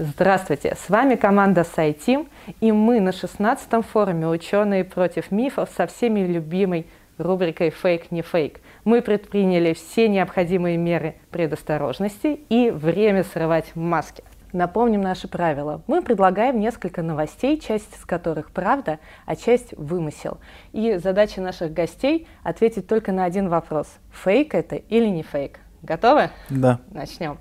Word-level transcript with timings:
Здравствуйте, 0.00 0.76
с 0.80 0.90
вами 0.90 1.16
команда 1.16 1.62
SciTeam, 1.62 2.28
и 2.60 2.70
мы 2.70 3.00
на 3.00 3.08
16-м 3.08 3.82
форуме 3.82 4.28
«Ученые 4.28 4.84
против 4.84 5.32
мифов» 5.32 5.70
со 5.76 5.88
всеми 5.88 6.20
любимой 6.20 6.86
рубрикой 7.16 7.70
«Фейк, 7.70 8.12
не 8.12 8.22
фейк». 8.22 8.60
Мы 8.84 9.02
предприняли 9.02 9.72
все 9.72 10.08
необходимые 10.08 10.76
меры 10.76 11.16
предосторожности 11.32 12.38
и 12.48 12.70
время 12.70 13.24
срывать 13.24 13.74
маски. 13.74 14.22
Напомним 14.52 15.00
наши 15.00 15.26
правила. 15.26 15.82
Мы 15.88 16.00
предлагаем 16.00 16.60
несколько 16.60 17.02
новостей, 17.02 17.58
часть 17.58 17.92
из 17.96 18.04
которых 18.04 18.52
правда, 18.52 19.00
а 19.26 19.34
часть 19.34 19.76
вымысел. 19.76 20.38
И 20.72 20.94
задача 20.98 21.40
наших 21.40 21.72
гостей 21.72 22.28
ответить 22.44 22.86
только 22.86 23.10
на 23.10 23.24
один 23.24 23.48
вопрос. 23.48 23.88
Фейк 24.12 24.54
это 24.54 24.76
или 24.76 25.06
не 25.08 25.24
фейк? 25.24 25.58
Готовы? 25.82 26.30
Да. 26.50 26.78
Начнем. 26.92 27.38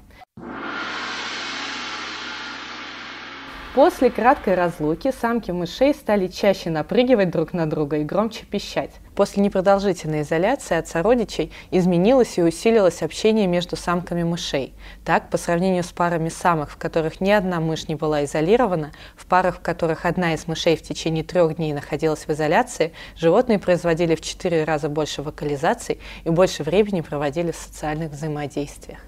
После 3.77 4.09
краткой 4.09 4.55
разлуки 4.55 5.11
самки 5.11 5.51
мышей 5.51 5.93
стали 5.93 6.25
чаще 6.25 6.71
напрыгивать 6.71 7.29
друг 7.29 7.53
на 7.53 7.69
друга 7.69 7.97
и 7.97 8.03
громче 8.03 8.43
пищать. 8.43 8.89
После 9.15 9.43
непродолжительной 9.43 10.23
изоляции 10.23 10.75
от 10.75 10.87
сородичей 10.87 11.51
изменилось 11.69 12.39
и 12.39 12.41
усилилось 12.41 13.03
общение 13.03 13.45
между 13.45 13.75
самками 13.75 14.23
мышей. 14.23 14.73
Так, 15.05 15.29
по 15.29 15.37
сравнению 15.37 15.83
с 15.83 15.91
парами 15.91 16.29
самок, 16.29 16.71
в 16.71 16.77
которых 16.77 17.21
ни 17.21 17.29
одна 17.29 17.59
мышь 17.59 17.87
не 17.87 17.93
была 17.93 18.25
изолирована, 18.25 18.93
в 19.15 19.27
парах, 19.27 19.57
в 19.57 19.61
которых 19.61 20.07
одна 20.07 20.33
из 20.33 20.47
мышей 20.47 20.75
в 20.75 20.81
течение 20.81 21.23
трех 21.23 21.57
дней 21.57 21.71
находилась 21.73 22.25
в 22.25 22.31
изоляции, 22.31 22.93
животные 23.15 23.59
производили 23.59 24.15
в 24.15 24.21
четыре 24.21 24.63
раза 24.63 24.89
больше 24.89 25.21
вокализаций 25.21 25.99
и 26.23 26.31
больше 26.31 26.63
времени 26.63 27.01
проводили 27.01 27.51
в 27.51 27.55
социальных 27.55 28.09
взаимодействиях. 28.09 29.01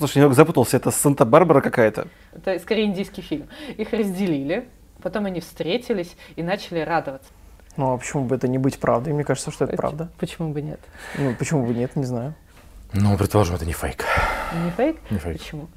Слушай, 0.00 0.22
я 0.22 0.32
запутался, 0.32 0.78
это 0.78 0.90
Санта-Барбара 0.90 1.60
какая-то? 1.60 2.08
Это 2.32 2.58
скорее 2.58 2.86
индийский 2.86 3.20
фильм. 3.20 3.48
Их 3.76 3.92
разделили, 3.92 4.66
потом 5.02 5.26
они 5.26 5.40
встретились 5.40 6.16
и 6.36 6.42
начали 6.42 6.78
радоваться. 6.80 7.28
Ну, 7.76 7.92
а 7.92 7.98
почему 7.98 8.24
бы 8.24 8.34
это 8.34 8.48
не 8.48 8.56
быть 8.56 8.78
правдой? 8.80 9.12
Мне 9.12 9.24
кажется, 9.24 9.50
что 9.50 9.66
это 9.66 9.76
правда. 9.76 10.08
Почему 10.18 10.54
бы 10.54 10.62
нет? 10.62 10.80
Ну, 11.18 11.34
почему 11.34 11.66
бы 11.66 11.74
нет, 11.74 11.96
не 11.96 12.06
знаю. 12.06 12.32
Ну, 12.94 13.14
предположим, 13.18 13.56
это 13.56 13.66
не 13.66 13.74
фейк. 13.74 14.06
Не 14.64 14.70
фейк? 14.70 14.96
Не 15.10 15.18
фейк. 15.18 15.38
Почему? 15.38 15.68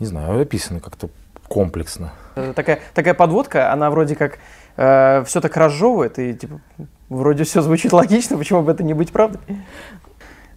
Не 0.00 0.06
знаю, 0.06 0.40
описано 0.40 0.80
как-то 0.80 1.10
комплексно. 1.46 2.14
Э, 2.34 2.54
Такая, 2.56 2.80
такая 2.94 3.12
подводка, 3.12 3.74
она 3.74 3.90
вроде 3.90 4.16
как 4.16 4.38
э, 4.78 5.22
все 5.26 5.42
так 5.42 5.54
разжевывает, 5.54 6.18
и 6.18 6.32
типа 6.32 6.62
вроде 7.10 7.44
все 7.44 7.60
звучит 7.60 7.92
логично, 7.92 8.38
почему 8.38 8.62
бы 8.62 8.72
это 8.72 8.82
не 8.82 8.94
быть 8.94 9.12
правдой? 9.12 9.42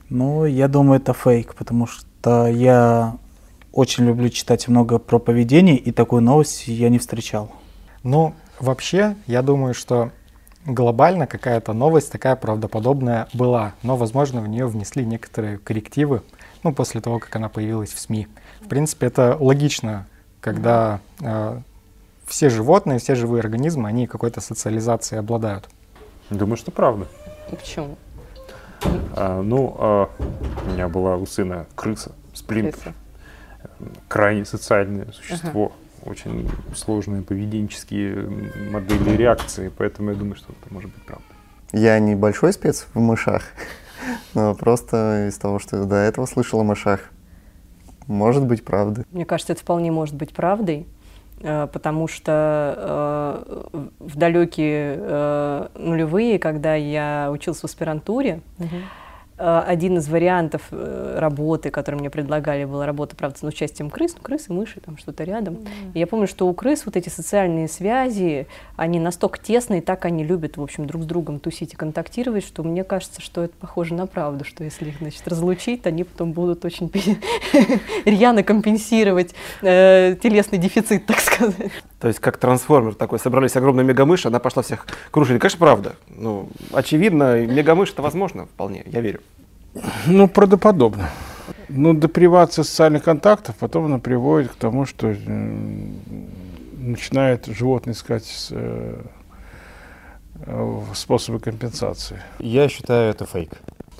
Ну, 0.07 0.45
я 0.45 0.69
думаю, 0.69 1.01
это 1.01 1.13
фейк, 1.13 1.53
потому 1.55 1.85
что 1.85 2.08
я 2.25 3.17
очень 3.71 4.05
люблю 4.05 4.29
читать 4.29 4.67
много 4.67 4.99
про 4.99 5.19
поведение, 5.19 5.77
и 5.77 5.91
такую 5.91 6.21
новость 6.21 6.67
я 6.67 6.89
не 6.89 6.99
встречал. 6.99 7.51
Ну, 8.03 8.33
вообще, 8.59 9.15
я 9.27 9.41
думаю, 9.41 9.73
что 9.73 10.11
глобально 10.65 11.27
какая-то 11.27 11.73
новость 11.73 12.11
такая 12.11 12.35
правдоподобная 12.35 13.27
была, 13.33 13.73
но, 13.83 13.95
возможно, 13.95 14.41
в 14.41 14.47
нее 14.47 14.67
внесли 14.67 15.05
некоторые 15.05 15.57
коррективы, 15.57 16.21
ну, 16.63 16.73
после 16.73 17.01
того, 17.01 17.19
как 17.19 17.35
она 17.35 17.49
появилась 17.49 17.91
в 17.91 17.99
СМИ. 17.99 18.27
В 18.61 18.67
принципе, 18.67 19.07
это 19.07 19.37
логично, 19.39 20.07
когда 20.41 20.99
э, 21.21 21.59
все 22.27 22.49
животные, 22.49 22.99
все 22.99 23.15
живые 23.15 23.41
организмы, 23.41 23.89
они 23.89 24.07
какой-то 24.07 24.41
социализацией 24.41 25.19
обладают. 25.19 25.69
Думаю, 26.29 26.57
что 26.57 26.71
правда. 26.71 27.07
Почему? 27.49 27.97
А, 29.15 29.41
ну, 29.41 29.75
а, 29.77 30.09
у 30.65 30.71
меня 30.71 30.87
была 30.87 31.17
у 31.17 31.25
сына 31.25 31.67
крыса, 31.75 32.13
сплинтер. 32.33 32.73
Крыса. 32.73 32.93
Крайне 34.07 34.45
социальное 34.45 35.11
существо. 35.11 35.71
Очень 36.03 36.49
сложные 36.75 37.21
поведенческие 37.21 38.29
модели 38.71 39.17
реакции, 39.17 39.69
поэтому 39.75 40.11
я 40.11 40.15
думаю, 40.15 40.35
что 40.35 40.53
это 40.53 40.73
может 40.73 40.89
быть 40.91 41.03
правда. 41.03 41.25
Я 41.73 41.99
не 41.99 42.15
большой 42.15 42.53
спец 42.53 42.87
в 42.93 42.99
мышах, 42.99 43.43
но 44.33 44.55
просто 44.55 45.27
из 45.27 45.37
того, 45.37 45.59
что 45.59 45.83
до 45.83 45.97
этого 45.97 46.25
слышал 46.25 46.61
о 46.61 46.63
мышах, 46.63 47.01
может 48.07 48.45
быть 48.45 48.63
правда. 48.63 49.05
Мне 49.11 49.25
кажется, 49.25 49.53
это 49.53 49.61
вполне 49.61 49.91
может 49.91 50.15
быть 50.15 50.33
правдой, 50.33 50.87
потому 51.41 52.07
что 52.07 53.43
э, 53.73 53.87
в 53.99 54.17
далекие 54.17 54.95
э, 54.97 55.67
нулевые, 55.75 56.39
когда 56.39 56.75
я 56.75 57.29
учился 57.31 57.61
в 57.61 57.63
аспирантуре, 57.65 58.41
э, 58.59 58.65
один 59.39 59.97
из 59.97 60.09
вариантов 60.09 60.63
э, 60.71 61.15
работы, 61.17 61.69
который 61.69 61.95
мне 61.95 62.09
предлагали, 62.09 62.65
была 62.65 62.85
работа, 62.85 63.15
правда, 63.15 63.39
с 63.39 63.43
участием 63.43 63.89
крыс, 63.89 64.15
ну, 64.15 64.21
крысы, 64.21 64.51
мыши, 64.51 64.81
там 64.81 64.97
что-то 64.97 65.23
рядом. 65.23 65.59
И 65.93 65.99
я 65.99 66.07
помню, 66.07 66.27
что 66.27 66.47
у 66.47 66.53
крыс 66.53 66.85
вот 66.85 66.97
эти 66.97 67.07
социальные 67.09 67.69
связи, 67.69 68.47
они 68.75 68.99
настолько 68.99 69.39
тесные, 69.39 69.81
так 69.81 70.03
они 70.05 70.23
любят, 70.25 70.57
в 70.57 70.61
общем, 70.61 70.85
друг 70.85 71.03
с 71.03 71.05
другом 71.05 71.39
тусить 71.39 71.73
и 71.73 71.77
контактировать, 71.77 72.45
что 72.45 72.63
мне 72.63 72.83
кажется, 72.83 73.21
что 73.21 73.43
это 73.43 73.53
похоже 73.59 73.93
на 73.93 74.07
правду, 74.07 74.43
что 74.43 74.63
если 74.63 74.89
их, 74.89 74.97
значит, 74.99 75.25
разлучить, 75.27 75.87
они 75.87 76.03
потом 76.03 76.33
будут 76.33 76.65
очень 76.65 76.91
рьяно 78.05 78.43
компенсировать 78.43 79.33
э, 79.61 80.17
телесный 80.21 80.57
дефицит, 80.57 81.05
так 81.05 81.19
сказать. 81.19 81.71
То 81.99 82.07
есть 82.07 82.19
как 82.19 82.37
трансформер 82.37 82.93
такой, 82.93 83.19
собрались 83.19 83.55
огромные 83.55 83.85
мегамыши, 83.85 84.27
она 84.27 84.39
пошла 84.39 84.63
всех 84.63 84.85
крушить. 85.11 85.39
Конечно, 85.39 85.59
правда. 85.59 85.95
Ну, 86.07 86.49
очевидно, 86.73 87.45
мегамышь 87.45 87.91
это 87.91 88.01
возможно 88.01 88.45
вполне, 88.45 88.83
я 88.85 89.01
верю. 89.01 89.21
Ну, 90.07 90.27
правдоподобно. 90.27 91.09
Ну, 91.67 91.93
депривация 91.93 92.63
социальных 92.63 93.03
контактов, 93.03 93.55
потом 93.59 93.85
она 93.85 93.99
приводит 93.99 94.51
к 94.51 94.55
тому, 94.55 94.85
что 94.85 95.07
м, 95.07 95.93
начинает 96.77 97.45
животное 97.45 97.93
искать 97.93 98.47
э, 98.51 99.01
э, 100.45 100.81
способы 100.95 101.39
компенсации. 101.39 102.19
Я 102.39 102.69
считаю, 102.69 103.11
это 103.11 103.25
фейк. 103.25 103.51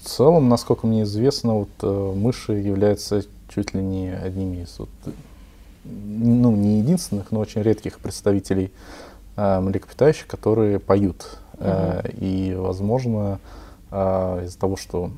В 0.02 0.07
целом, 0.07 0.50
насколько 0.50 0.88
мне 0.88 1.03
известно, 1.03 1.53
вот 1.53 1.69
э, 1.84 2.13
мыши 2.16 2.53
являются 2.53 3.24
чуть 3.53 3.74
ли 3.74 3.81
не 3.81 4.09
одними 4.09 4.63
из 4.63 4.80
вот, 4.80 4.90
э, 5.06 5.12
ну, 5.86 6.56
не 6.56 6.80
единственных, 6.80 7.31
но 7.31 7.40
очень 7.40 7.62
редких 7.62 8.00
представителей 8.00 8.72
э, 9.36 9.59
млекопитающих, 9.59 10.25
которые 10.25 10.80
поют. 10.80 11.40
Э, 11.59 12.01
и, 12.19 12.56
возможно, 12.57 13.40
э, 13.91 14.44
из-за 14.46 14.57
того, 14.57 14.75
что 14.75 15.12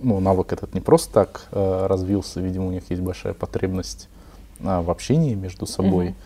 ну, 0.00 0.20
навык 0.20 0.52
этот 0.52 0.74
не 0.74 0.80
просто 0.80 1.12
так 1.12 1.48
э, 1.52 1.86
развился, 1.86 2.40
видимо, 2.40 2.66
у 2.66 2.70
них 2.70 2.84
есть 2.90 3.02
большая 3.02 3.34
потребность 3.34 4.08
а, 4.60 4.82
в 4.82 4.90
общении 4.90 5.34
между 5.34 5.66
собой. 5.66 6.06
Мгм. 6.06 6.16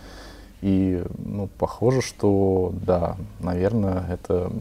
И, 0.63 1.05
ну, 1.19 1.49
похоже, 1.59 2.03
что, 2.03 2.73
да, 2.87 3.17
наверное, 3.41 4.07
это 4.09 4.53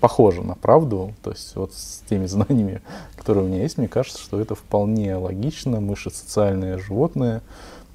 похоже 0.00 0.42
на 0.42 0.54
правду. 0.54 1.12
То 1.22 1.30
есть 1.30 1.56
вот 1.56 1.72
с 1.74 2.02
теми 2.08 2.26
знаниями, 2.26 2.82
которые 3.16 3.44
у 3.44 3.48
меня 3.48 3.62
есть, 3.62 3.78
мне 3.78 3.88
кажется, 3.88 4.20
что 4.20 4.40
это 4.40 4.54
вполне 4.54 5.16
логично. 5.16 5.80
Мыши 5.80 6.10
социальные 6.10 6.78
животные. 6.78 7.40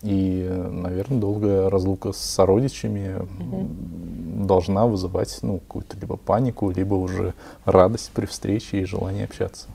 И, 0.02 0.50
наверное, 0.72 1.20
долгая 1.20 1.70
разлука 1.70 2.14
с 2.14 2.18
сородичами 2.18 3.18
м, 3.40 4.48
должна 4.48 4.88
вызывать 4.88 5.38
ну, 5.42 5.60
какую-то 5.60 5.98
либо 5.98 6.16
панику, 6.16 6.72
либо 6.72 6.96
уже 6.96 7.34
радость 7.66 8.12
при 8.14 8.26
встрече 8.26 8.82
и 8.82 8.86
желание 8.86 9.26
общаться. 9.26 9.68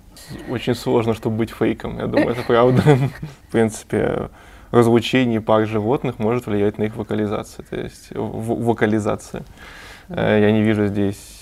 Очень 0.48 0.74
сложно, 0.74 1.14
чтобы 1.14 1.36
быть 1.36 1.50
фейком. 1.50 1.98
Я 1.98 2.06
думаю, 2.06 2.30
это 2.30 2.42
правда. 2.42 2.82
В 3.48 3.52
принципе, 3.52 4.30
разлучение 4.70 5.40
пар 5.40 5.66
животных 5.66 6.18
может 6.18 6.46
влиять 6.46 6.78
на 6.78 6.84
их 6.84 6.96
вокализацию. 6.96 7.64
То 7.68 7.76
есть 7.76 8.10
в- 8.10 8.64
вокализация. 8.64 9.44
Э, 10.08 10.38
Я 10.40 10.52
не 10.52 10.62
вижу 10.62 10.86
здесь 10.86 11.40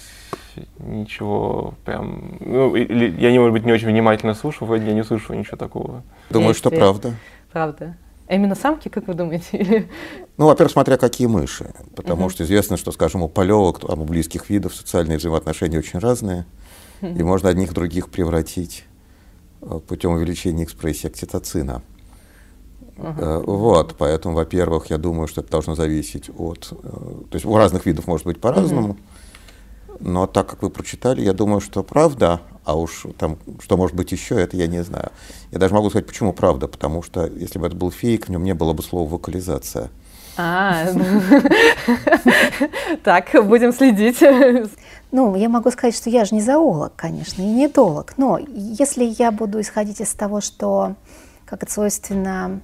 ничего 0.78 1.74
прям... 1.84 2.36
Ну, 2.40 2.74
или 2.76 3.10
я, 3.20 3.30
не, 3.32 3.38
может 3.38 3.52
быть, 3.54 3.64
не 3.64 3.72
очень 3.72 3.88
внимательно 3.88 4.34
слушаю, 4.34 4.68
вроде 4.68 4.86
я 4.86 4.92
не 4.92 5.02
слышу 5.04 5.32
ничего 5.34 5.56
такого. 5.56 6.02
Думаю, 6.30 6.54
что 6.54 6.70
правда. 6.70 7.14
Правда. 7.52 7.96
А 8.28 8.34
именно 8.34 8.54
самки, 8.54 8.88
как 8.88 9.06
вы 9.08 9.14
думаете? 9.14 9.46
Или- 9.58 9.88
Ну, 10.38 10.46
во-первых, 10.46 10.72
смотря 10.72 10.96
какие 10.96 11.26
мыши. 11.26 11.72
Потому 11.96 12.22
Мгм. 12.22 12.30
что 12.30 12.44
известно, 12.44 12.76
что, 12.76 12.92
скажем, 12.92 13.22
у 13.22 13.28
полевок, 13.28 13.80
там, 13.80 14.00
у 14.00 14.04
близких 14.04 14.48
видов 14.50 14.74
социальные 14.74 15.18
взаимоотношения 15.18 15.78
очень 15.78 15.98
разные. 15.98 16.44
И 17.18 17.22
можно 17.22 17.48
одних 17.48 17.72
других 17.74 18.08
превратить 18.08 18.84
э, 19.60 19.80
путем 19.86 20.12
увеличения 20.12 20.64
экспрессии 20.64 21.08
окситоцина. 21.08 21.82
Э, 22.96 23.42
Вот, 23.44 23.96
поэтому, 23.98 24.34
во-первых, 24.36 24.86
я 24.90 24.98
думаю, 24.98 25.26
что 25.28 25.40
это 25.40 25.50
должно 25.50 25.74
зависеть 25.74 26.30
от... 26.38 26.68
э, 26.72 26.76
То 27.30 27.34
есть 27.34 27.44
у 27.44 27.56
разных 27.56 27.86
видов 27.86 28.06
может 28.06 28.26
быть 28.26 28.40
по-разному. 28.40 28.96
Но 30.00 30.26
так 30.26 30.48
как 30.48 30.62
вы 30.62 30.70
прочитали, 30.70 31.22
я 31.22 31.32
думаю, 31.32 31.60
что 31.60 31.82
правда, 31.82 32.40
а 32.64 32.76
уж 32.76 33.06
там, 33.18 33.38
что 33.60 33.76
может 33.76 33.96
быть 33.96 34.10
еще, 34.12 34.34
это 34.40 34.56
я 34.56 34.66
не 34.66 34.82
знаю. 34.82 35.10
Я 35.52 35.58
даже 35.58 35.74
могу 35.74 35.90
сказать, 35.90 36.06
почему 36.06 36.32
правда, 36.32 36.66
потому 36.66 37.02
что 37.02 37.26
если 37.26 37.58
бы 37.58 37.66
это 37.66 37.76
был 37.76 37.90
фейк, 37.90 38.26
в 38.26 38.30
нем 38.30 38.42
не 38.44 38.54
было 38.54 38.72
бы 38.72 38.82
слова 38.82 39.08
вокализация. 39.08 39.90
А, 40.36 40.86
так, 43.04 43.26
будем 43.46 43.72
следить. 43.72 44.22
Ну, 45.10 45.36
я 45.36 45.50
могу 45.50 45.70
сказать, 45.70 45.94
что 45.94 46.08
я 46.08 46.24
же 46.24 46.34
не 46.34 46.40
зоолог, 46.40 46.94
конечно, 46.96 47.42
и 47.42 47.46
не 47.46 47.66
этолог. 47.66 48.14
Но 48.16 48.38
если 48.48 49.04
я 49.04 49.30
буду 49.30 49.60
исходить 49.60 50.00
из 50.00 50.14
того, 50.14 50.40
что, 50.40 50.94
как 51.44 51.62
это 51.62 51.70
свойственно 51.70 52.62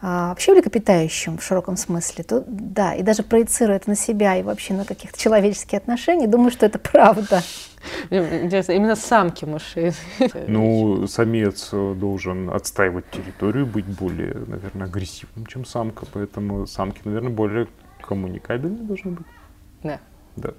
а, 0.00 0.28
вообще 0.28 0.52
млекопитающим 0.52 1.38
в 1.38 1.42
широком 1.42 1.76
смысле, 1.76 2.24
то 2.24 2.44
да, 2.46 2.94
и 2.94 3.02
даже 3.02 3.22
проецируя 3.22 3.76
это 3.76 3.88
на 3.88 3.96
себя 3.96 4.36
и 4.36 4.42
вообще 4.42 4.74
на 4.74 4.84
каких-то 4.84 5.18
человеческие 5.18 5.78
отношения, 5.78 6.26
думаю, 6.26 6.50
что 6.50 6.66
это 6.66 6.78
правда. 6.78 7.42
Интересно, 8.10 8.72
именно 8.72 8.96
самки 8.96 9.44
мышей. 9.44 9.92
Ну, 10.46 11.06
самец 11.06 11.70
должен 11.70 12.50
отстаивать 12.50 13.10
территорию, 13.10 13.66
быть 13.66 13.86
более, 13.86 14.34
наверное, 14.46 14.86
агрессивным, 14.86 15.46
чем 15.46 15.64
самка, 15.64 16.06
поэтому 16.12 16.66
самки, 16.66 17.00
наверное, 17.04 17.30
более 17.30 17.68
коммуникабельные 18.00 18.84
должны 18.84 19.12
быть. 19.12 19.26
Да. 19.82 20.00
Да. 20.36 20.50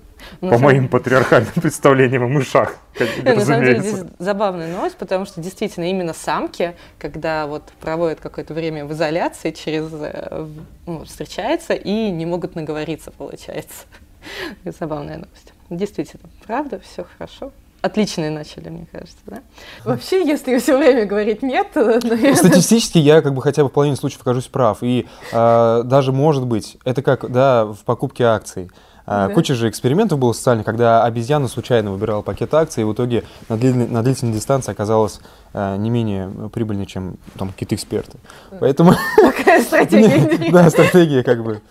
Ну, 0.41 0.49
По 0.49 0.55
сам- 0.55 0.65
моим 0.65 0.87
патриархальным 0.89 1.53
представлениям 1.61 2.23
о 2.23 2.27
мышах, 2.27 2.75
Не, 3.23 3.33
На 3.35 3.45
самом 3.45 3.63
деле 3.63 3.79
здесь 3.79 4.03
забавная 4.19 4.73
новость, 4.73 4.97
потому 4.97 5.25
что 5.25 5.41
действительно 5.41 5.89
именно 5.89 6.13
самки, 6.13 6.75
когда 6.97 7.47
вот 7.47 7.71
проводят 7.79 8.19
какое-то 8.19 8.53
время 8.53 8.85
в 8.85 8.91
изоляции, 8.91 9.51
через 9.51 9.89
э, 9.93 10.47
ну, 10.85 11.05
встречаются 11.05 11.73
и 11.73 12.11
не 12.11 12.25
могут 12.25 12.55
наговориться, 12.55 13.11
получается. 13.11 13.85
Забавная 14.65 15.17
новость. 15.17 15.53
Действительно, 15.69 16.29
правда, 16.45 16.79
все 16.79 17.05
хорошо. 17.17 17.51
Отличные 17.81 18.29
начали, 18.29 18.67
мне 18.67 18.87
кажется, 18.91 19.15
да? 19.25 19.39
Вообще, 19.85 20.27
если 20.27 20.57
все 20.59 20.77
время 20.77 21.05
говорить 21.05 21.41
нет, 21.41 21.67
то, 21.73 21.85
наверное, 22.03 22.35
Статистически 22.35 22.97
я 22.97 23.21
как 23.21 23.33
бы 23.33 23.41
хотя 23.41 23.63
бы 23.63 23.69
в 23.69 23.71
половине 23.71 23.95
случаев 23.95 24.21
окажусь 24.21 24.47
прав. 24.47 24.79
И 24.81 25.07
э, 25.31 25.81
даже 25.85 26.11
может 26.11 26.45
быть, 26.45 26.77
это 26.83 27.01
как 27.01 27.31
да, 27.31 27.65
в 27.65 27.77
покупке 27.85 28.25
акций. 28.25 28.69
А, 29.05 29.27
Да. 29.27 29.33
Куча 29.33 29.55
же 29.55 29.69
экспериментов 29.69 30.19
было 30.19 30.33
социальных, 30.33 30.65
когда 30.65 31.03
обезьяна 31.03 31.47
случайно 31.47 31.91
выбирала 31.91 32.21
пакет 32.21 32.53
акций, 32.53 32.81
и 32.81 32.83
в 32.83 32.93
итоге 32.93 33.23
на, 33.47 33.55
длительной- 33.55 33.87
на 33.89 34.03
длительной 34.03 34.33
дистанции 34.33 34.71
оказалась 34.71 35.19
э, 35.53 35.77
не 35.77 35.89
менее 35.89 36.29
прибыльной, 36.53 36.85
чем 36.85 37.15
там 37.37 37.49
какие-то 37.49 37.75
эксперты. 37.75 38.17
Поэтому... 38.59 38.93
Такая 39.15 39.63
стратегия 39.63 40.51
Да, 40.51 40.69
стратегия 40.69 41.23
как 41.23 41.43
бы. 41.43 41.61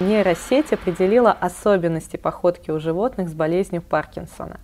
Нейросеть 0.00 0.72
определила 0.72 1.30
особенности 1.30 2.16
походки 2.16 2.72
у 2.72 2.80
животных 2.80 3.28
с 3.28 3.32
болезнью 3.32 3.80
Паркинсона. 3.80 4.58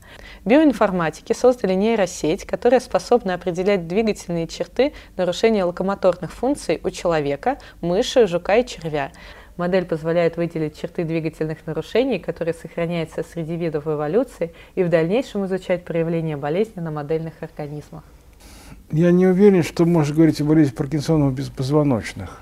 Биоинформатики 0.44 1.32
создали 1.34 1.74
нейросеть, 1.74 2.44
которая 2.44 2.80
способна 2.80 3.34
определять 3.34 3.86
двигательные 3.86 4.48
черты 4.48 4.92
нарушения 5.16 5.62
локомоторных 5.62 6.32
функций 6.32 6.80
у 6.82 6.90
человека, 6.90 7.58
мыши, 7.80 8.26
жука 8.26 8.56
и 8.56 8.66
червя. 8.66 9.12
Модель 9.56 9.84
позволяет 9.84 10.36
выделить 10.36 10.80
черты 10.80 11.04
двигательных 11.04 11.64
нарушений, 11.64 12.18
которые 12.18 12.54
сохраняются 12.54 13.22
среди 13.22 13.54
видов 13.54 13.86
эволюции, 13.86 14.52
и 14.74 14.82
в 14.82 14.88
дальнейшем 14.88 15.46
изучать 15.46 15.84
проявления 15.84 16.36
болезни 16.36 16.80
на 16.80 16.90
модельных 16.90 17.34
организмах. 17.40 18.02
Я 18.90 19.12
не 19.12 19.28
уверен, 19.28 19.62
что 19.62 19.84
можешь 19.84 20.12
говорить 20.12 20.40
о 20.40 20.44
болезни 20.44 20.74
Паркинсона 20.74 21.28
у 21.28 21.30
беспозвоночных. 21.30 22.40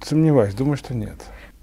Сомневаюсь, 0.00 0.54
думаю, 0.54 0.78
что 0.78 0.94
нет. 0.94 1.16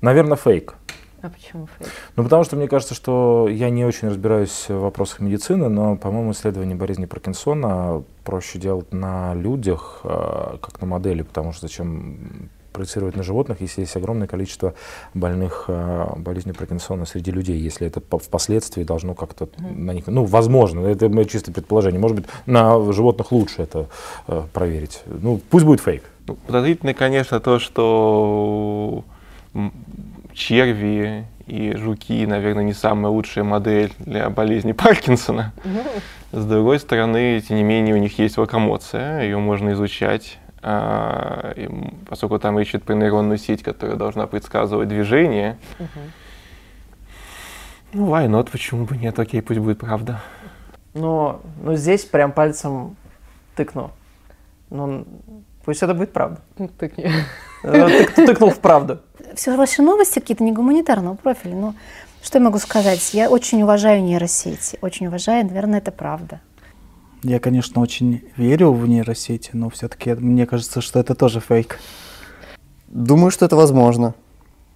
Наверное, 0.03 0.35
фейк. 0.35 0.75
А 1.21 1.29
почему 1.29 1.67
фейк? 1.79 1.89
Ну, 2.17 2.23
потому 2.25 2.43
что 2.43 2.57
мне 2.57 2.67
кажется, 2.67 2.93
что 2.93 3.47
я 3.49 3.69
не 3.69 3.85
очень 3.85 4.09
разбираюсь 4.09 4.65
в 4.67 4.79
вопросах 4.81 5.21
медицины, 5.21 5.69
но, 5.69 5.95
по-моему, 5.95 6.33
исследование 6.33 6.75
болезни 6.75 7.05
Паркинсона 7.05 8.03
проще 8.25 8.59
делать 8.59 8.91
на 8.91 9.33
людях, 9.33 10.01
э, 10.03 10.57
как 10.61 10.81
на 10.81 10.87
модели, 10.87 11.21
потому 11.21 11.53
что 11.53 11.67
зачем 11.67 12.49
проецировать 12.73 13.15
на 13.15 13.23
животных, 13.23 13.61
если 13.61 13.79
есть 13.81 13.95
огромное 13.95 14.27
количество 14.27 14.73
больных 15.13 15.65
э, 15.69 16.07
болезнью 16.17 16.53
Паркинсона 16.53 17.05
среди 17.05 17.31
людей, 17.31 17.57
если 17.57 17.87
это 17.87 18.01
по- 18.01 18.19
впоследствии 18.19 18.83
должно 18.83 19.13
как-то 19.13 19.47
на 19.57 19.91
них, 19.91 20.07
ну, 20.07 20.25
возможно, 20.25 20.85
это 20.85 21.07
мое 21.07 21.23
чистое 21.23 21.55
предположение, 21.55 22.01
может 22.01 22.17
быть, 22.17 22.25
на 22.45 22.91
животных 22.91 23.31
лучше 23.31 23.61
это 23.61 23.87
э, 24.27 24.43
проверить. 24.51 25.01
Ну, 25.05 25.39
пусть 25.49 25.63
будет 25.63 25.79
фейк. 25.79 26.03
Ну, 26.27 26.35
Подозрительно, 26.35 26.93
конечно, 26.93 27.39
то, 27.39 27.59
что 27.59 29.05
черви 30.33 31.25
и 31.45 31.75
жуки, 31.75 32.25
наверное, 32.25 32.63
не 32.63 32.73
самая 32.73 33.11
лучшая 33.11 33.43
модель 33.43 33.91
для 33.99 34.29
болезни 34.29 34.71
Паркинсона. 34.73 35.53
С 36.31 36.45
другой 36.45 36.79
стороны, 36.79 37.39
тем 37.41 37.57
не 37.57 37.63
менее, 37.63 37.95
у 37.95 37.97
них 37.99 38.17
есть 38.17 38.37
локомоция, 38.37 39.21
ее 39.23 39.37
можно 39.37 39.73
изучать, 39.73 40.39
а, 40.61 41.53
поскольку 42.09 42.39
там 42.39 42.61
идет 42.61 42.83
про 42.83 42.93
нейронную 42.95 43.37
сеть, 43.37 43.61
которая 43.61 43.97
должна 43.97 44.25
предсказывать 44.25 44.87
движение. 44.87 45.57
Ну, 47.93 48.07
why 48.07 48.27
not, 48.27 48.49
почему 48.51 48.85
бы 48.85 48.97
нет, 48.97 49.19
окей, 49.19 49.41
пусть 49.41 49.59
будет 49.59 49.77
правда. 49.79 50.21
Но, 50.95 51.41
но 51.61 51.75
здесь 51.75 52.05
прям 52.05 52.31
пальцем 52.31 52.95
тыкну. 53.55 53.91
Ну, 54.71 55.05
пусть 55.65 55.83
это 55.83 55.93
будет 55.93 56.11
правда. 56.13 56.41
Тыкни. 56.79 57.11
Э, 57.63 57.87
тык- 57.87 58.25
Тыкнул 58.25 58.49
в 58.49 58.59
правду. 58.59 58.99
Все 59.35 59.55
ваши 59.57 59.81
новости 59.81 60.19
какие-то 60.19 60.43
не 60.43 60.51
гуманитарного 60.51 61.15
профиля. 61.15 61.55
Но 61.55 61.75
что 62.21 62.37
я 62.37 62.43
могу 62.43 62.59
сказать? 62.59 63.13
Я 63.13 63.29
очень 63.29 63.61
уважаю 63.63 64.03
нейросети. 64.03 64.77
Очень 64.81 65.07
уважаю, 65.07 65.45
наверное, 65.45 65.79
это 65.79 65.91
правда. 65.91 66.39
Я, 67.23 67.39
конечно, 67.39 67.81
очень 67.81 68.23
верю 68.35 68.73
в 68.73 68.87
нейросети, 68.87 69.51
но 69.53 69.69
все-таки 69.69 70.13
мне 70.13 70.45
кажется, 70.45 70.81
что 70.81 70.99
это 70.99 71.15
тоже 71.15 71.39
фейк. 71.39 71.79
Думаю, 72.87 73.31
что 73.31 73.45
это 73.45 73.55
возможно. 73.55 74.13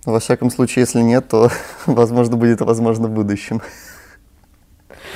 Во 0.05 0.19
всяком 0.19 0.49
случае, 0.49 0.83
если 0.83 1.01
нет, 1.01 1.27
то, 1.27 1.51
возможно, 1.85 2.37
будет 2.37 2.61
возможно 2.61 3.07
в 3.07 3.11
будущем. 3.11 3.61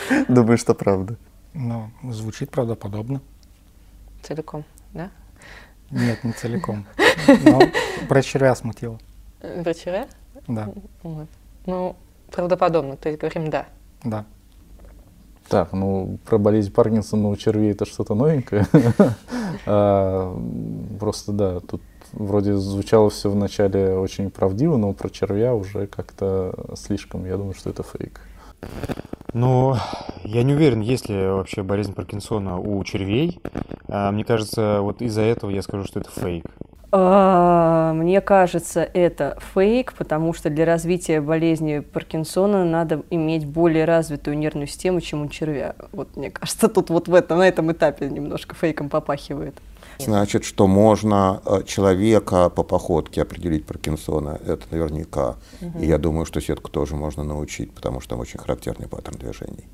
Думаю, 0.27 0.57
что 0.57 0.73
правда. 0.73 1.15
Ну, 1.53 1.89
звучит 2.03 2.51
правдоподобно. 2.51 3.21
Целиком, 4.21 4.65
да? 4.93 5.09
Нет, 5.89 6.23
не 6.23 6.31
целиком. 6.33 6.85
Но 7.43 7.61
про 8.07 8.21
червя 8.21 8.55
смутило. 8.55 8.99
Про 9.41 9.73
червя? 9.73 10.07
Да, 10.47 10.69
Вот. 11.03 11.27
Ну, 11.65 11.95
правдоподобно, 12.31 12.97
то 12.97 13.09
есть 13.09 13.19
говорим 13.19 13.49
«да». 13.49 13.65
да. 14.03 14.25
Так, 15.47 15.73
ну 15.73 16.17
про 16.25 16.37
болезнь 16.37 16.71
Паркинсона 16.71 17.27
у 17.27 17.35
червей 17.35 17.71
это 17.71 17.85
что-то 17.85 18.15
новенькое. 18.15 18.65
А, 19.65 20.33
Просто 20.97 21.33
да, 21.33 21.59
тут 21.59 21.81
вроде 22.13 22.55
звучало 22.55 23.09
все 23.09 23.29
вначале 23.29 23.95
очень 23.97 24.31
правдиво, 24.31 24.77
но 24.77 24.93
про 24.93 25.09
червя 25.09 25.53
уже 25.53 25.87
как-то 25.87 26.55
слишком. 26.75 27.25
Я 27.25 27.35
думаю, 27.35 27.53
что 27.53 27.69
это 27.69 27.83
фейк. 27.83 28.21
Ну, 29.33 29.75
я 30.23 30.43
не 30.43 30.53
уверен, 30.53 30.79
есть 30.79 31.09
ли 31.09 31.15
вообще 31.27 31.63
болезнь 31.63 31.93
Паркинсона 31.93 32.57
у 32.59 32.81
червей. 32.85 33.39
А, 33.87 34.11
Мне 34.11 34.23
кажется, 34.23 34.79
вот 34.81 35.01
из-за 35.01 35.21
этого 35.21 35.51
я 35.51 35.61
скажу, 35.61 35.83
что 35.85 35.99
это 35.99 36.11
фейк. 36.11 36.45
А, 36.93 37.93
Мне 37.93 38.19
кажется, 38.19 38.81
это 38.81 39.37
фейк, 39.53 39.93
потому 39.93 40.33
что 40.33 40.49
для 40.49 40.65
развития 40.65 41.21
болезни 41.21 41.79
Паркинсона 41.79 42.65
надо 42.65 43.03
иметь 43.09 43.45
более 43.45 43.85
развитую 43.85 44.37
нервную 44.37 44.67
систему, 44.67 44.99
чем 44.99 45.21
у 45.23 45.29
червя. 45.29 45.75
Вот 45.93 46.17
мне 46.17 46.31
кажется, 46.31 46.67
тут 46.67 46.89
вот 46.89 47.07
в 47.07 47.13
этом, 47.13 47.37
на 47.39 47.47
этом 47.47 47.71
этапе 47.71 48.09
немножко 48.09 48.55
фейком 48.55 48.89
попахивает. 48.89 49.55
Значит, 49.99 50.43
что 50.43 50.67
можно 50.67 51.41
э, 51.45 51.61
человека 51.65 52.49
по 52.49 52.63
походке 52.63 53.21
определить 53.21 53.65
Паркинсона, 53.65 54.39
это 54.45 54.65
наверняка. 54.71 55.35
И 55.79 55.85
я 55.85 55.97
думаю, 55.97 56.25
что 56.25 56.41
сетку 56.41 56.71
тоже 56.71 56.95
можно 56.95 57.23
научить, 57.23 57.71
потому 57.73 58.01
что 58.01 58.11
там 58.11 58.19
очень 58.19 58.39
характерный 58.39 58.87
паттерн 58.87 59.17
движений. 59.19 59.65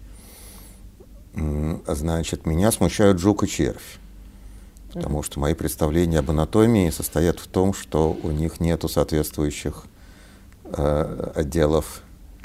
М, 1.33 1.81
Значит, 1.87 2.45
меня 2.45 2.71
смущают 2.71 3.19
жук 3.19 3.43
и 3.43 3.47
червь. 3.47 3.99
Потому 4.93 5.21
что 5.23 5.39
мои 5.39 5.53
представления 5.53 6.19
об 6.19 6.29
анатомии 6.31 6.89
состоят 6.89 7.39
в 7.39 7.47
том, 7.47 7.73
что 7.73 8.17
у 8.23 8.31
них 8.31 8.59
нету 8.59 8.87
соответствующих 8.87 9.83
э, 10.65 11.31
отделов 11.35 12.01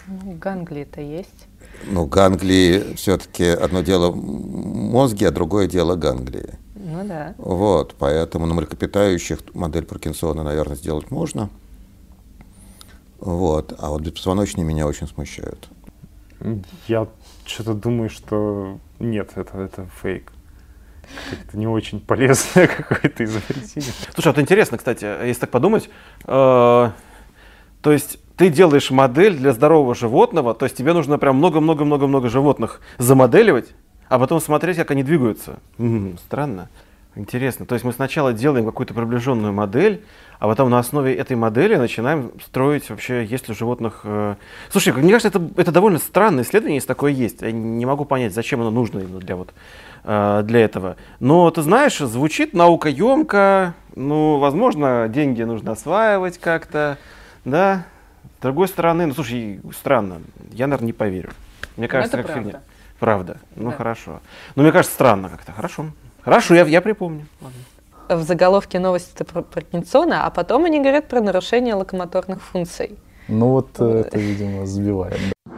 Ну, 0.07 0.33
ганглии-то 0.33 1.01
есть. 1.01 1.47
ну, 1.87 2.07
ганглии 2.07 2.95
все-таки 2.97 3.45
одно 3.45 3.83
дело 3.83 4.13
мозги, 4.13 5.25
а 5.25 5.31
другое 5.31 5.67
дело 5.69 5.95
ганглии. 5.97 6.59
Ну 6.75 7.05
да. 7.07 7.35
Вот, 7.39 7.95
поэтому 7.99 8.47
на 8.47 8.55
млекопитающих 8.55 9.39
модель 9.55 9.85
Паркинсона, 9.85 10.43
наверное, 10.43 10.77
сделать 10.77 11.11
можно. 11.11 11.49
Вот, 13.21 13.73
а 13.79 13.91
вот 13.91 14.03
беспозвоночные 14.03 14.65
меня 14.65 14.87
очень 14.89 15.07
смущают. 15.07 15.69
Я 16.89 17.07
что-то 17.47 17.75
думаю, 17.75 18.11
что 18.11 18.79
нет, 18.99 19.31
это, 19.37 19.59
это 19.59 19.87
фейк. 20.03 20.33
Это 21.33 21.57
не 21.57 21.67
очень 21.67 22.01
полезное 22.01 22.67
какое-то 22.77 23.25
изобретение. 23.25 23.93
Слушай, 24.15 24.29
вот 24.29 24.39
интересно, 24.39 24.79
кстати, 24.79 25.05
если 25.27 25.41
так 25.41 25.51
подумать, 25.51 25.91
э, 26.25 26.91
то 27.83 27.93
есть 27.93 28.19
ты 28.37 28.49
делаешь 28.49 28.91
модель 28.91 29.37
для 29.37 29.53
здорового 29.53 29.95
животного, 29.95 30.55
то 30.55 30.65
есть 30.65 30.77
тебе 30.77 30.93
нужно 30.93 31.19
прям 31.19 31.37
много-много-много-много 31.37 32.29
животных 32.29 32.81
замоделивать, 32.99 33.75
а 34.09 34.19
потом 34.19 34.41
смотреть, 34.41 34.77
как 34.77 34.91
они 34.91 35.03
двигаются. 35.03 35.59
Странно. 36.27 36.69
Интересно. 37.15 37.67
То 37.67 37.75
есть 37.75 37.85
мы 37.85 37.93
сначала 37.93 38.33
делаем 38.33 38.65
какую-то 38.65 38.95
приближенную 38.95 39.53
модель, 39.53 40.03
а 40.39 40.49
потом 40.49 40.71
на 40.71 40.79
основе 40.79 41.15
этой 41.15 41.37
модели 41.37 41.77
начинаем 41.77 42.33
строить 42.43 42.89
вообще, 42.89 43.25
есть 43.25 43.49
ли 43.49 43.53
у 43.53 43.57
животных... 43.57 44.01
Э... 44.05 44.37
Слушай, 44.71 44.95
мне 44.95 45.13
кажется, 45.13 45.29
это, 45.29 45.61
это 45.61 45.73
довольно 45.73 45.99
странное 45.99 46.43
исследование, 46.43 46.77
если 46.77 46.89
такое 46.89 47.13
есть. 47.13 47.43
Я 47.43 47.53
не 47.53 47.85
могу 47.85 48.07
понять, 48.07 48.33
зачем 48.33 48.63
оно 48.63 48.71
нужно 48.71 49.01
именно 49.01 49.19
для, 49.19 49.37
вот, 49.37 49.53
э, 50.05 50.41
для 50.45 50.61
этого. 50.61 50.97
Но, 51.21 51.51
ты 51.51 51.61
знаешь, 51.61 51.99
звучит 51.99 52.55
наукоемко, 52.55 53.75
ну, 53.95 54.39
возможно, 54.39 55.07
деньги 55.09 55.43
нужно 55.43 55.73
осваивать 55.73 56.39
как-то, 56.39 56.97
да. 57.45 57.85
С 58.39 58.43
другой 58.43 58.69
стороны, 58.69 59.07
ну, 59.07 59.15
слушай, 59.15 59.61
странно, 59.79 60.23
я, 60.51 60.67
наверное, 60.67 60.87
не 60.87 60.93
поверю. 60.95 61.31
Мне 61.77 61.89
кажется, 61.89 62.17
это 62.17 62.27
как 62.27 62.33
правда. 62.33 62.51
фигня. 62.51 62.63
Правда. 62.99 63.37
Ну, 63.55 63.71
Да. 63.71 63.77
хорошо. 63.77 64.21
Но 64.57 64.63
мне 64.63 64.73
кажется, 64.73 64.95
странно 64.95 65.29
как-то. 65.29 65.53
Хорошо. 65.53 65.87
Хорошо, 66.25 66.55
я, 66.55 66.65
я 66.65 66.81
припомню. 66.81 67.27
Ладно. 67.41 67.59
В 68.09 68.23
заголовке 68.27 68.79
новости 68.79 69.23
про 69.23 69.43
Паркинсона, 69.43 70.27
а 70.27 70.31
потом 70.31 70.65
они 70.65 70.81
говорят 70.81 71.09
про 71.09 71.21
нарушение 71.21 71.75
локомоторных 71.75 72.43
функций. 72.43 72.97
Ну 73.29 73.49
вот 73.49 73.71
э, 73.79 74.05
это, 74.07 74.19
видимо, 74.19 74.67
сбивает. 74.67 75.19
да. 75.19 75.53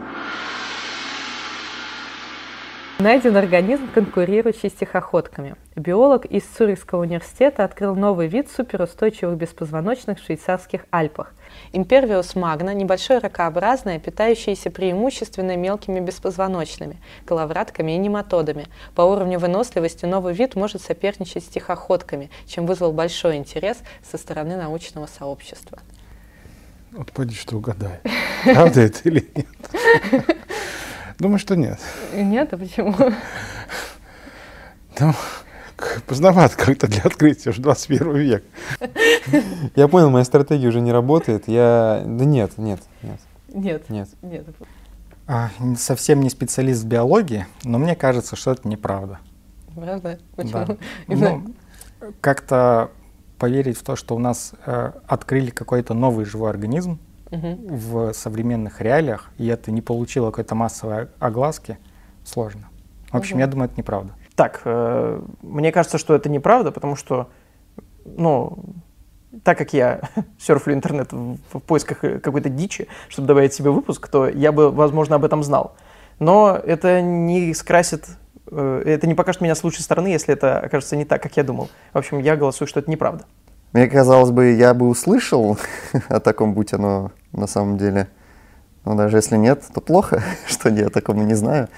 Найден 2.97 3.35
организм, 3.35 3.89
конкурирующий 3.93 4.69
с 4.69 4.73
тихоходками. 4.73 5.55
Биолог 5.75 6.25
из 6.25 6.43
Цюрихского 6.43 7.01
университета 7.01 7.65
открыл 7.65 7.93
новый 7.93 8.27
вид 8.27 8.49
суперустойчивых 8.49 9.35
беспозвоночных 9.35 10.19
в 10.19 10.23
швейцарских 10.23 10.85
Альпах. 10.91 11.33
Импервиус 11.73 12.35
магна– 12.35 12.73
небольшое 12.73 13.19
ракообразное, 13.19 13.99
питающееся 13.99 14.71
преимущественно 14.71 15.55
мелкими 15.55 15.99
беспозвоночными, 15.99 16.97
коловратками 17.25 17.93
и 17.93 17.97
нематодами. 17.97 18.67
По 18.95 19.01
уровню 19.01 19.39
выносливости 19.39 20.05
новый 20.05 20.33
вид 20.33 20.55
может 20.55 20.81
соперничать 20.81 21.43
с 21.43 21.47
тихоходками, 21.47 22.29
чем 22.47 22.65
вызвал 22.65 22.91
большой 22.91 23.37
интерес 23.37 23.77
со 24.09 24.17
стороны 24.17 24.55
научного 24.57 25.07
сообщества. 25.07 25.79
Вот 26.91 27.11
поди, 27.11 27.35
что 27.35 27.57
угадай. 27.57 27.99
Правда 28.43 28.81
это 28.81 28.99
или 29.03 29.29
нет? 29.35 29.47
Думаю, 31.19 31.39
что 31.39 31.55
нет. 31.55 31.79
Нет, 32.13 32.53
а 32.53 32.57
почему? 32.57 32.95
Ну, 34.99 35.11
к- 35.13 35.44
поздновато 36.03 36.55
как-то 36.57 36.87
для 36.87 37.01
открытия, 37.03 37.49
уже 37.51 37.61
21 37.61 38.15
век. 38.15 38.43
Я 39.75 39.87
понял, 39.87 40.09
моя 40.09 40.25
стратегия 40.25 40.67
уже 40.67 40.81
не 40.81 40.91
работает. 40.91 41.47
Я... 41.47 42.03
Да 42.05 42.25
нет, 42.25 42.57
нет, 42.57 42.79
нет. 43.01 43.19
Нет. 43.53 43.89
Нет. 43.89 44.09
Нет. 44.21 44.45
А, 45.27 45.49
совсем 45.77 46.21
не 46.21 46.29
специалист 46.29 46.83
в 46.83 46.87
биологии, 46.87 47.45
но 47.63 47.77
мне 47.79 47.95
кажется, 47.95 48.35
что 48.35 48.51
это 48.51 48.67
неправда. 48.67 49.19
Правда? 49.75 50.19
Да. 50.37 50.43
Почему? 50.43 50.77
Именно- 51.07 51.43
Ну, 52.01 52.13
как-то 52.21 52.91
поверить 53.39 53.77
в 53.77 53.83
то, 53.83 53.95
что 53.95 54.15
у 54.15 54.19
нас 54.19 54.53
э, 54.65 54.91
открыли 55.07 55.49
какой-то 55.49 55.93
новый 55.93 56.25
живой 56.25 56.49
организм 56.49 56.99
Мгм. 57.31 57.57
в 57.75 58.13
современных 58.13 58.79
реалиях, 58.81 59.31
и 59.37 59.47
это 59.47 59.71
не 59.71 59.81
получило 59.81 60.29
какой-то 60.29 60.53
массовой 60.55 61.07
огласки, 61.19 61.77
сложно. 62.23 62.67
В 63.11 63.17
общем, 63.17 63.35
Мгм. 63.37 63.39
я 63.41 63.47
думаю, 63.47 63.65
это 63.69 63.77
неправда. 63.77 64.13
Так, 64.35 64.61
э, 64.65 65.21
мне 65.41 65.71
кажется, 65.71 65.97
что 65.97 66.13
это 66.13 66.29
неправда, 66.29 66.71
потому 66.71 66.95
что, 66.95 67.29
ну, 68.03 68.59
так 69.43 69.57
как 69.57 69.73
я 69.73 70.01
серфлю 70.39 70.73
интернет 70.73 71.11
в, 71.11 71.59
поисках 71.59 72.03
э, 72.03 72.19
какой-то 72.19 72.49
дичи, 72.49 72.87
чтобы 73.07 73.27
добавить 73.27 73.53
себе 73.53 73.69
выпуск, 73.69 74.07
то 74.07 74.27
я 74.27 74.51
бы, 74.51 74.71
возможно, 74.71 75.15
об 75.15 75.25
этом 75.25 75.43
знал. 75.43 75.75
Но 76.19 76.59
это 76.61 77.01
не 77.01 77.53
скрасит, 77.53 78.07
э, 78.51 78.83
это 78.85 79.07
не 79.07 79.13
покажет 79.15 79.41
меня 79.41 79.55
с 79.55 79.63
лучшей 79.63 79.83
стороны, 79.83 80.07
если 80.07 80.33
это 80.33 80.59
окажется 80.59 80.97
не 80.97 81.05
так, 81.05 81.23
как 81.23 81.37
я 81.37 81.43
думал. 81.43 81.69
В 81.93 81.97
общем, 81.97 82.19
я 82.19 82.35
голосую, 82.35 82.67
что 82.67 82.81
это 82.81 82.91
неправда. 82.91 83.25
Мне 83.71 83.87
казалось 83.87 84.31
бы, 84.31 84.51
я 84.51 84.73
бы 84.73 84.87
услышал 84.87 85.57
о 86.09 86.19
таком, 86.19 86.53
будь 86.53 86.73
оно 86.73 87.11
на 87.31 87.47
самом 87.47 87.77
деле. 87.77 88.09
Но 88.83 88.95
даже 88.95 89.17
если 89.17 89.37
нет, 89.37 89.63
то 89.73 89.81
плохо, 89.81 90.23
что 90.47 90.69
я 90.69 90.89
такого 90.89 91.21
не 91.21 91.33
знаю. 91.35 91.69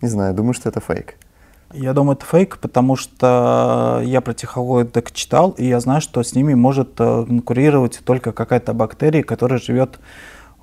Не 0.00 0.08
знаю, 0.08 0.34
думаю, 0.34 0.54
что 0.54 0.68
это 0.68 0.80
фейк. 0.80 1.16
Я 1.72 1.92
думаю, 1.92 2.16
это 2.16 2.26
фейк, 2.26 2.58
потому 2.58 2.96
что 2.96 4.00
я 4.04 4.20
про 4.20 4.34
тихоходок 4.34 5.12
читал, 5.12 5.50
и 5.50 5.66
я 5.66 5.78
знаю, 5.78 6.00
что 6.00 6.22
с 6.22 6.34
ними 6.34 6.54
может 6.54 7.00
э, 7.00 7.24
конкурировать 7.26 8.00
только 8.04 8.32
какая-то 8.32 8.74
бактерия, 8.74 9.22
которая 9.22 9.60
живет 9.60 10.00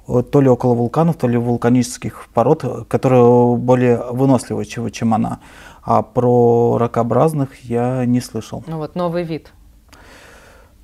э, 0.08 0.22
то 0.22 0.42
ли 0.42 0.50
около 0.50 0.74
вулканов, 0.74 1.16
то 1.16 1.28
ли 1.28 1.38
вулканических 1.38 2.28
пород, 2.34 2.88
которые 2.90 3.56
более 3.56 4.04
выносливы, 4.12 4.66
чем 4.66 5.14
она. 5.14 5.40
А 5.82 6.02
про 6.02 6.78
ракообразных 6.78 7.64
я 7.64 8.04
не 8.06 8.20
слышал. 8.20 8.66
Ну 8.68 8.78
вот 8.78 8.96
новый 8.96 9.24
вид. 9.24 9.54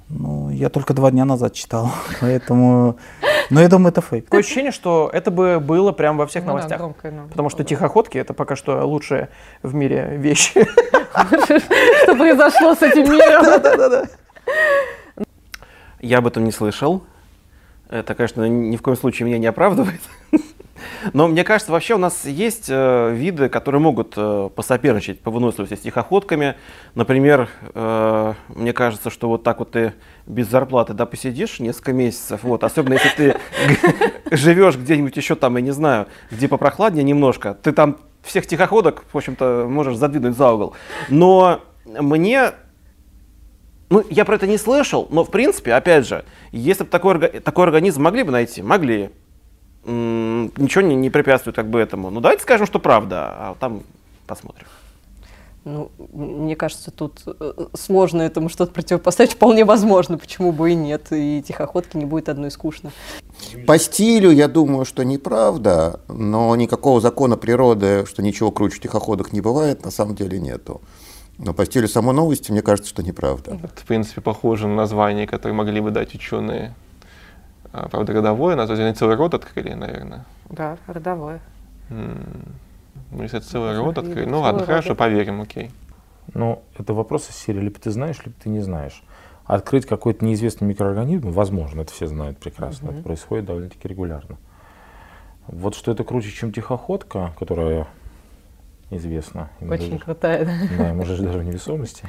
Ну, 0.10 0.50
я 0.50 0.70
только 0.70 0.94
два 0.94 1.12
дня 1.12 1.26
назад 1.26 1.54
читал, 1.54 1.92
поэтому... 2.22 2.98
Но 3.50 3.62
я 3.62 3.68
думаю, 3.68 3.92
это 3.92 4.02
фейк. 4.02 4.26
Такое 4.26 4.42
ощущение, 4.42 4.72
что 4.72 5.10
это 5.12 5.32
бы 5.32 5.60
было 5.60 5.92
прямо 5.92 6.20
во 6.20 6.28
всех 6.28 6.44
Ну 6.44 6.48
да, 6.48 6.54
новостях. 6.54 6.78
громкая 6.80 7.12
новость 7.12 7.32
потому 7.32 7.50
что 7.50 7.64
тихоходки 7.64 8.18
это 8.18 8.34
пока 8.34 8.56
что 8.56 8.86
лучшая 8.86 9.30
в 9.64 9.74
мире 9.74 10.16
вещь. 10.18 10.54
Что 11.14 12.16
произошло 12.16 12.74
с 12.74 12.82
этим 12.82 13.12
миром? 13.12 13.44
Да-да-да. 13.44 14.06
Я 16.02 16.18
об 16.18 16.28
этом 16.28 16.44
не 16.44 16.52
слышал. 16.52 17.04
Это, 17.90 18.16
конечно, 18.16 18.48
ни 18.48 18.76
в 18.76 18.82
коем 18.82 18.98
случае 18.98 19.28
меня 19.28 19.38
не 19.38 19.46
оправдывает. 19.46 20.02
Но 21.12 21.28
мне 21.28 21.44
кажется, 21.44 21.72
вообще 21.72 21.96
у 21.96 21.98
нас 21.98 22.26
есть 22.26 22.68
э, 22.70 23.14
виды, 23.14 23.50
которые 23.50 23.82
могут 23.82 24.14
э, 24.16 24.50
посоперничать 24.56 25.20
по 25.20 25.32
выносливости 25.32 25.76
с 25.76 25.82
тихоходками. 25.82 26.56
Например, 26.96 27.50
э, 27.74 28.34
мне 28.50 28.74
кажется, 28.74 29.10
что 29.10 29.28
вот 29.28 29.44
так 29.44 29.60
вот 29.60 29.72
ты 29.72 29.94
без 30.26 30.48
зарплаты 30.50 30.94
да, 30.94 31.06
посидишь 31.06 31.60
несколько 31.60 31.94
месяцев, 31.94 32.44
вот, 32.44 32.64
особенно 32.64 32.94
если 32.94 33.10
ты 33.10 33.36
живешь 34.32 34.78
где-нибудь 34.78 35.18
еще 35.18 35.36
там, 35.36 35.58
я 35.58 35.62
не 35.62 35.72
знаю, 35.72 36.08
где 36.32 36.48
попрохладнее 36.48 37.04
немножко, 37.04 37.58
ты 37.62 37.74
там 37.74 37.98
всех 38.22 38.48
тихоходок, 38.48 39.04
в 39.12 39.18
общем-то, 39.18 39.68
можешь 39.70 39.98
задвинуть 39.98 40.38
за 40.38 40.52
угол. 40.52 40.76
Но 41.10 41.60
мне 41.86 42.54
ну, 43.90 44.04
я 44.10 44.26
про 44.26 44.36
это 44.36 44.48
не 44.48 44.58
слышал, 44.58 45.08
но 45.12 45.24
в 45.24 45.30
принципе, 45.30 45.74
опять 45.74 46.08
же, 46.08 46.26
если 46.52 46.84
бы 46.84 46.90
такой, 46.90 47.20
такой 47.42 47.66
организм 47.66 48.02
могли 48.02 48.24
бы 48.24 48.32
найти, 48.32 48.64
могли. 48.64 49.12
Ничего 49.86 50.82
не, 50.82 50.96
не 50.96 51.10
препятствует 51.10 51.56
как 51.56 51.70
бы 51.70 51.80
этому. 51.80 52.10
Ну, 52.10 52.22
давайте 52.22 52.44
скажем, 52.44 52.66
что 52.68 52.80
правда, 52.80 53.28
а 53.30 53.56
там 53.60 53.84
посмотрим. 54.28 54.68
Ну, 55.66 55.92
мне 56.12 56.58
кажется, 56.58 56.92
тут 56.92 57.22
э, 57.26 57.54
сложно 57.74 58.22
этому 58.22 58.50
что-то 58.50 58.74
противопоставить. 58.74 59.34
Вполне 59.34 59.64
возможно, 59.64 60.18
почему 60.18 60.52
бы 60.52 60.72
и 60.72 60.76
нет. 60.76 61.08
И 61.12 61.42
тихоходки 61.42 61.96
не 61.96 62.04
будет 62.04 62.28
одной 62.28 62.52
скучно. 62.52 62.92
По 63.66 63.78
стилю, 63.78 64.32
я 64.32 64.50
думаю, 64.50 64.84
что 64.84 65.04
неправда, 65.04 66.02
но 66.10 66.54
никакого 66.58 67.00
закона 67.00 67.38
природы, 67.38 68.06
что 68.06 68.22
ничего 68.22 68.52
круче 68.52 68.80
тихоходок 68.80 69.32
не 69.32 69.40
бывает, 69.40 69.86
на 69.86 69.92
самом 69.92 70.16
деле 70.16 70.38
нету. 70.38 70.82
Но 71.38 71.54
по 71.54 71.66
стилю 71.66 71.88
самой 71.88 72.14
новости, 72.14 72.52
мне 72.52 72.62
кажется, 72.62 72.90
что 72.90 73.02
неправда. 73.02 73.58
Это, 73.64 73.82
в 73.82 73.86
принципе, 73.86 74.20
похоже 74.20 74.68
на 74.68 74.76
название, 74.76 75.28
которое 75.28 75.54
могли 75.54 75.80
бы 75.80 75.92
дать 75.92 76.14
ученые. 76.14 76.76
А, 77.74 77.90
Правда, 77.90 78.14
родовое 78.14 78.56
название, 78.56 78.86
они 78.86 78.96
целый 78.96 79.16
род 79.16 79.34
открыли, 79.34 79.74
наверное. 79.74 80.26
Да, 80.50 80.78
родовое. 80.88 81.42
М, 81.90 82.24
Ну, 83.12 83.24
если 83.24 83.40
это 83.40 83.48
целый 83.48 83.70
Можно 83.70 83.84
род 83.84 83.98
открыли, 83.98 84.14
целый 84.22 84.32
ну 84.32 84.40
ладно, 84.42 84.60
род, 84.60 84.68
хорошо, 84.68 84.96
поверим, 84.96 85.42
окей. 85.42 85.72
Ну, 86.34 86.62
это 86.78 86.94
вопрос 86.94 87.30
из 87.30 87.36
серии, 87.36 87.60
либо 87.60 87.80
ты 87.80 87.90
знаешь, 87.92 88.18
либо 88.24 88.36
ты 88.42 88.50
не 88.50 88.62
знаешь. 88.62 89.04
Открыть 89.46 89.86
какой-то 89.86 90.24
неизвестный 90.24 90.68
микроорганизм, 90.68 91.32
возможно, 91.32 91.82
это 91.82 91.92
все 91.92 92.08
знают 92.08 92.38
прекрасно, 92.38 92.88
Мгм. 92.88 92.96
это 92.96 93.04
происходит 93.04 93.46
довольно-таки 93.46 93.88
регулярно. 93.88 94.38
Вот 95.48 95.76
что 95.76 95.92
это 95.92 96.04
круче, 96.04 96.30
чем 96.32 96.54
тихоходка, 96.54 97.34
которая 97.38 97.88
известна. 98.90 99.50
Очень 99.60 99.90
даже- 99.92 100.00
крутая, 100.00 100.46
да. 100.46 100.94
Да, 100.96 101.04
же 101.06 101.22
даже 101.22 101.40
в 101.40 101.44
невесомости. 101.44 102.08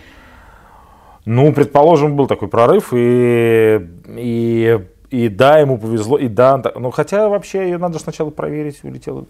Ну, 1.25 1.52
предположим, 1.54 2.16
был 2.16 2.26
такой 2.26 2.49
прорыв, 2.49 2.92
и, 2.94 3.80
и, 4.09 4.87
и 5.11 5.28
да, 5.28 5.58
ему 5.58 5.78
повезло, 5.78 6.18
и 6.18 6.28
да, 6.28 6.58
да, 6.58 6.73
ну 6.75 6.90
хотя 6.90 7.28
вообще 7.28 7.64
ее 7.64 7.78
надо 7.78 7.99
сначала 7.99 8.30
проверить, 8.30 8.82
улетела. 8.82 9.26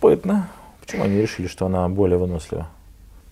Поэтому, 0.00 0.46
почему 0.80 1.04
они 1.04 1.20
решили, 1.20 1.46
что 1.46 1.66
она 1.66 1.88
более 1.88 2.18
вынослива? 2.18 2.68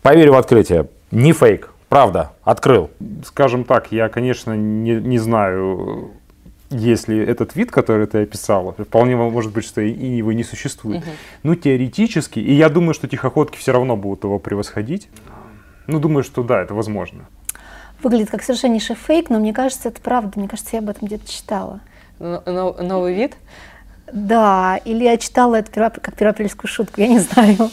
Поверю 0.02 0.32
в 0.32 0.36
открытие, 0.36 0.88
не 1.10 1.32
фейк, 1.32 1.70
правда, 1.88 2.32
открыл. 2.42 2.90
Скажем 3.24 3.64
так, 3.64 3.92
я, 3.92 4.08
конечно, 4.08 4.54
не, 4.54 4.94
не 4.96 5.18
знаю, 5.18 6.12
если 6.70 7.18
этот 7.24 7.54
вид, 7.54 7.70
который 7.70 8.06
ты 8.06 8.22
описала, 8.22 8.72
вполне 8.72 9.16
может 9.16 9.52
быть, 9.52 9.64
что 9.64 9.80
и, 9.80 9.92
его 9.92 10.32
не 10.32 10.44
существует. 10.44 11.02
Мгм. 11.02 11.12
Ну, 11.42 11.54
теоретически, 11.54 12.38
и 12.38 12.52
я 12.52 12.68
думаю, 12.68 12.94
что 12.94 13.08
тихоходки 13.08 13.56
все 13.56 13.72
равно 13.72 13.96
будут 13.96 14.24
его 14.24 14.38
превосходить. 14.38 15.08
Ну, 15.86 16.00
думаю, 16.00 16.24
что 16.24 16.42
да, 16.42 16.62
это 16.62 16.74
возможно. 16.74 17.26
Выглядит 18.04 18.30
как 18.30 18.42
совершеннейший 18.42 18.96
фейк, 18.96 19.30
но 19.30 19.38
мне 19.38 19.54
кажется, 19.54 19.88
это 19.88 19.98
правда. 19.98 20.38
Мне 20.38 20.46
кажется, 20.46 20.76
я 20.76 20.80
об 20.80 20.90
этом 20.90 21.06
где-то 21.08 21.26
читала. 21.26 21.80
Но- 22.18 22.42
но- 22.44 22.76
Новый 22.78 23.14
вид? 23.14 23.32
Да, 24.12 24.78
или 24.84 25.04
я 25.04 25.16
читала 25.16 25.54
это 25.54 25.72
перво- 25.72 25.98
как 25.98 26.14
первоапрельскую 26.14 26.70
шутку, 26.70 27.00
я 27.00 27.08
не 27.08 27.18
знаю. 27.18 27.70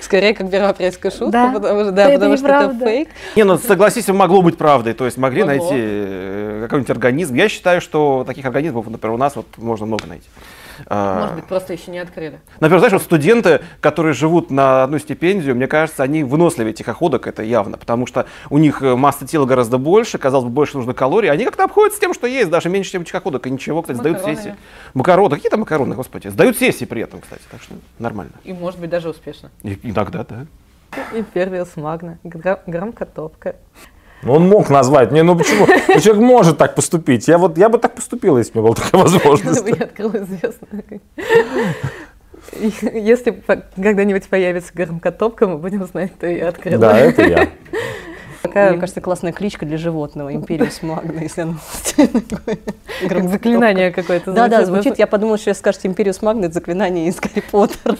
Скорее, 0.00 0.32
как 0.34 0.50
первоапрельская 0.50 1.12
шутка, 1.12 1.30
Да. 1.30 1.52
потому, 1.52 1.80
что, 1.82 1.92
да, 1.92 2.04
Это 2.06 2.14
потому 2.14 2.36
что 2.38 2.46
это 2.48 2.78
фейк. 2.78 3.08
Не, 3.36 3.44
ну 3.44 3.58
согласись, 3.58 4.08
могло 4.08 4.40
быть 4.40 4.56
правдой. 4.56 4.94
То 4.94 5.04
есть 5.04 5.18
могли 5.18 5.44
Могло. 5.44 5.58
найти 5.70 5.74
э, 5.78 6.60
какой-нибудь 6.62 6.90
организм. 6.90 7.34
Я 7.34 7.50
считаю, 7.50 7.82
что 7.82 8.24
таких 8.26 8.46
организмов, 8.46 8.88
например, 8.88 9.14
у 9.14 9.18
нас 9.18 9.36
вот 9.36 9.46
можно 9.58 9.84
много 9.84 10.06
найти. 10.06 10.26
А, 10.86 11.20
Может 11.20 11.34
быть, 11.36 11.44
просто 11.46 11.72
еще 11.72 11.90
не 11.90 11.98
открыли. 11.98 12.40
Например, 12.60 12.78
знаешь, 12.78 12.92
вот 12.92 13.02
студенты, 13.02 13.60
которые 13.80 14.12
живут 14.14 14.50
на 14.50 14.84
одну 14.84 14.98
стипендию, 14.98 15.54
мне 15.54 15.66
кажется, 15.66 16.02
они 16.02 16.24
выносливее 16.24 16.72
тихоходок, 16.72 17.26
это 17.26 17.42
явно, 17.42 17.76
потому 17.78 18.06
что 18.06 18.26
у 18.50 18.58
них 18.58 18.82
э, 18.82 18.94
масса 18.96 19.26
тела 19.26 19.46
гораздо 19.46 19.78
больше, 19.78 20.18
казалось 20.18 20.44
бы, 20.44 20.50
больше 20.50 20.76
нужно 20.76 20.94
калорий, 20.94 21.30
они 21.30 21.44
как-то 21.44 21.64
обходятся 21.64 22.00
тем, 22.00 22.14
что 22.14 22.26
есть, 22.26 22.50
даже 22.50 22.68
меньше, 22.68 22.92
чем 22.92 23.04
тихоходок, 23.04 23.46
и 23.46 23.50
ничего, 23.50 23.82
кстати, 23.82 23.96
сдают 23.98 24.18
Макароны. 24.18 24.36
сессии. 24.36 24.56
Макароны, 24.94 25.34
какие 25.36 25.50
там 25.50 25.60
макароны, 25.60 25.94
господи, 25.94 26.28
сдают 26.28 26.56
сессии 26.58 26.84
при 26.84 27.02
этом, 27.02 27.20
кстати, 27.20 27.42
так 27.50 27.62
что 27.62 27.74
нормально. 27.98 28.32
И 28.44 28.52
может 28.52 28.80
быть 28.80 28.90
даже 28.90 29.08
успешно. 29.08 29.50
И- 29.62 29.78
иногда, 29.82 30.24
да. 30.24 30.46
Империус 31.12 31.76
Магна, 31.76 32.18
гра- 32.22 32.60
громкотопка. 32.66 33.56
Ну, 34.24 34.32
Он 34.34 34.48
мог 34.48 34.70
назвать. 34.70 35.12
Не, 35.12 35.22
ну 35.22 35.36
почему? 35.36 35.66
Ну, 35.66 36.00
Человек 36.00 36.22
может 36.22 36.58
так 36.58 36.74
поступить. 36.74 37.28
Я 37.28 37.38
вот 37.38 37.58
я 37.58 37.68
бы 37.68 37.78
так 37.78 37.94
поступил, 37.94 38.38
если 38.38 38.52
бы 38.54 38.62
была 38.62 38.74
такая 38.74 39.02
возможность. 39.02 39.66
Я 39.66 39.84
открыла 39.84 40.16
известно. 40.16 40.66
Если 42.60 43.42
когда-нибудь 43.76 44.28
появится 44.28 44.72
громкотопка, 44.74 45.46
мы 45.46 45.58
будем 45.58 45.84
знать, 45.86 46.12
кто 46.12 46.26
ее 46.26 46.46
открыл. 46.48 46.78
Да, 46.78 46.98
это 46.98 47.22
я. 47.26 47.48
Такая- 48.42 48.70
Мне 48.72 48.80
кажется, 48.80 49.00
классная 49.00 49.32
кличка 49.32 49.64
для 49.64 49.78
животного, 49.78 50.32
Империус 50.34 50.82
Магна, 50.82 51.20
если 51.22 51.40
оно... 51.42 51.54
Как 53.08 53.28
заклинание 53.30 53.90
какое-то 53.90 54.32
Да, 54.32 54.48
да, 54.48 54.64
звучит. 54.66 54.84
звучит. 54.84 54.98
Я 54.98 55.06
подумала, 55.06 55.38
что 55.38 55.48
если 55.50 55.60
скажете 55.60 55.88
Империус 55.88 56.20
Магна, 56.20 56.44
это 56.44 56.54
заклинание 56.54 57.08
из 57.08 57.16
Гарри 57.16 57.42
Поттера. 57.50 57.96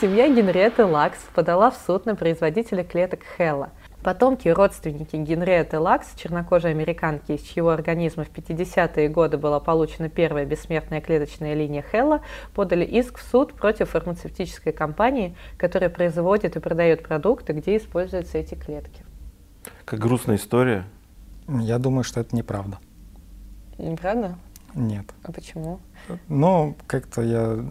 Семья 0.00 0.28
Генриетты 0.28 0.84
Лакс 0.84 1.18
подала 1.34 1.72
в 1.72 1.76
суд 1.76 2.06
на 2.06 2.14
производителя 2.14 2.84
клеток 2.84 3.22
Хелла. 3.36 3.70
Потомки 4.04 4.46
и 4.46 4.52
родственники 4.52 5.16
Генриетты 5.16 5.80
Лакс, 5.80 6.14
чернокожей 6.14 6.70
американки, 6.70 7.32
из 7.32 7.42
чьего 7.42 7.70
организма 7.70 8.22
в 8.22 8.30
50-е 8.30 9.08
годы 9.08 9.38
была 9.38 9.58
получена 9.58 10.08
первая 10.08 10.46
бессмертная 10.46 11.00
клеточная 11.00 11.54
линия 11.54 11.82
Хелла, 11.82 12.22
подали 12.54 12.84
иск 12.84 13.18
в 13.18 13.28
суд 13.28 13.54
против 13.54 13.90
фармацевтической 13.90 14.72
компании, 14.72 15.34
которая 15.56 15.90
производит 15.90 16.54
и 16.54 16.60
продает 16.60 17.02
продукты, 17.02 17.52
где 17.52 17.76
используются 17.76 18.38
эти 18.38 18.54
клетки. 18.54 19.04
Как 19.84 19.98
грустная 19.98 20.36
история. 20.36 20.84
Я 21.48 21.80
думаю, 21.80 22.04
что 22.04 22.20
это 22.20 22.36
неправда. 22.36 22.78
Неправда? 23.78 24.36
Нет. 24.76 25.06
А 25.24 25.32
почему? 25.32 25.80
Но 26.28 26.76
как-то 26.86 27.20
я 27.22 27.64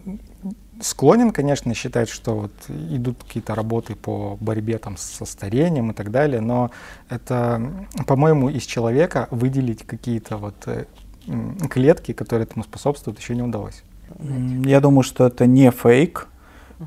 склонен, 0.80 1.30
конечно, 1.30 1.74
считать, 1.74 2.08
что 2.08 2.34
вот 2.36 2.52
идут 2.68 3.22
какие-то 3.24 3.54
работы 3.54 3.94
по 3.94 4.36
борьбе 4.40 4.78
там 4.78 4.96
со 4.96 5.24
старением 5.24 5.90
и 5.90 5.94
так 5.94 6.10
далее, 6.10 6.40
но 6.40 6.70
это, 7.08 7.86
по-моему, 8.06 8.48
из 8.48 8.64
человека 8.64 9.28
выделить 9.30 9.84
какие-то 9.84 10.36
вот 10.36 10.54
э, 10.66 10.84
клетки, 11.68 12.12
которые 12.12 12.44
этому 12.46 12.64
способствуют, 12.64 13.18
еще 13.18 13.34
не 13.34 13.42
удалось. 13.42 13.82
Я 14.64 14.80
думаю, 14.80 15.02
что 15.02 15.26
это 15.26 15.46
не 15.46 15.70
фейк, 15.70 16.28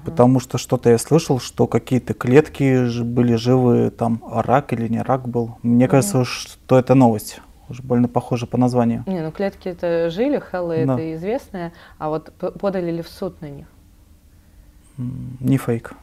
потому 0.06 0.40
что 0.40 0.58
что-то 0.58 0.90
я 0.90 0.98
слышал, 0.98 1.40
что 1.40 1.68
какие-то 1.68 2.14
клетки 2.14 3.04
были 3.04 3.36
живы, 3.36 3.92
там 3.92 4.24
рак 4.32 4.74
или 4.74 4.88
не 4.88 5.02
рак 5.02 5.28
был. 5.28 5.58
Мне 5.62 5.88
кажется, 5.88 6.26
что 6.26 6.80
это 6.80 6.96
новость. 6.96 7.42
Уже 7.70 7.84
больно 7.84 8.10
похоже 8.10 8.48
по 8.48 8.58
названию. 8.58 9.04
Не, 9.08 9.22
ну 9.22 9.32
клетки 9.32 9.70
это 9.70 10.10
жили, 10.10 10.42
Хелла 10.52 10.76
Да. 10.86 10.94
это 10.94 11.16
известное, 11.16 11.72
а 12.00 12.10
вот 12.10 12.34
подали 12.60 12.92
ли 12.92 13.02
в 13.02 13.08
суд 13.08 13.40
на 13.42 13.46
них? 13.50 13.68
Не 14.98 15.58
фейк. 15.58 15.94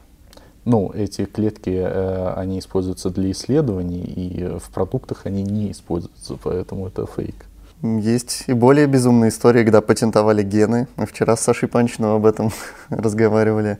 Ну, 0.65 0.91
эти 0.93 1.25
клетки, 1.25 1.69
э, 1.69 2.33
они 2.35 2.59
используются 2.59 3.09
для 3.09 3.31
исследований, 3.31 4.03
и 4.03 4.59
в 4.59 4.69
продуктах 4.69 5.25
они 5.25 5.43
не 5.43 5.71
используются, 5.71 6.37
поэтому 6.43 6.87
это 6.87 7.05
фейк. 7.05 7.45
Есть 7.81 8.43
и 8.47 8.53
более 8.53 8.87
безумные 8.87 9.29
истории, 9.29 9.63
когда 9.63 9.81
патентовали 9.81 10.43
гены. 10.43 10.87
Мы 10.97 11.05
вчера 11.05 11.37
с 11.37 11.41
Сашей 11.41 11.69
Панчиным 11.69 12.11
об 12.11 12.25
этом 12.25 12.51
разговаривали. 12.89 13.79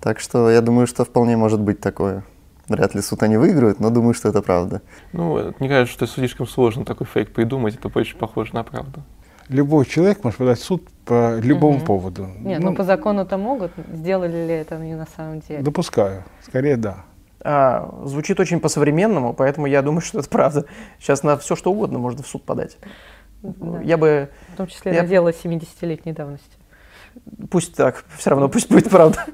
Так 0.00 0.20
что 0.20 0.50
я 0.50 0.60
думаю, 0.60 0.86
что 0.86 1.04
вполне 1.04 1.36
может 1.36 1.60
быть 1.60 1.80
такое. 1.80 2.24
Вряд 2.68 2.94
ли 2.94 3.02
суд 3.02 3.22
они 3.22 3.36
выиграют, 3.36 3.80
но 3.80 3.90
думаю, 3.90 4.14
что 4.14 4.28
это 4.28 4.40
правда. 4.40 4.80
Ну, 5.12 5.52
мне 5.58 5.68
кажется, 5.68 5.92
что 5.92 6.06
слишком 6.06 6.46
сложно 6.46 6.84
такой 6.84 7.06
фейк 7.06 7.32
придумать, 7.32 7.74
это 7.74 7.88
больше 7.88 8.16
похоже 8.16 8.54
на 8.54 8.62
правду. 8.62 9.02
Любой 9.48 9.84
человек 9.84 10.24
может 10.24 10.38
подать 10.38 10.58
в 10.58 10.64
суд 10.64 10.88
по 11.04 11.38
любому 11.38 11.76
Мгм. 11.78 11.84
поводу. 11.86 12.28
Нет, 12.40 12.62
ну, 12.62 12.74
по 12.74 12.82
закону-то 12.82 13.36
могут, 13.36 13.72
сделали 13.92 14.46
ли 14.46 14.54
это 14.54 14.76
они 14.76 14.94
на 14.94 15.06
самом 15.16 15.40
деле? 15.40 15.62
Допускаю. 15.62 16.24
Скорее, 16.42 16.76
да. 16.76 17.04
А, 17.46 17.94
звучит 18.06 18.40
очень 18.40 18.58
по-современному, 18.58 19.34
поэтому 19.34 19.66
я 19.66 19.82
думаю, 19.82 20.00
что 20.02 20.20
это 20.20 20.28
правда. 20.30 20.64
Сейчас 20.98 21.22
на 21.22 21.36
все 21.36 21.56
что 21.56 21.72
угодно 21.72 21.98
можно 21.98 22.22
в 22.22 22.26
суд 22.26 22.42
подать. 22.44 22.78
Да. 23.42 23.80
Я 23.82 23.98
бы... 23.98 24.30
В 24.54 24.56
том 24.56 24.66
числе 24.66 24.94
я- 24.94 25.02
на 25.02 25.08
дело 25.08 25.28
70-летней 25.28 26.12
давности. 26.12 26.56
Пусть 27.50 27.76
так, 27.76 28.04
все 28.16 28.30
равно 28.30 28.48
пусть 28.48 28.70
будет 28.70 28.88
правда. 28.90 29.24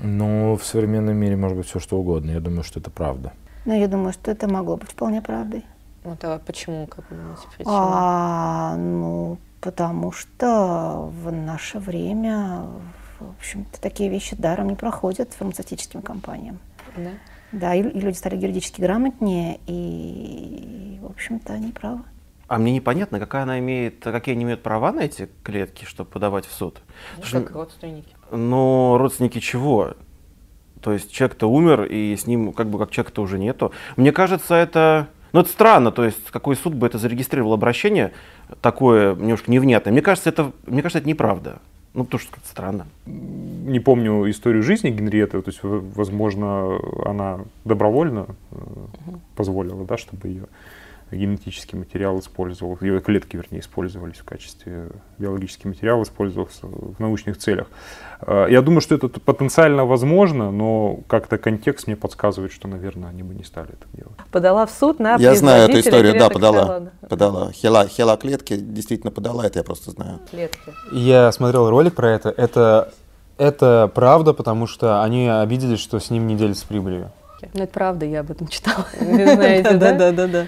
Ну, 0.00 0.56
в 0.56 0.64
современном 0.64 1.16
мире 1.16 1.36
может 1.36 1.56
быть 1.56 1.66
все 1.66 1.80
что 1.80 1.98
угодно. 1.98 2.30
Я 2.32 2.40
думаю, 2.40 2.62
что 2.62 2.78
это 2.80 2.90
правда. 2.90 3.32
Но 3.64 3.74
я 3.74 3.88
думаю, 3.88 4.12
что 4.12 4.30
это 4.30 4.46
могло 4.46 4.76
быть 4.76 4.90
вполне 4.90 5.20
правдой. 5.22 5.64
Вот, 6.08 6.24
а 6.24 6.38
почему, 6.38 6.86
как 6.86 7.04
вы 7.10 7.16
думаете, 7.18 7.42
причина? 7.54 7.74
А, 7.76 8.76
ну, 8.76 9.38
потому 9.60 10.10
что 10.10 11.10
в 11.22 11.30
наше 11.30 11.78
время, 11.78 12.62
в 13.20 13.30
общем-то, 13.38 13.78
такие 13.80 14.08
вещи 14.08 14.34
даром 14.36 14.68
не 14.68 14.74
проходят 14.74 15.34
фармацевтическим 15.34 16.00
компаниям. 16.00 16.58
Да? 16.96 17.10
Да, 17.52 17.74
и, 17.74 17.82
и 17.82 18.00
люди 18.00 18.16
стали 18.16 18.36
юридически 18.36 18.80
грамотнее, 18.80 19.60
и, 19.66 20.98
в 21.02 21.06
общем-то, 21.10 21.52
они 21.52 21.72
правы. 21.72 22.00
А 22.46 22.56
мне 22.56 22.72
непонятно, 22.72 23.18
какая 23.20 23.42
она 23.42 23.58
имеет, 23.58 24.02
какие 24.02 24.34
они 24.34 24.44
имеют 24.44 24.62
права 24.62 24.92
на 24.92 25.00
эти 25.00 25.28
клетки, 25.42 25.84
чтобы 25.84 26.08
подавать 26.08 26.46
в 26.46 26.52
суд. 26.52 26.80
Ну, 27.16 27.22
Потому 27.22 27.42
как 27.42 27.50
что- 27.50 27.58
родственники. 27.58 28.16
Но 28.30 28.96
родственники 28.98 29.40
чего? 29.40 29.94
То 30.80 30.92
есть 30.94 31.12
человек-то 31.12 31.50
умер, 31.50 31.84
и 31.84 32.16
с 32.16 32.26
ним 32.26 32.54
как 32.54 32.68
бы 32.68 32.78
как 32.78 32.90
человека-то 32.92 33.20
уже 33.20 33.38
нету. 33.38 33.72
Мне 33.96 34.12
кажется, 34.12 34.54
это... 34.54 35.08
Ну, 35.32 35.40
это 35.40 35.48
странно, 35.48 35.90
то 35.92 36.04
есть 36.04 36.30
какой 36.30 36.56
суд 36.56 36.74
бы 36.74 36.86
это 36.86 36.98
зарегистрировал 36.98 37.52
обращение 37.52 38.12
такое 38.60 39.14
немножко 39.14 39.50
невнятное. 39.50 39.92
Мне 39.92 40.02
кажется, 40.02 40.30
это, 40.30 40.52
мне 40.66 40.82
кажется, 40.82 40.98
это 41.00 41.08
неправда. 41.08 41.58
Ну, 41.94 42.04
потому 42.04 42.20
что 42.20 42.32
как-то 42.32 42.48
странно. 42.48 42.86
Не 43.06 43.80
помню 43.80 44.30
историю 44.30 44.62
жизни 44.62 44.90
Генриетты, 44.90 45.40
то 45.42 45.48
есть, 45.50 45.60
возможно, 45.62 46.78
она 47.04 47.40
добровольно 47.64 48.26
э, 48.52 48.56
позволила, 49.34 49.84
да, 49.84 49.96
чтобы 49.96 50.28
ее 50.28 50.44
генетический 51.16 51.78
материал 51.78 52.18
использовался, 52.18 52.84
ее 52.84 53.00
клетки, 53.00 53.36
вернее, 53.36 53.60
использовались 53.60 54.16
в 54.16 54.24
качестве 54.24 54.88
биологический 55.18 55.68
материал, 55.68 56.02
использовался 56.02 56.66
в 56.66 56.98
научных 56.98 57.38
целях. 57.38 57.66
Э, 58.20 58.46
Я 58.50 58.62
думаю, 58.62 58.80
что 58.80 58.94
это 58.94 59.08
потенциально 59.08 59.84
возможно, 59.84 60.50
но 60.50 61.00
как-то 61.06 61.38
контекст 61.38 61.86
мне 61.86 61.96
подсказывает, 61.96 62.52
что, 62.52 62.68
наверное, 62.68 63.08
они 63.08 63.22
бы 63.22 63.34
не 63.34 63.44
стали 63.44 63.70
это 63.70 63.86
делать. 63.96 64.16
Подала 64.30 64.66
в 64.66 64.70
суд 64.70 64.98
на 64.98 65.16
Я 65.16 65.34
знаю 65.34 65.68
эту 65.68 65.80
историю, 65.80 66.18
да, 66.18 66.28
подала. 66.28 66.80
Да. 66.80 67.08
Подала. 67.08 67.52
Хела, 67.52 67.86
хела 67.88 68.16
клетки 68.16 68.56
действительно 68.56 69.10
подала, 69.10 69.46
это 69.46 69.58
я 69.58 69.64
просто 69.64 69.90
знаю. 69.90 70.20
Клетки. 70.30 70.72
Я 70.92 71.32
смотрел 71.32 71.70
ролик 71.70 71.94
про 71.94 72.10
это. 72.10 72.30
Это, 72.36 72.92
это 73.36 73.90
правда, 73.94 74.32
потому 74.32 74.66
что 74.66 75.02
они 75.02 75.28
обиделись, 75.28 75.80
что 75.80 75.98
с 75.98 76.10
ним 76.10 76.26
не 76.26 76.36
делятся 76.36 76.66
прибылью. 76.66 77.10
Ну, 77.54 77.62
это 77.62 77.72
правда, 77.72 78.04
я 78.04 78.20
об 78.20 78.30
этом 78.32 78.48
читала. 78.48 78.84
Вы 79.00 79.34
знаете, 79.34 79.74
да? 79.76 79.92
да? 79.92 80.10
Да, 80.12 80.26
да, 80.26 80.46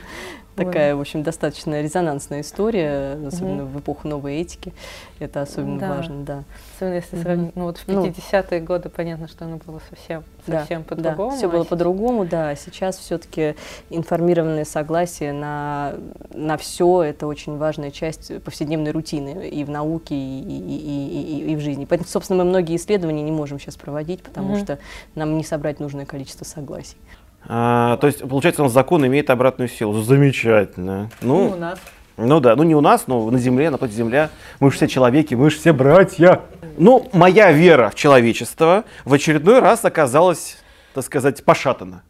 да. 0.57 0.63
Ой. 0.63 0.67
Такая, 0.67 0.97
в 0.97 1.01
общем, 1.01 1.23
достаточно 1.23 1.81
резонансная 1.81 2.41
история, 2.43 3.19
особенно 3.27 3.65
в 3.65 3.79
эпоху 3.79 4.09
новой 4.09 4.37
этики. 4.37 4.73
Это 5.19 5.43
особенно 5.43 5.79
Да. 5.79 5.95
важно, 5.95 6.25
да. 6.25 6.45
Особенно 6.77 6.95
если 6.95 7.17
сравнить, 7.17 7.57
ну 7.57 7.65
вот 7.65 7.79
в 7.79 7.87
Ну, 7.89 8.05
50-е 8.05 8.61
годы 8.61 8.89
понятно, 8.89 9.29
что 9.29 9.45
оно 9.45 9.59
было 9.59 9.81
совсем, 9.91 10.25
Да, 10.47 10.61
совсем 10.61 10.83
да, 10.83 10.95
по-другому. 10.97 11.37
все 11.37 11.47
а 11.47 11.51
было 11.51 11.65
по-другому, 11.65 12.25
да. 12.25 12.55
Сейчас 12.57 12.97
все-таки 12.99 13.55
информированное 13.91 14.65
согласие 14.65 15.33
на, 15.33 15.95
на 16.33 16.57
все 16.57 17.03
это 17.03 17.27
очень 17.27 17.57
важная 17.59 17.91
часть 17.91 18.43
повседневной 18.43 18.93
рутины 18.93 19.49
и 19.49 19.63
в 19.65 19.71
науке, 19.71 20.15
и, 20.15 20.41
и- 20.41 20.77
и- 20.79 21.39
и- 21.49 21.53
и 21.53 21.57
в 21.57 21.61
жизни. 21.61 21.85
Поэтому, 21.85 22.09
собственно, 22.09 22.43
мы 22.45 22.51
многие 22.51 22.77
исследования 22.77 23.23
не 23.23 23.33
можем 23.33 23.59
сейчас 23.59 23.77
проводить, 23.77 24.23
потому 24.23 24.55
Мгм. 24.55 24.59
что 24.65 24.79
нам 25.15 25.37
не 25.37 25.45
собрать 25.45 25.81
нужное 25.81 26.07
количество 26.07 26.45
согласий. 26.45 26.97
А, 27.47 27.97
то 27.97 28.07
есть, 28.07 28.21
получается, 28.29 28.63
у 28.63 28.65
нас 28.67 28.73
закон 28.73 29.07
имеет 29.07 29.31
обратную 29.31 29.69
силу. 29.69 30.01
Замечательно. 30.03 31.11
Ну, 31.23 31.49
Ну, 31.49 31.51
у 31.53 31.57
нас. 31.57 31.79
Ну 32.17 32.39
да, 32.41 32.55
ну 32.55 32.65
не 32.65 32.75
у 32.75 32.83
нас, 32.83 33.07
но 33.07 33.31
на 33.31 33.39
земле, 33.39 33.71
на 33.71 33.79
планете 33.79 33.97
Земля. 33.99 34.29
Мы 34.61 34.71
же 34.71 34.77
все 34.77 34.89
человеки, 34.89 35.35
мы 35.35 35.49
же 35.51 35.57
все 35.57 35.73
братья. 35.73 36.43
Ну, 36.77 37.09
моя 37.15 37.51
вера 37.51 37.89
в 37.89 37.95
человечество 37.95 38.85
в 39.07 39.15
очередной 39.15 39.61
раз 39.61 39.87
оказалась, 39.87 40.59
так 40.93 41.05
сказать, 41.05 41.43
пошатана. 41.45 42.03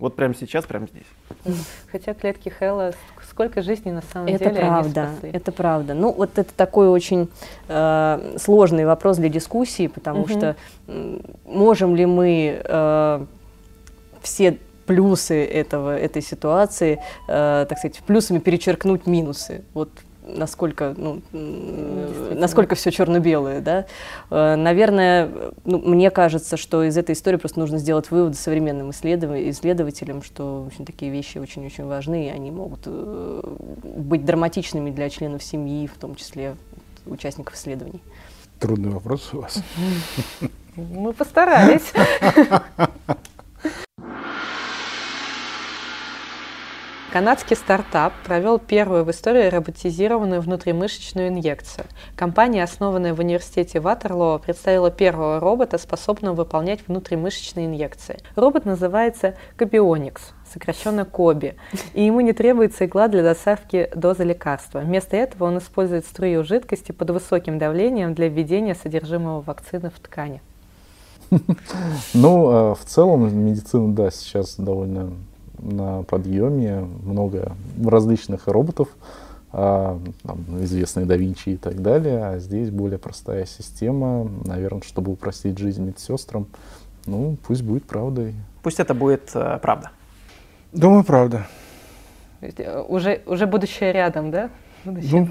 Вот 0.00 0.16
прямо 0.16 0.34
сейчас, 0.34 0.64
прямо 0.64 0.88
здесь. 0.88 1.56
Хотя 1.92 2.12
клетки 2.12 2.48
Хэлла, 2.48 2.92
сколько 3.30 3.62
жизней 3.62 3.92
на 3.92 4.02
самом 4.12 4.26
это 4.26 4.46
деле 4.50 4.56
правда, 4.66 5.02
они 5.02 5.12
спасли. 5.12 5.30
Это 5.32 5.52
правда. 5.52 5.94
Ну, 5.94 6.12
вот 6.12 6.38
это 6.38 6.52
такой 6.54 6.88
очень 6.88 7.28
э, 7.68 8.36
сложный 8.40 8.84
вопрос 8.84 9.18
для 9.18 9.28
дискуссии, 9.28 9.86
потому 9.86 10.22
Мгм. 10.22 10.28
что 10.28 10.56
можем 11.44 11.94
ли 11.94 12.04
мы 12.04 12.60
э, 12.64 13.24
все 14.22 14.58
плюсы 14.86 15.44
этого, 15.44 15.96
этой 15.96 16.22
ситуации, 16.22 17.00
э, 17.28 17.66
так 17.68 17.78
сказать, 17.78 17.98
плюсами 18.06 18.38
перечеркнуть 18.38 19.06
минусы? 19.06 19.62
Вот 19.74 19.90
насколько, 20.24 20.94
ну, 20.96 21.20
насколько 21.32 22.74
все 22.74 22.90
черно-белое, 22.90 23.60
да? 23.60 23.86
Э, 24.30 24.56
Наверное, 24.56 25.28
ну, 25.64 25.78
мне 25.78 26.10
кажется, 26.10 26.56
что 26.56 26.84
из 26.84 26.96
этой 26.96 27.12
истории 27.14 27.36
просто 27.36 27.58
нужно 27.58 27.78
сделать 27.78 28.10
выводы 28.10 28.36
современным 28.36 28.90
исследов- 28.90 29.36
исследователям, 29.36 30.22
что 30.22 30.62
в 30.62 30.66
общем, 30.68 30.84
такие 30.84 31.10
вещи 31.10 31.38
очень-очень 31.38 31.86
важны, 31.86 32.26
и 32.26 32.30
они 32.30 32.50
могут 32.50 32.80
э, 32.86 33.42
быть 33.82 34.24
драматичными 34.24 34.90
для 34.90 35.10
членов 35.10 35.42
семьи, 35.42 35.86
в 35.86 35.98
том 35.98 36.14
числе 36.14 36.56
участников 37.06 37.54
исследований. 37.54 38.00
Трудный 38.60 38.90
вопрос 38.90 39.30
у 39.32 39.40
вас. 39.40 39.62
Мы 40.76 41.12
постарались. 41.12 41.92
Канадский 47.12 47.56
стартап 47.56 48.14
провел 48.24 48.58
первую 48.58 49.04
в 49.04 49.10
истории 49.10 49.50
роботизированную 49.50 50.40
внутримышечную 50.40 51.28
инъекцию. 51.28 51.84
Компания, 52.16 52.64
основанная 52.64 53.12
в 53.12 53.18
университете 53.18 53.80
Ватерлоо, 53.80 54.38
представила 54.38 54.90
первого 54.90 55.38
робота, 55.38 55.76
способного 55.76 56.34
выполнять 56.36 56.80
внутримышечные 56.88 57.66
инъекции. 57.66 58.16
Робот 58.34 58.64
называется 58.64 59.34
Кобионикс, 59.56 60.22
сокращенно 60.50 61.04
Коби, 61.04 61.56
и 61.92 62.02
ему 62.02 62.22
не 62.22 62.32
требуется 62.32 62.86
игла 62.86 63.08
для 63.08 63.22
доставки 63.22 63.90
дозы 63.94 64.24
лекарства. 64.24 64.78
Вместо 64.78 65.14
этого 65.14 65.44
он 65.48 65.58
использует 65.58 66.06
струю 66.06 66.44
жидкости 66.44 66.92
под 66.92 67.10
высоким 67.10 67.58
давлением 67.58 68.14
для 68.14 68.28
введения 68.28 68.74
содержимого 68.74 69.42
вакцины 69.42 69.90
в 69.90 70.00
ткани. 70.00 70.40
Ну, 72.14 72.48
а 72.48 72.74
в 72.74 72.86
целом 72.86 73.34
медицина, 73.36 73.94
да, 73.94 74.10
сейчас 74.10 74.56
довольно 74.56 75.12
на 75.62 76.02
подъеме, 76.02 76.80
много 77.02 77.52
различных 77.82 78.46
роботов, 78.48 78.88
а, 79.52 79.98
там, 80.22 80.38
известные 80.64 81.06
да 81.06 81.16
Винчи 81.16 81.50
и 81.50 81.56
так 81.56 81.82
далее, 81.82 82.24
а 82.24 82.38
здесь 82.38 82.70
более 82.70 82.98
простая 82.98 83.46
система, 83.46 84.24
наверное, 84.44 84.82
чтобы 84.82 85.12
упростить 85.12 85.58
жизнь 85.58 85.82
медсестрам, 85.84 86.46
ну, 87.06 87.36
пусть 87.46 87.62
будет 87.62 87.84
правдой. 87.84 88.34
Пусть 88.62 88.80
это 88.80 88.94
будет 88.94 89.30
э, 89.34 89.58
правда. 89.60 89.90
Думаю, 90.72 91.04
правда. 91.04 91.46
То 92.40 92.46
есть, 92.46 92.60
э, 92.60 92.80
Уже, 92.80 93.22
уже 93.26 93.46
будущее 93.46 93.92
рядом, 93.92 94.30
да? 94.30 94.50
Будущее. 94.84 95.20
Ну, 95.20 95.28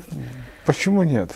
почему 0.65 1.03
нет? 1.03 1.33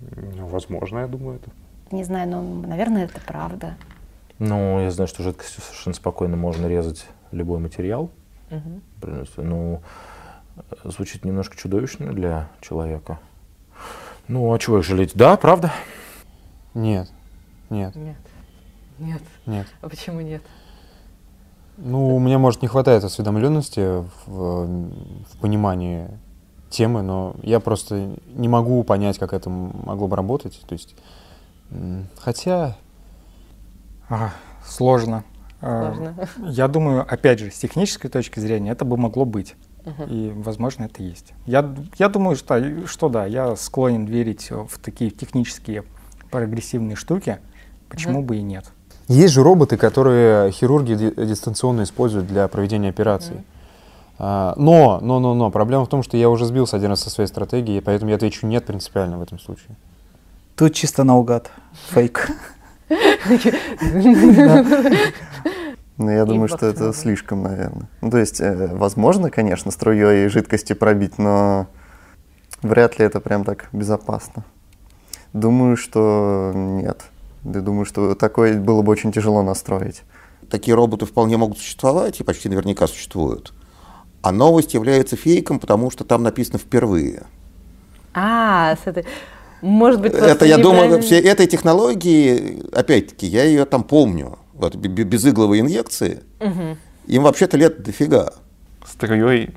Ну, 0.00 0.46
Возможно, 0.46 1.00
я 1.00 1.06
думаю, 1.06 1.38
это. 1.38 1.50
Не 1.94 2.04
знаю, 2.04 2.28
но, 2.28 2.42
наверное, 2.42 3.06
это 3.06 3.20
правда. 3.26 3.76
Ну, 4.38 4.80
я 4.80 4.90
знаю, 4.90 5.08
что 5.08 5.22
жидкостью 5.22 5.62
совершенно 5.62 5.94
спокойно 5.94 6.36
можно 6.36 6.66
резать 6.66 7.06
любой 7.34 7.58
материал. 7.58 8.10
Принципе, 9.00 9.42
Ну, 9.42 9.82
э, 10.56 10.60
звучит 10.84 11.24
немножко 11.24 11.56
чудовищно 11.56 12.12
для 12.12 12.48
человека. 12.60 13.18
Ну, 14.28 14.52
а 14.52 14.58
чего 14.58 14.78
их 14.78 14.84
жалеть? 14.84 15.12
Да, 15.14 15.36
правда? 15.36 15.72
Нет, 16.72 17.10
нет, 17.70 17.94
Нет. 17.94 18.16
Нет. 18.98 19.22
нет. 19.46 19.66
А 19.80 19.88
почему 19.88 20.20
нет? 20.20 20.42
Ну, 21.76 22.14
у 22.14 22.20
меня, 22.20 22.38
может, 22.38 22.62
не 22.62 22.68
хватает 22.68 23.02
осведомленности 23.02 24.04
в, 24.26 24.66
в 24.66 25.38
понимании 25.40 26.08
темы, 26.70 27.02
но 27.02 27.34
я 27.42 27.58
просто 27.58 28.16
не 28.28 28.48
могу 28.48 28.82
понять, 28.84 29.18
как 29.18 29.32
это 29.32 29.50
могло 29.50 30.06
бы 30.06 30.14
работать. 30.16 30.60
То 30.68 30.74
есть, 30.74 30.94
хотя, 32.16 32.76
А, 34.08 34.30
сложно. 34.64 35.24
А, 35.66 35.94
Сложно. 35.94 36.28
Я 36.50 36.68
думаю, 36.68 37.06
опять 37.08 37.38
же, 37.38 37.50
с 37.50 37.54
технической 37.58 38.10
точки 38.10 38.38
зрения 38.38 38.72
это 38.72 38.84
бы 38.84 38.98
могло 38.98 39.24
быть. 39.24 39.54
Мгм. 39.86 40.04
И, 40.10 40.30
возможно, 40.36 40.84
это 40.84 41.02
есть. 41.02 41.32
Я, 41.46 41.74
я 41.98 42.08
думаю, 42.10 42.36
что, 42.36 42.86
что 42.86 43.08
да, 43.08 43.24
я 43.24 43.56
склонен 43.56 44.04
верить 44.04 44.50
в 44.50 44.78
такие 44.78 45.10
технические 45.10 45.84
прогрессивные 46.30 46.96
штуки. 46.96 47.38
Почему 47.88 48.18
Мгм. 48.18 48.26
бы 48.26 48.36
и 48.36 48.42
нет? 48.42 48.66
Есть 49.08 49.32
же 49.34 49.42
роботы, 49.42 49.76
которые 49.78 50.50
хирурги 50.50 50.94
ди- 50.94 51.26
дистанционно 51.26 51.82
используют 51.84 52.26
для 52.26 52.46
проведения 52.48 52.90
операций. 52.90 53.36
А, 54.18 54.52
Но, 54.56 54.98
но, 55.02 55.18
но, 55.18 55.34
но, 55.34 55.50
проблема 55.50 55.84
в 55.86 55.88
том, 55.88 56.02
что 56.02 56.16
я 56.18 56.28
уже 56.28 56.44
сбился 56.46 56.76
один 56.76 56.90
раз 56.90 57.00
со 57.02 57.10
своей 57.10 57.28
стратегией, 57.28 57.80
поэтому 57.80 58.10
я 58.10 58.16
отвечу 58.16 58.46
нет 58.46 58.66
принципиально 58.66 59.18
в 59.18 59.22
этом 59.22 59.38
случае. 59.38 59.76
Тут 60.56 60.74
чисто 60.74 61.04
наугад. 61.04 61.50
Фейк. 61.90 62.30
Ну, 65.96 66.10
я 66.10 66.24
думаю, 66.24 66.48
что 66.48 66.66
это 66.66 66.92
слишком, 66.92 67.42
наверное. 67.42 67.88
Ну, 68.00 68.10
то 68.10 68.18
есть, 68.18 68.40
э, 68.40 68.68
возможно, 68.74 69.30
конечно, 69.30 69.70
струей 69.70 70.28
жидкости 70.28 70.72
пробить, 70.72 71.18
но 71.18 71.68
вряд 72.62 72.98
ли 72.98 73.04
это 73.04 73.20
прям 73.20 73.44
так 73.44 73.68
безопасно. 73.72 74.44
Думаю, 75.32 75.76
что 75.76 76.52
нет. 76.54 77.04
Я 77.44 77.60
думаю, 77.60 77.84
что 77.84 78.14
такое 78.14 78.58
было 78.58 78.82
бы 78.82 78.90
очень 78.90 79.12
тяжело 79.12 79.42
настроить. 79.42 80.02
Такие 80.50 80.74
роботы 80.74 81.06
вполне 81.06 81.36
могут 81.36 81.58
существовать 81.58 82.20
и 82.20 82.24
почти 82.24 82.48
наверняка 82.48 82.86
существуют. 82.86 83.52
А 84.22 84.32
новость 84.32 84.74
является 84.74 85.16
фейком, 85.16 85.60
потому 85.60 85.90
что 85.90 86.04
там 86.04 86.22
написано 86.22 86.58
впервые. 86.58 87.24
А, 88.14 88.76
с 88.76 88.86
этой... 88.86 89.04
Может 89.60 90.00
быть, 90.00 90.12
Это, 90.12 90.44
я 90.44 90.58
думаю, 90.58 91.00
все 91.02 91.18
этой 91.20 91.46
технологии, 91.46 92.62
опять-таки, 92.72 93.26
я 93.26 93.44
ее 93.44 93.64
там 93.64 93.82
помню. 93.82 94.38
Вот, 94.54 94.76
бе- 94.76 94.88
бе- 94.88 95.04
безигловые 95.04 95.60
инъекции, 95.60 96.22
Мгм. 96.40 96.78
им 97.06 97.22
вообще-то 97.22 97.56
лет 97.56 97.82
дофига. 97.82 98.32
струей. 98.86 99.48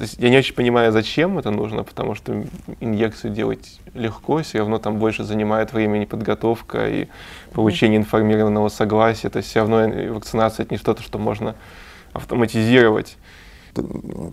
Есть 0.00 0.16
я 0.18 0.28
не 0.28 0.36
очень 0.36 0.54
понимаю, 0.54 0.92
зачем 0.92 1.38
это 1.38 1.50
нужно, 1.50 1.82
потому 1.82 2.14
что 2.14 2.44
инъекцию 2.80 3.32
делать 3.32 3.80
легко, 3.94 4.42
все 4.42 4.58
равно 4.58 4.78
там 4.78 4.98
больше 4.98 5.24
занимает 5.24 5.72
времени 5.72 6.04
подготовка 6.04 6.86
и 6.86 7.08
получение 7.52 7.98
информированного 7.98 8.68
согласия. 8.68 9.30
То 9.30 9.38
есть 9.38 9.48
все 9.48 9.60
равно 9.60 10.12
вакцинация 10.12 10.64
это 10.64 10.74
не 10.74 10.78
что-то, 10.78 11.02
что 11.02 11.18
можно 11.18 11.56
автоматизировать. 12.12 13.16
То 13.74 13.82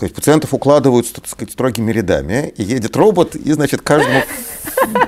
есть 0.02 0.14
пациентов 0.16 0.54
укладывают, 0.54 1.12
так 1.14 1.28
сказать, 1.28 1.52
строгими 1.54 1.92
рядами, 1.92 2.54
и 2.58 2.64
едет 2.64 2.96
робот, 2.96 3.36
и, 3.36 3.52
значит, 3.54 3.82
каждому 3.82 4.22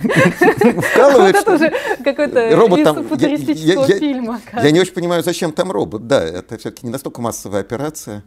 вкалывает. 0.92 1.34
Вот 1.36 1.42
это 1.42 1.54
уже 1.54 1.72
какой-то 2.04 2.56
Робот 2.56 2.84
там- 2.84 2.96
я- 2.96 3.02
футуристического 3.02 3.86
я- 3.86 3.94
я- 3.94 3.98
фильма. 3.98 4.40
Я 4.62 4.70
не 4.70 4.80
очень 4.80 4.92
понимаю, 4.92 5.22
зачем 5.22 5.52
там 5.52 5.70
робот. 5.70 6.06
Да, 6.06 6.22
это 6.22 6.58
все-таки 6.58 6.86
не 6.86 6.92
настолько 6.92 7.20
массовая 7.20 7.60
операция. 7.60 8.22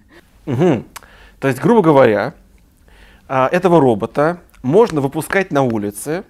Мгм. 0.46 0.86
То 1.40 1.48
есть, 1.48 1.60
грубо 1.60 1.82
говоря, 1.82 2.34
а, 3.28 3.50
этого 3.52 3.80
робота 3.82 4.40
можно 4.62 5.02
выпускать 5.02 5.52
на 5.52 5.62
улице, 5.64 6.24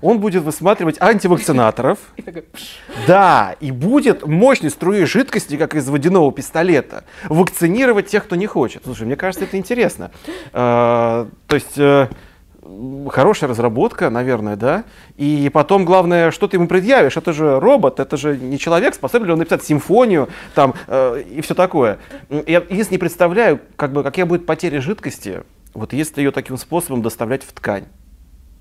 он 0.00 0.18
будет 0.18 0.42
высматривать 0.42 1.00
антивакцинаторов, 1.00 1.98
да, 3.06 3.54
и 3.60 3.70
будет 3.70 4.26
мощной 4.26 4.70
струей 4.70 5.04
жидкости, 5.06 5.56
как 5.56 5.74
из 5.76 5.88
водяного 5.88 6.32
пистолета, 6.32 7.04
вакцинировать 7.28 8.08
тех, 8.08 8.24
кто 8.24 8.34
не 8.36 8.46
хочет. 8.46 8.82
Слушай, 8.84 9.06
мне 9.06 9.16
кажется, 9.16 9.44
это 9.44 9.56
интересно. 9.56 10.10
А, 10.52 11.28
то 11.46 11.54
есть 11.54 11.78
э, 11.78 12.08
хорошая 13.10 13.50
разработка, 13.50 14.10
наверное, 14.10 14.56
да. 14.56 14.84
И 15.16 15.50
потом, 15.52 15.84
главное, 15.84 16.30
что 16.30 16.48
ты 16.48 16.56
ему 16.56 16.68
предъявишь? 16.68 17.16
Это 17.16 17.32
же 17.32 17.58
робот, 17.58 18.00
это 18.00 18.16
же 18.16 18.36
не 18.36 18.58
человек, 18.58 18.94
способен 18.94 19.26
ли 19.26 19.32
он 19.32 19.38
написать 19.38 19.64
симфонию 19.64 20.28
там 20.54 20.74
э, 20.86 21.22
и 21.22 21.40
все 21.40 21.54
такое. 21.54 21.98
Я 22.30 22.58
единственное 22.58 22.92
не 22.92 22.98
представляю, 22.98 23.60
как 23.76 23.92
бы, 23.92 24.02
какая 24.02 24.26
будет 24.26 24.46
потеря 24.46 24.80
жидкости, 24.80 25.42
вот 25.74 25.92
если 25.92 26.20
ее 26.20 26.30
таким 26.30 26.56
способом 26.56 27.02
доставлять 27.02 27.42
в 27.42 27.52
ткань. 27.52 27.84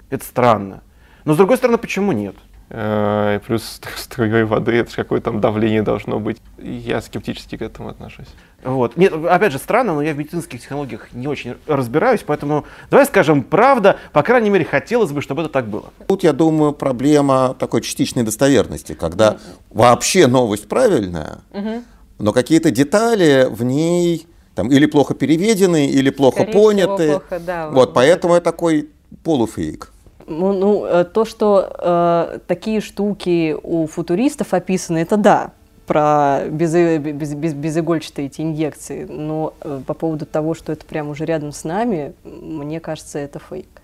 Это 0.10 0.26
странно. 0.26 0.82
Но 1.24 1.34
с 1.34 1.38
другой 1.38 1.58
стороны, 1.58 1.78
почему 1.78 2.12
нет? 2.12 2.36
Э, 2.74 3.36
и 3.36 3.40
плюс 3.46 3.82
струей 3.98 4.44
воды, 4.44 4.72
это 4.72 4.90
же 4.90 4.96
какое 4.96 5.20
там 5.20 5.42
давление 5.42 5.82
должно 5.82 6.20
быть. 6.20 6.38
Я 6.58 7.02
скептически 7.02 7.58
к 7.58 7.62
этому 7.62 7.90
отношусь. 7.90 8.28
Вот. 8.64 8.96
Нет, 8.96 9.12
опять 9.14 9.52
же, 9.52 9.58
странно, 9.58 9.94
но 9.94 10.02
я 10.02 10.14
в 10.14 10.18
медицинских 10.18 10.62
технологиях 10.62 11.12
не 11.12 11.28
очень 11.28 11.56
разбираюсь, 11.68 12.22
поэтому 12.26 12.64
давай 12.90 13.06
скажем 13.06 13.44
правда, 13.44 13.98
по 14.14 14.24
крайней 14.24 14.50
мере, 14.50 14.64
хотелось 14.64 15.12
бы, 15.12 15.22
чтобы 15.22 15.42
это 15.42 15.52
так 15.52 15.68
было. 15.68 15.90
Тут, 16.08 16.24
я 16.24 16.32
думаю, 16.32 16.72
проблема 16.72 17.56
такой 17.60 17.82
частичной 17.82 18.24
достоверности, 18.24 18.94
когда 18.94 19.38
вообще 19.70 20.28
новость 20.28 20.70
правильная, 20.70 21.40
Мгм. 21.54 21.84
но 22.20 22.32
какие-то 22.32 22.72
детали 22.72 23.48
в 23.50 23.64
ней 23.64 24.28
там, 24.56 24.72
или 24.72 24.86
плохо 24.86 25.14
переведены, 25.14 25.88
или 25.88 26.10
плохо 26.10 26.44
Скорее 26.44 26.52
всего, 26.52 26.64
поняты. 26.64 27.10
плохо, 27.10 27.40
да, 27.46 27.68
вот, 27.68 27.76
вот 27.76 27.94
поэтому 27.94 28.36
это 28.36 28.46
такой 28.46 28.90
полуфейк. 29.24 29.92
Ну, 30.32 30.54
ну, 30.54 30.86
э, 30.86 31.04
то, 31.04 31.26
что 31.26 31.70
э, 31.78 32.40
такие 32.48 32.80
штуки 32.80 33.56
у 33.62 33.86
футуристов 33.86 34.54
описаны, 34.54 35.00
это 35.00 35.18
да. 35.18 35.52
про 35.86 36.44
без, 36.50 36.74
без, 36.74 37.34
без, 37.34 37.54
безигольчатые 37.54 38.28
эти 38.28 38.42
инъекции, 38.42 39.06
но 39.10 39.54
э, 39.62 39.82
по 39.86 39.94
поводу 39.94 40.26
того, 40.26 40.54
что 40.54 40.72
это 40.72 40.86
прям 40.86 41.10
уже 41.10 41.26
рядом 41.26 41.52
с 41.52 41.66
нами, 41.66 42.14
мне 42.24 42.80
кажется, 42.80 43.20
это 43.20 43.40
фейк. 43.40 43.81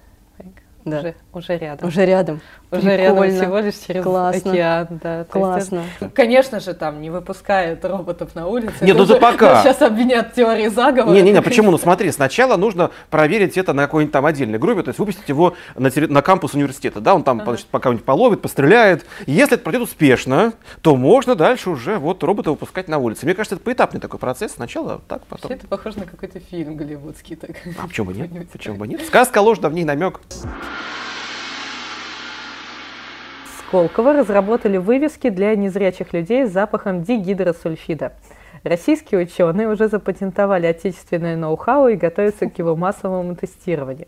Да. 0.90 1.00
Уже, 1.00 1.16
уже 1.34 1.58
рядом. 1.58 1.88
Уже 1.88 2.06
рядом. 2.06 2.42
Уже 2.72 2.82
Прикольно. 2.82 3.02
рядом 3.02 3.32
всего 3.32 3.60
лишь 3.60 3.76
через 3.76 4.04
Классно. 4.04 4.52
океан. 4.52 4.88
Да. 5.04 5.24
Классно. 5.26 5.84
есть, 6.02 6.14
конечно 6.14 6.60
же, 6.60 6.74
там 6.74 7.02
не 7.02 7.10
выпускают 7.10 7.84
роботов 7.86 8.32
на 8.36 8.48
улице. 8.48 8.74
Нет, 8.82 8.98
ну 8.98 9.04
это 9.04 9.16
пока. 9.18 9.62
Сейчас 9.64 9.82
обвинят 9.82 10.34
теории 10.34 10.68
заговора. 10.68 11.14
Не-не-не, 11.16 11.42
почему? 11.42 11.72
Ну 11.72 11.78
смотри, 11.78 12.12
сначала 12.12 12.58
нужно 12.58 12.92
проверить 13.10 13.58
это 13.58 13.74
на 13.74 13.84
какой-нибудь 13.84 14.12
там 14.12 14.26
отдельной 14.26 14.60
группе, 14.60 14.84
то 14.84 14.90
есть 14.90 15.00
выпустить 15.00 15.28
его 15.30 15.56
на, 15.76 15.90
на 15.96 16.22
кампус 16.22 16.54
университета, 16.54 17.00
да, 17.00 17.16
он 17.16 17.24
там, 17.24 17.38
ага. 17.38 17.52
значит, 17.52 17.68
пока-нибудь 17.68 18.04
половит, 18.04 18.42
постреляет. 18.42 19.06
Если 19.26 19.56
это 19.56 19.64
пройдет 19.64 19.84
успешно, 19.84 20.54
то 20.82 20.96
можно 20.96 21.36
дальше 21.36 21.70
уже 21.70 21.98
вот 21.98 22.24
робота 22.24 22.52
выпускать 22.52 22.88
на 22.88 22.98
улице. 22.98 23.26
Мне 23.26 23.34
кажется, 23.34 23.56
это 23.56 23.64
поэтапный 23.64 24.00
такой 24.00 24.20
процесс. 24.20 24.54
Сначала 24.54 25.02
так, 25.08 25.26
потом. 25.28 25.52
Это 25.52 25.68
похоже 25.68 26.00
на 26.00 26.06
какой-то 26.06 26.40
фильм 26.40 26.76
голливудский. 26.76 27.36
Так. 27.36 27.52
А 27.82 27.88
почему 27.88 28.08
бы 28.08 28.14
нет? 28.14 28.50
Почему 28.52 28.76
бы 28.78 28.88
нет? 28.88 29.06
Сказка 29.06 29.40
ложь, 29.40 29.60
да 29.60 29.70
в 29.70 29.74
ней 29.74 29.84
намек. 29.84 30.20
Сколково 33.60 34.14
разработали 34.14 34.78
вывески 34.78 35.30
для 35.30 35.54
незрячих 35.56 36.14
людей 36.14 36.46
с 36.46 36.52
запахом 36.52 37.04
дигидросульфида. 37.04 38.14
Российские 38.64 39.22
ученые 39.22 39.68
уже 39.68 39.88
запатентовали 39.88 40.66
отечественное 40.68 41.36
ноу-хау 41.36 41.90
и 41.90 41.96
готовятся 41.96 42.50
к 42.50 42.58
его 42.58 42.76
массовому 42.76 43.36
тестированию. 43.36 44.08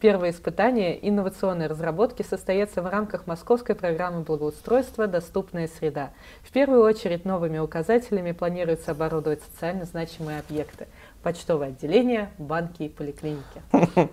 Первые 0.00 0.32
испытания 0.32 0.96
инновационной 1.08 1.66
разработки 1.66 2.22
состоятся 2.22 2.82
в 2.82 2.86
рамках 2.86 3.26
московской 3.26 3.74
программы 3.74 4.20
благоустройства 4.20 5.06
«Доступная 5.06 5.68
среда». 5.68 6.10
В 6.42 6.52
первую 6.52 6.82
очередь 6.84 7.24
новыми 7.24 7.58
указателями 7.58 8.32
планируется 8.32 8.92
оборудовать 8.92 9.42
социально 9.42 9.86
значимые 9.86 10.40
объекты– 10.40 10.86
почтовые 11.22 11.70
отделения, 11.70 12.30
банки 12.38 12.84
и 12.84 12.88
поликлиники. 12.88 13.62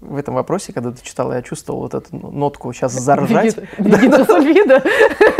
в 0.00 0.16
этом 0.16 0.34
вопросе, 0.34 0.72
когда 0.72 0.92
ты 0.92 1.04
читала, 1.04 1.34
я 1.34 1.42
чувствовал 1.42 1.80
вот 1.80 1.94
эту 1.94 2.16
нотку 2.16 2.72
сейчас 2.72 2.92
заржать. 2.92 3.56
Гидросульфида. 3.78 4.82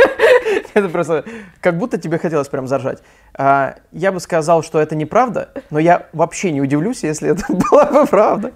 Это 0.75 0.89
просто 0.89 1.25
как 1.61 1.79
будто 1.79 1.99
тебе 1.99 2.19
хотелось 2.19 2.49
прям 2.49 2.67
заржать. 2.67 3.03
А, 3.35 3.77
я 3.93 4.13
бы 4.13 4.21
сказал, 4.21 4.63
что 4.63 4.81
это 4.81 4.97
неправда, 4.97 5.51
но 5.71 5.79
я 5.79 6.07
вообще 6.13 6.53
не 6.53 6.61
удивлюсь, 6.61 7.05
если 7.05 7.31
это 7.31 7.45
была 7.71 7.87
бы 7.87 8.07
правда. 8.07 8.53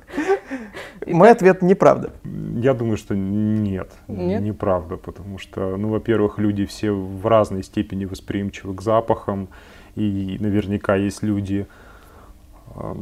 Мой 1.07 1.31
ответ 1.31 1.63
неправда. 1.63 2.11
Я 2.57 2.75
думаю, 2.75 2.97
что 2.97 3.15
нет, 3.15 3.91
нет, 4.09 4.43
неправда, 4.43 4.97
потому 4.97 5.39
что, 5.39 5.77
ну, 5.77 5.89
во-первых, 5.89 6.39
люди 6.39 6.67
все 6.67 6.91
в 6.93 7.27
разной 7.27 7.63
степени 7.63 8.05
восприимчивы 8.05 8.75
к 8.75 8.83
запахам, 8.83 9.49
и 9.97 10.37
наверняка 10.41 10.97
есть 10.97 11.23
люди, 11.23 11.67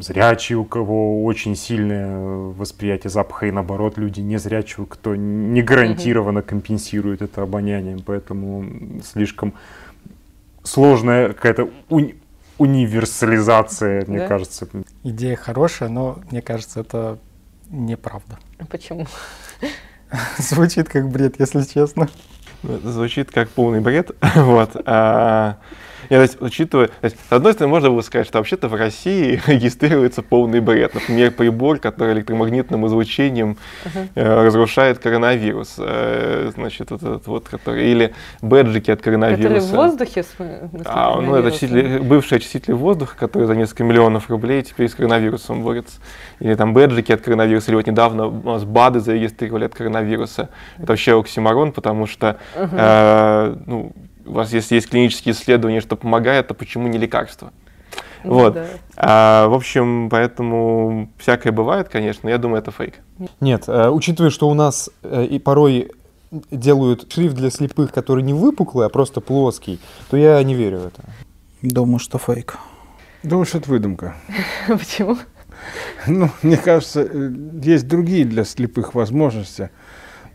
зрячие, 0.00 0.58
у 0.58 0.64
кого 0.64 1.24
очень 1.24 1.56
сильное 1.56 2.18
восприятие 2.18 3.10
запаха, 3.10 3.46
и 3.46 3.50
наоборот, 3.50 3.98
люди 3.98 4.20
незрячие, 4.20 4.86
кто 4.86 5.14
не 5.16 5.62
гарантированно 5.62 6.42
компенсирует 6.42 7.22
это 7.22 7.42
обонянием, 7.42 8.02
поэтому 8.04 9.00
слишком 9.04 9.54
сложная 10.62 11.28
какая-то 11.28 11.70
уни 11.88 12.16
универсализация, 12.58 14.04
мне 14.08 14.18
да? 14.18 14.26
кажется. 14.26 14.68
Идея 15.04 15.36
хорошая, 15.36 15.88
но 15.88 16.18
мне 16.32 16.42
кажется, 16.42 16.80
это 16.80 17.18
неправда. 17.70 18.38
Почему? 18.68 19.06
Звучит 20.38 20.88
как 20.88 21.08
бред, 21.08 21.36
если 21.38 21.62
честно. 21.62 22.08
Звучит 22.62 23.30
как 23.30 23.48
полный 23.50 23.80
бред. 23.80 24.10
вот. 24.34 24.74
Я, 26.10 26.18
то 26.18 26.22
есть, 26.22 26.40
учитывая, 26.40 26.88
то 26.88 27.04
есть, 27.04 27.16
с 27.28 27.32
одной 27.32 27.52
стороны, 27.52 27.70
можно 27.70 27.90
было 27.90 28.00
сказать, 28.00 28.26
что 28.26 28.38
вообще-то 28.38 28.68
в 28.68 28.74
России 28.74 29.40
регистрируется 29.46 30.22
полный 30.22 30.60
бред. 30.60 30.94
Например, 30.94 31.30
прибор, 31.30 31.78
который 31.78 32.14
электромагнитным 32.14 32.86
излучением 32.86 33.56
uh-huh. 33.84 34.08
э, 34.14 34.44
разрушает 34.44 34.98
коронавирус. 34.98 35.74
Э, 35.78 36.50
значит, 36.54 36.90
вот 36.90 37.02
этот 37.02 37.26
вот, 37.26 37.48
который, 37.48 37.90
или 37.90 38.14
бэджики 38.40 38.90
от 38.90 39.02
коронавируса. 39.02 39.48
Который 39.48 39.60
в 39.60 39.70
воздухе? 39.72 40.24
А, 40.84 41.20
ну, 41.20 41.34
это 41.34 41.48
очиститель, 41.48 42.00
бывший 42.00 42.38
очиститель 42.38 42.74
воздуха, 42.74 43.16
который 43.16 43.44
за 43.44 43.54
несколько 43.54 43.84
миллионов 43.84 44.30
рублей 44.30 44.62
теперь 44.62 44.88
с 44.88 44.94
коронавирусом 44.94 45.62
борется. 45.62 46.00
Или 46.40 46.54
там 46.54 46.74
бэджики 46.74 47.12
от 47.12 47.20
коронавируса, 47.20 47.70
или 47.70 47.76
вот 47.76 47.86
недавно 47.86 48.26
у 48.26 48.42
нас 48.42 48.64
БАДы 48.64 49.00
зарегистрировали 49.00 49.64
от 49.64 49.74
коронавируса. 49.74 50.48
Это 50.78 50.86
вообще 50.88 51.18
оксимарон, 51.18 51.72
потому 51.72 52.06
что, 52.06 52.38
uh-huh. 52.56 52.68
э, 52.72 53.56
ну, 53.66 53.92
у 54.28 54.32
вас 54.32 54.52
если 54.52 54.76
есть 54.76 54.88
клинические 54.88 55.34
исследования, 55.34 55.80
что 55.80 55.96
помогает, 55.96 56.48
то 56.48 56.54
почему 56.54 56.88
не 56.88 56.98
лекарство? 56.98 57.52
Ну, 58.24 58.34
вот. 58.34 58.54
Да. 58.54 58.66
А, 58.96 59.48
в 59.48 59.54
общем, 59.54 60.08
поэтому 60.10 61.08
всякое 61.18 61.52
бывает, 61.52 61.88
конечно, 61.88 62.28
я 62.28 62.38
думаю, 62.38 62.60
это 62.60 62.70
фейк. 62.70 62.94
Нет, 63.40 63.64
э, 63.68 63.88
учитывая, 63.88 64.30
что 64.30 64.48
у 64.48 64.54
нас 64.54 64.90
э, 65.02 65.24
и 65.24 65.38
порой 65.38 65.92
делают 66.50 67.10
шрифт 67.12 67.36
для 67.36 67.50
слепых, 67.50 67.92
который 67.92 68.22
не 68.22 68.34
выпуклый, 68.34 68.86
а 68.86 68.88
просто 68.88 69.20
плоский, 69.20 69.80
то 70.10 70.16
я 70.16 70.42
не 70.42 70.54
верю 70.54 70.80
в 70.80 70.86
это. 70.86 71.02
Думаю, 71.62 71.98
что 71.98 72.18
фейк. 72.18 72.58
Думаю, 73.22 73.46
что 73.46 73.58
это 73.58 73.70
выдумка. 73.70 74.16
Почему? 74.68 75.16
Ну, 76.06 76.30
мне 76.42 76.56
кажется, 76.56 77.02
э, 77.02 77.30
есть 77.62 77.88
другие 77.88 78.24
для 78.24 78.44
слепых 78.44 78.94
возможности 78.94 79.70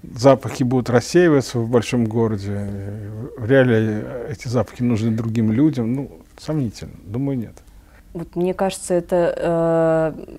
запахи 0.04 0.64
будут 0.64 0.90
рассеиваться 0.90 1.60
в 1.60 1.70
большом 1.70 2.06
городе. 2.06 2.70
В 3.38 3.46
реале 3.46 4.28
эти 4.30 4.48
запахи 4.48 4.84
нужны 4.84 5.12
другим 5.12 5.52
людям. 5.52 5.94
Ну, 5.94 6.12
сомнительно. 6.38 6.94
Думаю, 7.04 7.38
нет. 7.38 7.54
Вот 8.14 8.36
мне 8.36 8.54
кажется, 8.54 8.94
это 8.94 9.34
э, 9.36 10.36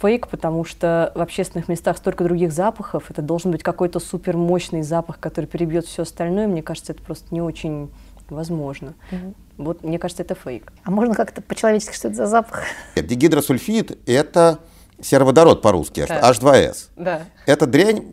фейк, 0.00 0.26
потому 0.26 0.64
что 0.64 1.12
в 1.14 1.20
общественных 1.20 1.68
местах 1.68 1.96
столько 1.96 2.24
других 2.24 2.52
запахов. 2.52 3.10
Это 3.10 3.22
должен 3.22 3.52
быть 3.52 3.62
какой-то 3.62 4.00
супер 4.00 4.36
мощный 4.36 4.82
запах, 4.82 5.20
который 5.20 5.46
перебьет 5.46 5.86
все 5.86 6.02
остальное. 6.02 6.48
Мне 6.48 6.62
кажется, 6.62 6.92
это 6.92 7.02
просто 7.02 7.32
не 7.32 7.40
очень 7.40 7.90
возможно. 8.28 8.94
Угу. 9.12 9.34
Вот 9.58 9.84
мне 9.84 9.98
кажется, 10.00 10.24
это 10.24 10.34
фейк. 10.34 10.72
А 10.82 10.90
можно 10.90 11.14
как-то 11.14 11.42
по-человечески, 11.42 11.94
что 11.94 12.08
это 12.08 12.16
за 12.16 12.26
запах? 12.26 12.64
Дигидросульфид– 12.96 13.98
это 14.06 14.58
сероводород 15.02 15.62
по-русски, 15.62 16.06
да. 16.08 16.30
H2S. 16.30 16.76
Да. 16.96 17.22
Эта 17.46 17.66
дрянь 17.66 18.12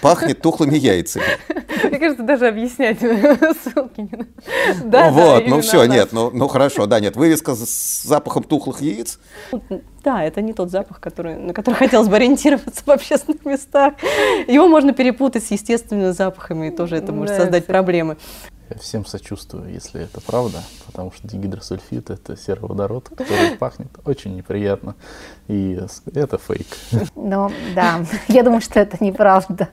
пахнет 0.00 0.40
тухлыми 0.40 0.76
яйцами. 0.76 1.24
Мне 1.84 1.98
кажется, 1.98 2.22
даже 2.22 2.46
объяснять 2.46 2.98
ссылки 2.98 4.00
не 4.00 4.10
надо. 4.12 4.28
Да, 4.84 5.10
вот, 5.10 5.46
ну 5.46 5.60
все, 5.60 5.84
нет, 5.84 6.12
ну, 6.12 6.30
ну 6.32 6.48
хорошо, 6.48 6.86
да, 6.86 7.00
нет, 7.00 7.16
вывеска 7.16 7.54
с 7.54 8.02
запахом 8.02 8.44
тухлых 8.44 8.80
яиц. 8.80 9.18
Да, 10.04 10.22
это 10.24 10.40
не 10.40 10.52
тот 10.52 10.70
запах, 10.70 11.00
который, 11.00 11.36
на 11.36 11.52
который 11.52 11.74
хотелось 11.74 12.08
бы 12.08 12.16
ориентироваться 12.16 12.82
в 12.86 12.90
общественных 12.90 13.44
местах. 13.44 13.94
Его 14.46 14.68
можно 14.68 14.92
перепутать 14.92 15.44
с 15.44 15.50
естественными 15.50 16.12
запахами, 16.12 16.68
и 16.68 16.70
тоже 16.70 16.96
это 16.96 17.12
может 17.12 17.36
создать 17.36 17.66
проблемы. 17.66 18.16
Всем 18.80 19.06
сочувствую, 19.06 19.72
если 19.72 20.02
это 20.02 20.20
правда, 20.20 20.62
потому 20.86 21.10
что 21.10 21.26
дигидросульфид— 21.26 22.10
это 22.12 22.36
сероводород, 22.36 23.08
который 23.08 23.56
пахнет 23.56 23.88
очень 24.04 24.36
неприятно, 24.36 24.94
и 25.46 25.80
это 26.14 26.36
фейк. 26.38 26.66
Ну, 27.14 27.50
да, 27.74 28.04
я 28.28 28.42
думаю, 28.42 28.60
что 28.60 28.78
это 28.80 29.02
неправда. 29.02 29.68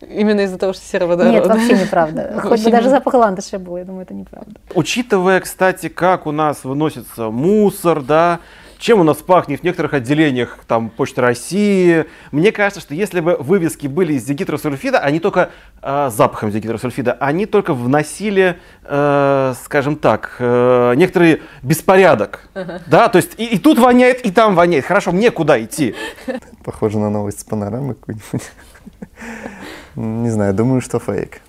Именно 0.00 0.42
из-за 0.42 0.58
того, 0.58 0.72
что 0.72 0.84
сероводород. 0.84 1.32
Нет, 1.32 1.46
вообще 1.46 1.74
неправда. 1.74 2.40
Хоть 2.42 2.62
бы 2.64 2.70
даже 2.70 2.88
запах 2.88 3.14
ландыша 3.14 3.58
был, 3.58 3.76
я 3.76 3.84
думаю, 3.84 4.02
это 4.02 4.14
неправда. 4.14 4.60
Учитывая, 4.74 5.40
кстати, 5.40 5.88
как 5.88 6.26
у 6.26 6.32
нас 6.32 6.64
выносится 6.64 7.30
мусор, 7.30 8.02
да, 8.02 8.40
чем 8.82 8.98
у 8.98 9.04
нас 9.04 9.18
пахнет 9.18 9.60
в 9.60 9.62
некоторых 9.62 9.94
отделениях 9.94 10.58
там 10.66 10.90
Почты 10.90 11.20
России. 11.20 12.04
Мне 12.32 12.50
кажется, 12.50 12.80
что 12.80 12.94
если 12.94 13.20
бы 13.20 13.36
вывески 13.38 13.86
были 13.86 14.14
из 14.14 14.24
дигидросульфида, 14.24 14.98
они 14.98 15.20
только 15.20 15.50
э, 15.80 16.10
запахом 16.12 16.50
дигидросульфида, 16.50 17.12
они 17.20 17.46
только 17.46 17.74
вносили, 17.74 18.58
э, 18.82 19.54
скажем 19.62 19.94
так, 19.94 20.34
э, 20.40 20.94
некоторый 20.96 21.42
беспорядок. 21.62 22.48
Uh-huh. 22.54 22.82
Да, 22.88 23.08
то 23.08 23.18
есть 23.18 23.38
и, 23.38 23.54
и 23.54 23.58
тут 23.58 23.78
воняет, 23.78 24.26
и 24.26 24.32
там 24.32 24.56
воняет. 24.56 24.84
Хорошо, 24.84 25.12
мне 25.12 25.30
куда 25.30 25.62
идти? 25.62 25.94
Похоже 26.64 26.98
на 26.98 27.08
новость 27.08 27.38
с 27.38 27.44
панорамы 27.44 27.94
какой-нибудь. 27.94 28.50
Не 29.94 30.30
знаю, 30.30 30.54
думаю, 30.54 30.80
что 30.80 30.98
фейк. 30.98 31.40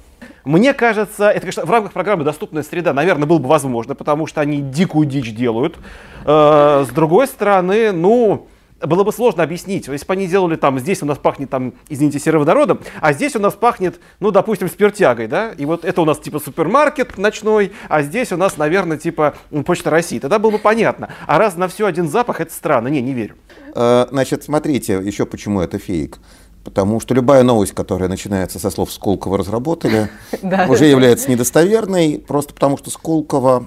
Мне 0.45 0.73
кажется, 0.73 1.29
это, 1.29 1.41
конечно, 1.41 1.65
в 1.65 1.71
рамках 1.71 1.93
программы 1.93 2.23
«Доступная 2.23 2.63
среда», 2.63 2.93
наверное, 2.93 3.27
было 3.27 3.37
бы 3.37 3.47
возможно, 3.47 3.95
потому 3.95 4.27
что 4.27 4.41
они 4.41 4.61
дикую 4.61 5.07
дичь 5.07 5.33
делают. 5.33 5.77
Э, 6.25 6.85
с 6.87 6.93
другой 6.93 7.27
стороны, 7.27 7.91
ну, 7.93 8.47
было 8.85 9.03
бы 9.03 9.11
сложно 9.11 9.43
объяснить. 9.43 9.87
Если 9.87 10.05
бы 10.05 10.13
они 10.13 10.27
делали 10.27 10.55
там, 10.55 10.79
здесь 10.79 11.01
у 11.01 11.05
нас 11.05 11.17
пахнет 11.17 11.49
там, 11.49 11.73
извините, 11.89 12.19
сероводородом, 12.19 12.79
а 13.01 13.13
здесь 13.13 13.35
у 13.35 13.39
нас 13.39 13.53
пахнет, 13.53 13.99
ну, 14.19 14.31
допустим, 14.31 14.67
спиртягой, 14.67 15.27
да, 15.27 15.51
и 15.51 15.65
вот 15.65 15.85
это 15.85 16.01
у 16.01 16.05
нас 16.05 16.19
типа 16.19 16.39
супермаркет 16.39 17.17
ночной, 17.17 17.71
а 17.89 18.01
здесь 18.01 18.31
у 18.31 18.37
нас, 18.37 18.57
наверное, 18.57 18.97
типа 18.97 19.35
Почта 19.65 19.89
России. 19.89 20.19
Тогда 20.19 20.39
было 20.39 20.51
бы 20.51 20.59
понятно. 20.59 21.09
А 21.25 21.37
раз 21.37 21.55
на 21.55 21.67
все 21.67 21.85
один 21.85 22.09
запах, 22.09 22.41
это 22.41 22.53
странно. 22.53 22.87
Не, 22.89 23.01
не 23.01 23.13
верю. 23.13 23.35
Э, 23.75 24.07
значит, 24.09 24.43
смотрите, 24.43 25.01
еще 25.03 25.25
почему 25.25 25.61
это 25.61 25.77
фейк. 25.77 26.19
Потому 26.63 26.99
что 27.01 27.13
любая 27.13 27.43
новость, 27.43 27.73
которая 27.73 28.07
начинается 28.07 28.57
со 28.57 28.69
слов 28.69 28.91
«Сколково 28.91 29.37
разработали», 29.37 30.09
уже 30.69 30.85
является 30.85 31.29
недостоверной, 31.29 32.23
просто 32.25 32.53
потому 32.53 32.77
что 32.77 32.89
Сколково, 32.89 33.65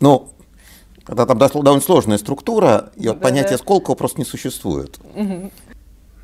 ну, 0.00 0.28
когда 1.04 1.26
там 1.26 1.38
довольно 1.38 1.80
сложная 1.80 2.18
структура, 2.18 2.90
и 2.96 3.06
вот 3.08 3.20
понятие. 3.20 3.58
Сколково 3.58 3.94
просто 3.94 4.18
не 4.20 4.24
существует. 4.24 4.98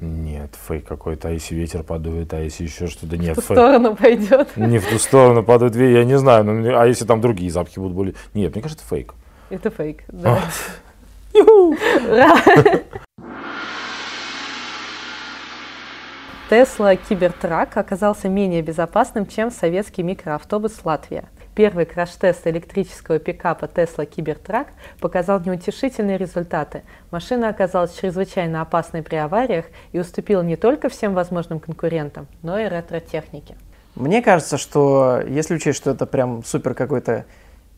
Нет, 0.00 0.54
фейк 0.66 0.86
какой-то, 0.86 1.28
а 1.28 1.30
если 1.30 1.54
ветер 1.54 1.82
подует, 1.82 2.32
а 2.32 2.40
если 2.40 2.64
еще 2.64 2.86
что-то, 2.86 3.18
нет, 3.18 3.32
В 3.36 3.42
ту 3.42 3.42
фейк. 3.42 3.58
сторону 3.58 3.94
пойдет. 3.94 4.56
Не 4.56 4.78
в 4.78 4.88
ту 4.88 4.98
сторону 4.98 5.42
подует, 5.44 5.76
ве- 5.76 5.92
я 5.92 6.04
не 6.04 6.16
знаю, 6.18 6.42
ну, 6.44 6.52
мне- 6.52 6.74
а 6.74 6.86
если 6.86 7.04
там 7.04 7.20
другие 7.20 7.50
запахи 7.50 7.78
будут 7.78 7.94
более... 7.94 8.14
Нет, 8.32 8.54
мне 8.54 8.62
кажется, 8.62 8.82
фейк. 8.88 9.12
Это 9.50 9.68
фейк, 9.70 10.04
да. 10.08 10.42
А. 11.34 11.38
Ура! 11.38 12.34
Тесла 16.50 16.96
Кибертрак 16.96 17.76
оказался 17.76 18.28
менее 18.28 18.60
безопасным, 18.60 19.24
чем 19.24 19.52
советский 19.52 20.02
микроавтобус 20.02 20.80
Латвия. 20.82 21.26
Первый 21.54 21.84
краш-тест 21.84 22.44
электрического 22.44 23.20
пикапа 23.20 23.66
Tesla 23.66 24.04
Кибертрак 24.04 24.66
показал 24.98 25.38
неутешительные 25.38 26.18
результаты. 26.18 26.82
Машина 27.12 27.50
оказалась 27.50 27.96
чрезвычайно 27.96 28.62
опасной 28.62 29.04
при 29.04 29.14
авариях 29.14 29.66
и 29.92 30.00
уступила 30.00 30.42
не 30.42 30.56
только 30.56 30.88
всем 30.88 31.14
возможным 31.14 31.60
конкурентам, 31.60 32.26
но 32.42 32.58
и 32.58 32.66
ретро-технике. 32.66 33.54
Мне 33.94 34.20
кажется, 34.20 34.58
что 34.58 35.22
если 35.24 35.54
учесть, 35.54 35.78
что 35.78 35.92
это 35.92 36.04
прям 36.04 36.42
супер 36.42 36.74
какой-то, 36.74 37.26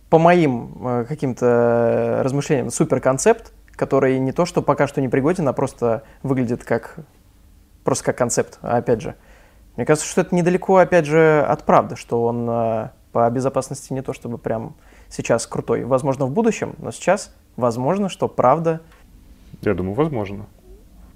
по 0.08 0.18
моим 0.18 0.78
э, 0.82 1.04
каким-то 1.06 2.22
размышлениям, 2.24 2.70
супер 2.70 3.00
концепт, 3.00 3.52
который 3.72 4.18
не 4.18 4.32
то, 4.32 4.46
что 4.46 4.62
пока 4.62 4.86
что 4.86 5.02
не 5.02 5.08
пригоден, 5.08 5.46
а 5.46 5.52
просто 5.52 6.04
выглядит 6.22 6.64
как 6.64 7.00
просто 7.84 8.04
как 8.04 8.18
концепт, 8.18 8.58
а 8.62 8.76
опять 8.76 9.00
же. 9.00 9.14
Мне 9.76 9.86
кажется, 9.86 10.08
что 10.08 10.20
это 10.20 10.34
недалеко, 10.34 10.76
опять 10.76 11.06
же, 11.06 11.40
от 11.40 11.64
правды, 11.64 11.96
что 11.96 12.24
он 12.24 12.46
э, 12.48 12.88
по 13.12 13.30
безопасности 13.30 13.92
не 13.92 14.02
то 14.02 14.12
чтобы 14.12 14.38
прям 14.38 14.74
сейчас 15.08 15.46
крутой. 15.46 15.84
Возможно, 15.84 16.26
в 16.26 16.32
будущем, 16.32 16.74
но 16.78 16.90
сейчас 16.90 17.34
возможно, 17.56 18.08
что 18.08 18.28
правда 18.28 18.80
Я 19.62 19.74
думаю, 19.74 19.94
возможно. 19.94 20.46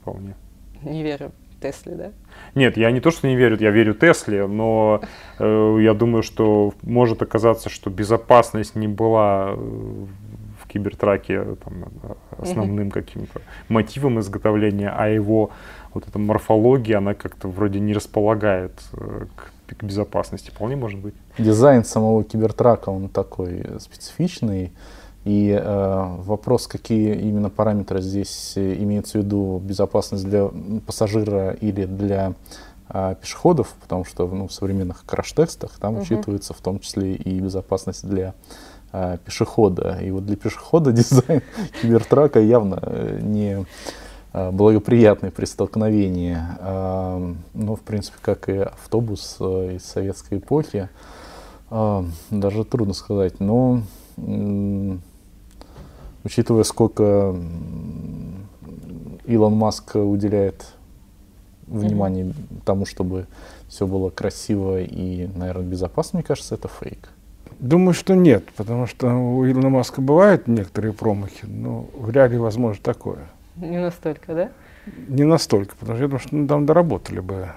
Вполне. 0.00 0.34
Не 0.82 1.02
верю 1.02 1.32
Тесле, 1.60 1.94
да? 1.94 2.12
Нет, 2.54 2.76
я 2.76 2.90
не 2.90 3.00
то, 3.00 3.10
что 3.10 3.26
не 3.26 3.36
верю, 3.36 3.56
я 3.60 3.70
верю 3.70 3.94
Тесле, 3.94 4.46
но 4.46 5.00
э, 5.38 5.78
я 5.80 5.94
думаю, 5.94 6.22
что 6.22 6.74
может 6.82 7.22
оказаться, 7.22 7.68
что 7.68 7.90
безопасность 7.90 8.76
не 8.76 8.88
была 8.88 9.50
э, 9.50 10.06
в 10.62 10.68
кибертраке 10.68 11.56
там, 11.64 11.84
основным 12.38 12.90
каким-то 12.90 13.40
мотивом 13.68 14.20
изготовления, 14.20 14.92
а 14.96 15.08
его 15.08 15.50
вот 15.96 16.06
эта 16.08 16.18
морфология, 16.18 16.98
она 16.98 17.14
как-то 17.14 17.48
вроде 17.48 17.80
не 17.80 17.94
располагает 17.94 18.72
э, 18.92 19.26
к, 19.34 19.74
к 19.76 19.82
безопасности. 19.82 20.50
Вполне 20.50 20.76
может 20.76 21.00
быть. 21.00 21.14
Дизайн 21.38 21.84
самого 21.84 22.22
кибертрака, 22.22 22.90
он 22.90 23.08
такой 23.08 23.66
специфичный. 23.80 24.72
И 25.24 25.50
э, 25.50 26.14
вопрос, 26.18 26.66
какие 26.66 27.16
именно 27.16 27.50
параметры 27.50 28.00
здесь 28.00 28.52
имеются 28.56 29.18
в 29.18 29.22
виду, 29.22 29.58
безопасность 29.64 30.24
для 30.24 30.50
пассажира 30.86 31.50
или 31.50 31.84
для 31.84 32.34
э, 32.90 33.16
пешеходов, 33.20 33.74
потому 33.80 34.04
что 34.04 34.28
ну, 34.28 34.46
в 34.46 34.52
современных 34.52 35.04
краш-тестах 35.04 35.72
там 35.80 35.94
Мгм. 35.94 36.02
учитывается 36.02 36.54
в 36.54 36.58
том 36.58 36.78
числе 36.78 37.14
и 37.14 37.40
безопасность 37.40 38.06
для 38.06 38.34
э, 38.92 39.18
пешехода. 39.24 39.98
И 40.00 40.10
вот 40.10 40.26
для 40.26 40.36
пешехода 40.36 40.92
дизайн 41.00 41.42
кибертрака 41.82 42.38
явно 42.38 42.78
э, 42.82 43.18
не 43.22 43.58
э, 43.58 43.64
благоприятный 44.52 45.30
при 45.30 45.44
столкновении. 45.44 46.36
А, 46.38 47.34
Ну, 47.54 47.74
в 47.74 47.80
принципе, 47.80 48.18
как 48.20 48.48
и 48.48 48.58
автобус 48.58 49.36
э, 49.40 49.76
из 49.76 49.84
советской 49.84 50.38
эпохи. 50.38 50.88
Даже 51.68 52.64
трудно 52.64 52.94
сказать. 52.94 53.40
Но 53.40 53.82
учитывая, 56.22 56.62
сколько 56.62 57.34
Илон 59.24 59.54
Маск 59.54 59.96
уделяет 59.96 60.64
внимания 61.66 62.32
тому, 62.64 62.86
чтобы 62.86 63.26
все 63.68 63.86
было 63.86 64.10
красиво 64.10 64.80
и, 64.80 65.28
наверное, 65.34 65.64
безопасно, 65.64 66.18
мне 66.18 66.24
кажется, 66.24 66.54
это 66.54 66.68
фейк. 66.68 67.08
Думаю, 67.58 67.94
что 67.94 68.14
нет, 68.14 68.44
потому 68.56 68.86
что 68.86 69.08
у 69.08 69.46
Илона 69.46 69.70
Маска 69.70 70.00
бывают 70.00 70.46
некоторые 70.46 70.92
промахи, 70.92 71.46
но 71.46 71.86
вряд 71.98 72.30
ли 72.30 72.38
возможно 72.38 72.82
такое. 72.82 73.28
Не 73.56 73.78
настолько, 73.80 74.34
да? 74.34 74.50
Не 75.08 75.24
настолько, 75.24 75.74
потому 75.76 75.96
что 75.96 76.02
я 76.02 76.08
думаю, 76.08 76.20
что 76.20 76.36
ну, 76.36 76.46
там 76.46 76.66
доработали 76.66 77.20
бы. 77.20 77.48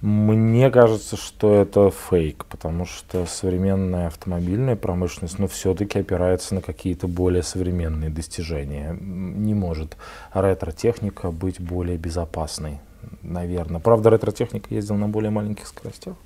Мне 0.00 0.68
кажется, 0.70 1.16
что 1.16 1.54
это 1.54 1.90
фейк, 1.90 2.46
потому 2.46 2.86
что 2.86 3.24
современная 3.24 4.08
автомобильная 4.08 4.74
промышленность, 4.74 5.38
ну, 5.38 5.46
все-таки 5.46 6.00
опирается 6.00 6.56
на 6.56 6.60
какие-то 6.60 7.06
более 7.06 7.44
современные 7.44 8.10
достижения. 8.10 8.96
Не 9.00 9.54
может 9.54 9.96
ретро-техника 10.34 11.30
быть 11.30 11.60
более 11.60 11.98
безопасной, 11.98 12.80
наверное. 13.22 13.80
Правда, 13.80 14.10
ретро-техника 14.10 14.74
ездила 14.74 14.96
на 14.96 15.08
более 15.08 15.30
маленьких 15.30 15.68
скоростях. 15.68 16.16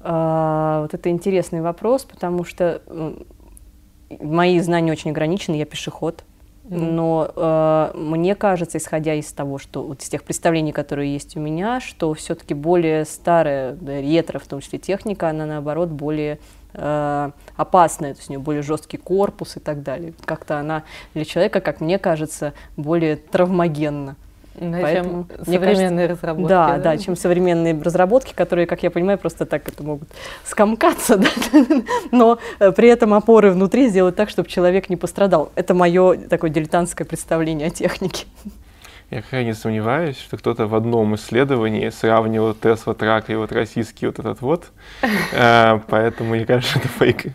А, 0.00 0.82
вот 0.82 0.94
это 0.94 1.08
интересный 1.08 1.62
вопрос, 1.62 2.04
потому 2.04 2.44
что 2.44 2.80
мои 4.20 4.60
знания 4.60 4.92
очень 4.92 5.10
ограничены, 5.10 5.56
я 5.56 5.64
пешеход. 5.64 6.22
Но 6.68 7.30
э, 7.34 7.90
мне 7.94 8.34
кажется, 8.34 8.78
исходя 8.78 9.14
из 9.14 9.32
того, 9.32 9.58
что 9.58 9.82
вот 9.82 10.02
из 10.02 10.08
тех 10.08 10.24
представлений, 10.24 10.72
которые 10.72 11.12
есть 11.12 11.36
у 11.36 11.40
меня, 11.40 11.80
что 11.80 12.12
все-таки 12.14 12.54
более 12.54 13.04
старая, 13.04 13.74
да, 13.74 14.00
ретро, 14.00 14.38
в 14.38 14.46
том 14.46 14.60
числе 14.60 14.78
техника, 14.78 15.28
она 15.28 15.46
наоборот 15.46 15.90
более 15.90 16.40
э, 16.72 17.30
опасная, 17.56 18.14
то 18.14 18.18
есть 18.18 18.30
у 18.30 18.32
нее 18.32 18.40
более 18.40 18.62
жесткий 18.62 18.96
корпус 18.96 19.56
и 19.56 19.60
так 19.60 19.82
далее. 19.82 20.12
Как-то 20.24 20.58
она 20.58 20.82
для 21.14 21.24
человека, 21.24 21.60
как 21.60 21.80
мне 21.80 21.98
кажется, 21.98 22.52
более 22.76 23.16
травмогенна. 23.16 24.16
Да, 24.58 24.78
Поэтому, 24.80 25.26
чем 25.28 25.44
современные 25.44 26.08
кажется, 26.08 26.26
разработки, 26.26 26.48
Да, 26.48 26.66
да? 26.68 26.78
да, 26.78 26.96
чем 26.98 27.16
современные 27.16 27.78
разработки, 27.80 28.32
которые, 28.32 28.66
как 28.66 28.82
я 28.82 28.90
понимаю, 28.90 29.18
просто 29.18 29.44
так 29.44 29.68
это 29.68 29.82
могут 29.82 30.08
скомкаться, 30.44 31.16
да, 31.18 31.28
но 32.10 32.38
э, 32.58 32.72
при 32.72 32.88
этом 32.88 33.12
опоры 33.12 33.50
внутри 33.50 33.88
сделать 33.88 34.16
так, 34.16 34.30
чтобы 34.30 34.48
человек 34.48 34.88
не 34.88 34.96
пострадал. 34.96 35.52
Это 35.56 35.74
мое 35.74 36.16
такое 36.16 36.50
дилетантское 36.50 37.06
представление 37.06 37.68
о 37.68 37.70
технике. 37.70 38.26
Я 39.10 39.22
крайне 39.22 39.54
сомневаюсь, 39.54 40.18
что 40.18 40.36
кто-то 40.36 40.66
в 40.66 40.74
одном 40.74 41.14
исследовании 41.14 41.90
сравнивал 41.90 42.54
Тесла 42.54 42.94
Трак 42.94 43.30
и 43.30 43.36
вот 43.36 43.52
российский 43.52 44.06
вот 44.06 44.18
этот 44.18 44.40
вот. 44.40 44.66
Э, 45.32 45.80
Поэтому 45.88 46.30
мне 46.30 46.46
кажется, 46.46 46.78
это 46.78 46.88
фейк. 46.88 47.26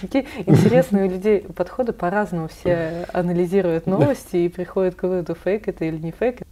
Какие 0.00 0.26
интересные 0.46 1.06
у 1.06 1.10
людей 1.10 1.40
подходы 1.40 1.92
по-разному. 1.92 2.48
Все 2.48 3.06
анализируют 3.12 3.86
новости 3.86 4.36
и 4.36 4.48
приходят 4.48 4.94
к 4.94 5.02
выводу, 5.04 5.34
фейк 5.34 5.68
это 5.68 5.84
или 5.84 5.98
не 5.98 6.10
фейк. 6.10 6.42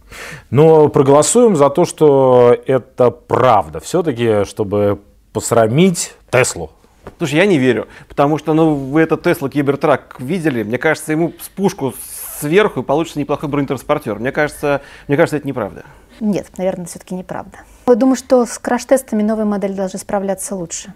Но 0.49 0.89
проголосуем 0.89 1.55
за 1.55 1.69
то, 1.69 1.85
что 1.85 2.55
это 2.65 3.11
правда. 3.11 3.79
Все-таки, 3.79 4.45
чтобы 4.45 4.99
посрамить 5.33 6.15
Теслу. 6.29 6.71
Слушай, 7.17 7.35
я 7.35 7.45
не 7.45 7.57
верю, 7.57 7.87
потому 8.07 8.37
что, 8.37 8.53
ну, 8.53 8.75
вы 8.75 9.01
этот 9.01 9.25
Tesla 9.25 9.49
Кибертрак 9.49 10.15
видели, 10.19 10.63
мне 10.63 10.77
кажется, 10.77 11.11
ему 11.11 11.33
с 11.41 11.49
пушку 11.49 11.93
сверху 12.39 12.81
и 12.81 12.83
получится 12.83 13.19
неплохой 13.19 13.49
бронетранспортер. 13.49 14.19
Мне 14.19 14.31
кажется, 14.31 14.81
мне 15.07 15.17
кажется, 15.17 15.37
это 15.37 15.47
неправда. 15.47 15.83
Нет, 16.19 16.47
наверное, 16.57 16.85
все-таки 16.85 17.15
неправда. 17.15 17.59
Я 17.87 17.95
думаю, 17.95 18.15
что 18.15 18.45
с 18.45 18.59
краш-тестами 18.59 19.23
новые 19.23 19.45
модели 19.45 19.73
должны 19.73 19.99
справляться 19.99 20.55
лучше. 20.55 20.93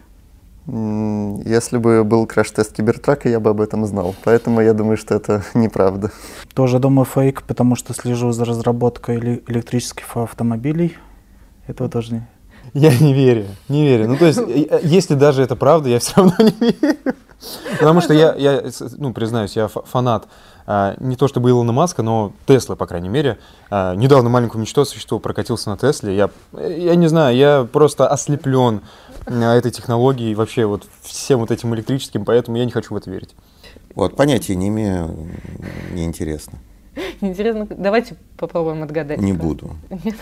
Если 0.66 1.78
бы 1.78 2.04
был 2.06 2.26
краш-тест 2.26 2.74
Кибертрака, 2.74 3.28
я 3.28 3.40
бы 3.42 3.50
об 3.50 3.60
этом 3.60 3.86
знал. 3.86 4.16
Поэтому 4.24 4.62
я 4.62 4.74
думаю, 4.74 4.96
что 4.96 5.14
это 5.16 5.44
неправда. 5.54 6.12
Тоже 6.54 6.80
думаю 6.80 7.06
фейк, 7.06 7.44
потому 7.44 7.76
что 7.76 7.94
слежу 7.94 8.32
за 8.32 8.46
разработкой 8.46 9.18
эле- 9.18 9.44
электрических 9.48 10.06
автомобилей. 10.16 10.96
Этого 11.68 11.90
тоже 11.90 12.14
не... 12.14 12.28
Я 12.74 12.98
не 12.98 13.14
верю, 13.14 13.46
не 13.68 13.86
верю. 13.86 14.08
Ну, 14.08 14.16
то 14.18 14.26
есть, 14.26 14.40
э, 14.48 14.80
если 14.84 15.16
даже 15.16 15.44
это 15.44 15.56
правда, 15.58 15.90
я 15.90 16.00
все 16.00 16.14
равно 16.16 16.36
не 16.40 16.56
верю. 16.60 16.98
Потому 17.80 18.00
что 18.00 18.14
я, 18.14 18.34
я 18.36 18.64
ну, 18.98 19.14
признаюсь, 19.14 19.58
я 19.58 19.68
фа- 19.68 19.84
фанат 19.84 20.28
не 20.66 21.16
то 21.16 21.28
чтобы 21.28 21.50
Илона 21.50 21.72
Маска, 21.72 22.04
но 22.04 22.34
Теслы, 22.46 22.76
по 22.76 22.86
крайней 22.86 23.10
мере. 23.10 23.38
А, 23.70 23.96
недавно 23.96 24.30
маленькое 24.30 24.62
ничто 24.62 24.86
существо 24.86 25.20
прокатился 25.20 25.70
на 25.70 25.78
Тесле. 25.78 26.16
Я, 26.16 26.30
я 26.54 26.96
не 26.96 27.08
знаю, 27.08 27.36
я 27.36 27.68
просто 27.72 28.08
ослеплен 28.08 28.82
а, 29.26 29.56
этой 29.56 29.72
технологией, 29.72 30.36
вообще 30.36 30.66
вот 30.66 30.88
всем 31.02 31.40
вот 31.40 31.52
этим 31.52 31.74
электрическим, 31.76 32.26
поэтому 32.26 32.58
я 32.58 32.66
не 32.66 32.72
хочу 32.72 32.94
в 32.94 32.98
это 32.98 33.10
верить. 33.10 33.36
Вот, 33.96 34.16
понятия 34.16 34.56
не 34.56 34.70
имею, 34.70 35.30
неинтересно. 35.92 36.60
Интересно, 37.22 37.68
давайте 37.70 38.16
попробуем 38.38 38.84
отгадать. 38.84 39.20
Не 39.20 39.34
буду. 39.34 39.76
Нет? 39.90 40.16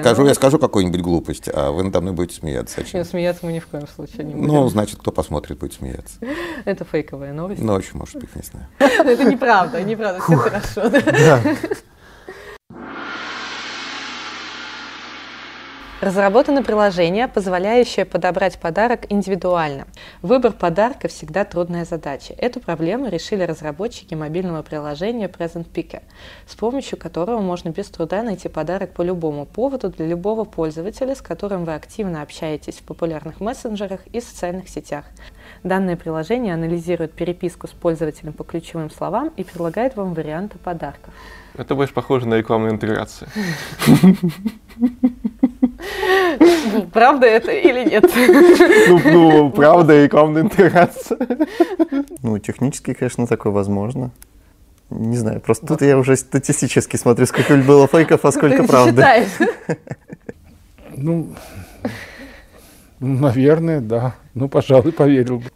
Скажу, 0.00 0.26
я 0.26 0.34
скажу 0.34 0.58
какую-нибудь 0.58 1.00
глупость, 1.00 1.48
а 1.52 1.70
вы 1.70 1.84
надо 1.84 2.00
мной 2.00 2.12
будете 2.12 2.38
смеяться. 2.40 2.80
Зачем? 2.80 3.00
Нет, 3.00 3.08
смеяться 3.08 3.46
мы 3.46 3.52
ни 3.52 3.58
в 3.58 3.66
коем 3.66 3.86
случае 3.86 4.24
не 4.24 4.34
будем. 4.34 4.46
Ну, 4.46 4.68
значит, 4.68 4.98
кто 5.00 5.12
посмотрит, 5.12 5.58
будет 5.58 5.74
смеяться. 5.74 6.18
Это 6.64 6.84
фейковая 6.84 7.32
новость. 7.32 7.62
Ночью, 7.62 7.98
может 7.98 8.16
быть, 8.16 8.34
не 8.34 8.42
знаю. 8.42 8.66
Это 8.78 9.24
неправда, 9.24 9.82
неправда, 9.82 10.22
все 10.22 10.36
хорошо. 10.36 10.90
Разработано 16.04 16.62
приложение, 16.62 17.28
позволяющее 17.28 18.04
подобрать 18.04 18.58
подарок 18.58 19.10
индивидуально. 19.10 19.86
Выбор 20.20 20.52
подарка 20.52 21.08
всегда 21.08 21.46
трудная 21.46 21.86
задача. 21.86 22.34
Эту 22.36 22.60
проблему 22.60 23.08
решили 23.08 23.42
разработчики 23.42 24.14
мобильного 24.14 24.60
приложения 24.60 25.28
Present 25.28 25.66
Picker, 25.72 26.02
с 26.46 26.56
помощью 26.56 26.98
которого 26.98 27.40
можно 27.40 27.70
без 27.70 27.88
труда 27.88 28.22
найти 28.22 28.50
подарок 28.50 28.92
по 28.92 29.00
любому 29.00 29.46
поводу 29.46 29.88
для 29.88 30.06
любого 30.06 30.44
пользователя, 30.44 31.14
с 31.14 31.22
которым 31.22 31.64
вы 31.64 31.72
активно 31.72 32.20
общаетесь 32.20 32.80
в 32.80 32.82
популярных 32.82 33.40
мессенджерах 33.40 34.06
и 34.08 34.20
социальных 34.20 34.68
сетях. 34.68 35.06
Данное 35.62 35.96
приложение 35.96 36.52
анализирует 36.52 37.14
переписку 37.14 37.66
с 37.66 37.70
пользователем 37.70 38.34
по 38.34 38.44
ключевым 38.44 38.90
словам 38.90 39.32
и 39.38 39.42
предлагает 39.42 39.96
вам 39.96 40.12
варианты 40.12 40.58
подарков. 40.58 41.14
Это 41.56 41.74
больше 41.74 41.94
похоже 41.94 42.26
на 42.26 42.34
рекламную 42.34 42.72
интеграцию. 42.72 43.28
Правда 46.92 47.26
это 47.26 47.52
или 47.52 47.84
нет? 47.90 48.10
Ну, 48.88 49.00
ну, 49.04 49.50
правда, 49.50 50.04
рекламная 50.04 50.42
интеграция. 50.42 51.18
Ну, 52.22 52.38
технически, 52.38 52.92
конечно, 52.92 53.26
такое 53.26 53.52
возможно. 53.52 54.10
Не 54.90 55.16
знаю, 55.16 55.40
просто 55.40 55.66
тут 55.66 55.82
я 55.82 55.96
уже 55.96 56.16
статистически 56.16 56.96
смотрю, 56.96 57.26
сколько 57.26 57.56
было 57.56 57.86
фейков, 57.86 58.24
а 58.24 58.32
сколько 58.32 58.64
правды. 58.64 59.04
Ну, 60.96 61.34
наверное, 63.00 63.80
да. 63.80 64.14
Ну, 64.34 64.48
пожалуй, 64.48 64.92
поверил 64.92 65.38
бы. 65.38 65.50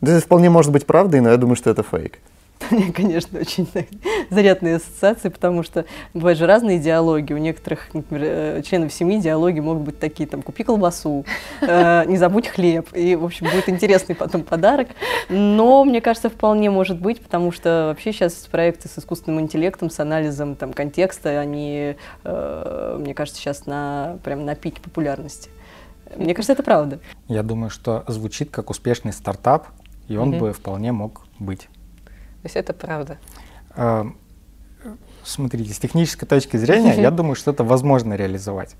Да, 0.00 0.12
это 0.12 0.24
вполне 0.24 0.50
может 0.50 0.72
быть 0.72 0.86
правдой, 0.86 1.20
но 1.20 1.30
я 1.30 1.36
думаю, 1.36 1.56
что 1.56 1.70
это 1.70 1.82
фейк. 1.82 2.18
У 2.70 2.74
меня, 2.74 2.92
конечно, 2.92 3.38
очень 3.38 3.68
зарядные 4.30 4.76
ассоциации, 4.76 5.28
потому 5.28 5.62
что 5.62 5.84
бывают 6.14 6.38
же 6.38 6.46
разные 6.46 6.78
диалоги. 6.78 7.32
У 7.32 7.36
некоторых, 7.36 7.92
например, 7.92 8.22
э, 8.26 8.62
членов 8.62 8.92
семьи 8.92 9.20
диалоги 9.20 9.60
могут 9.60 9.82
быть 9.82 9.98
такие, 9.98 10.28
там, 10.28 10.42
купи 10.42 10.64
колбасу, 10.64 11.24
э, 11.60 12.04
не 12.06 12.16
забудь 12.16 12.48
хлеб. 12.48 12.88
И, 12.94 13.14
в 13.14 13.24
общем, 13.24 13.46
будет 13.46 13.68
интересный 13.68 14.14
потом 14.14 14.42
подарок. 14.42 14.88
Но, 15.28 15.84
мне 15.84 16.00
кажется, 16.00 16.30
вполне 16.30 16.70
может 16.70 17.00
быть, 17.00 17.20
потому 17.20 17.52
что 17.52 17.86
вообще 17.88 18.12
сейчас 18.12 18.34
проекты 18.50 18.88
с 18.88 18.98
искусственным 18.98 19.40
интеллектом, 19.40 19.90
с 19.90 20.00
анализом 20.00 20.56
там, 20.56 20.72
контекста, 20.72 21.38
они, 21.40 21.96
э, 22.24 22.96
мне 22.98 23.14
кажется, 23.14 23.40
сейчас 23.40 23.66
на, 23.66 24.18
прям 24.24 24.44
на 24.44 24.54
пике 24.54 24.80
популярности. 24.80 25.50
Мне 26.16 26.34
кажется, 26.34 26.52
это 26.52 26.62
правда. 26.62 27.00
Я 27.28 27.42
думаю, 27.42 27.68
что 27.70 28.04
звучит 28.06 28.50
как 28.50 28.70
успешный 28.70 29.12
стартап, 29.12 29.68
и 30.08 30.16
он 30.16 30.38
бы 30.38 30.52
вполне 30.52 30.92
мог 30.92 31.26
быть. 31.38 31.68
То 32.46 32.48
есть 32.48 32.56
это 32.56 32.72
правда. 32.74 33.18
А, 33.70 34.06
смотрите, 35.24 35.74
с 35.74 35.80
технической 35.80 36.28
точки 36.28 36.56
зрения, 36.56 36.94
я 36.94 37.10
думаю, 37.10 37.34
что 37.34 37.50
это 37.50 37.64
возможно 37.64 38.14
реализовать. 38.14 38.76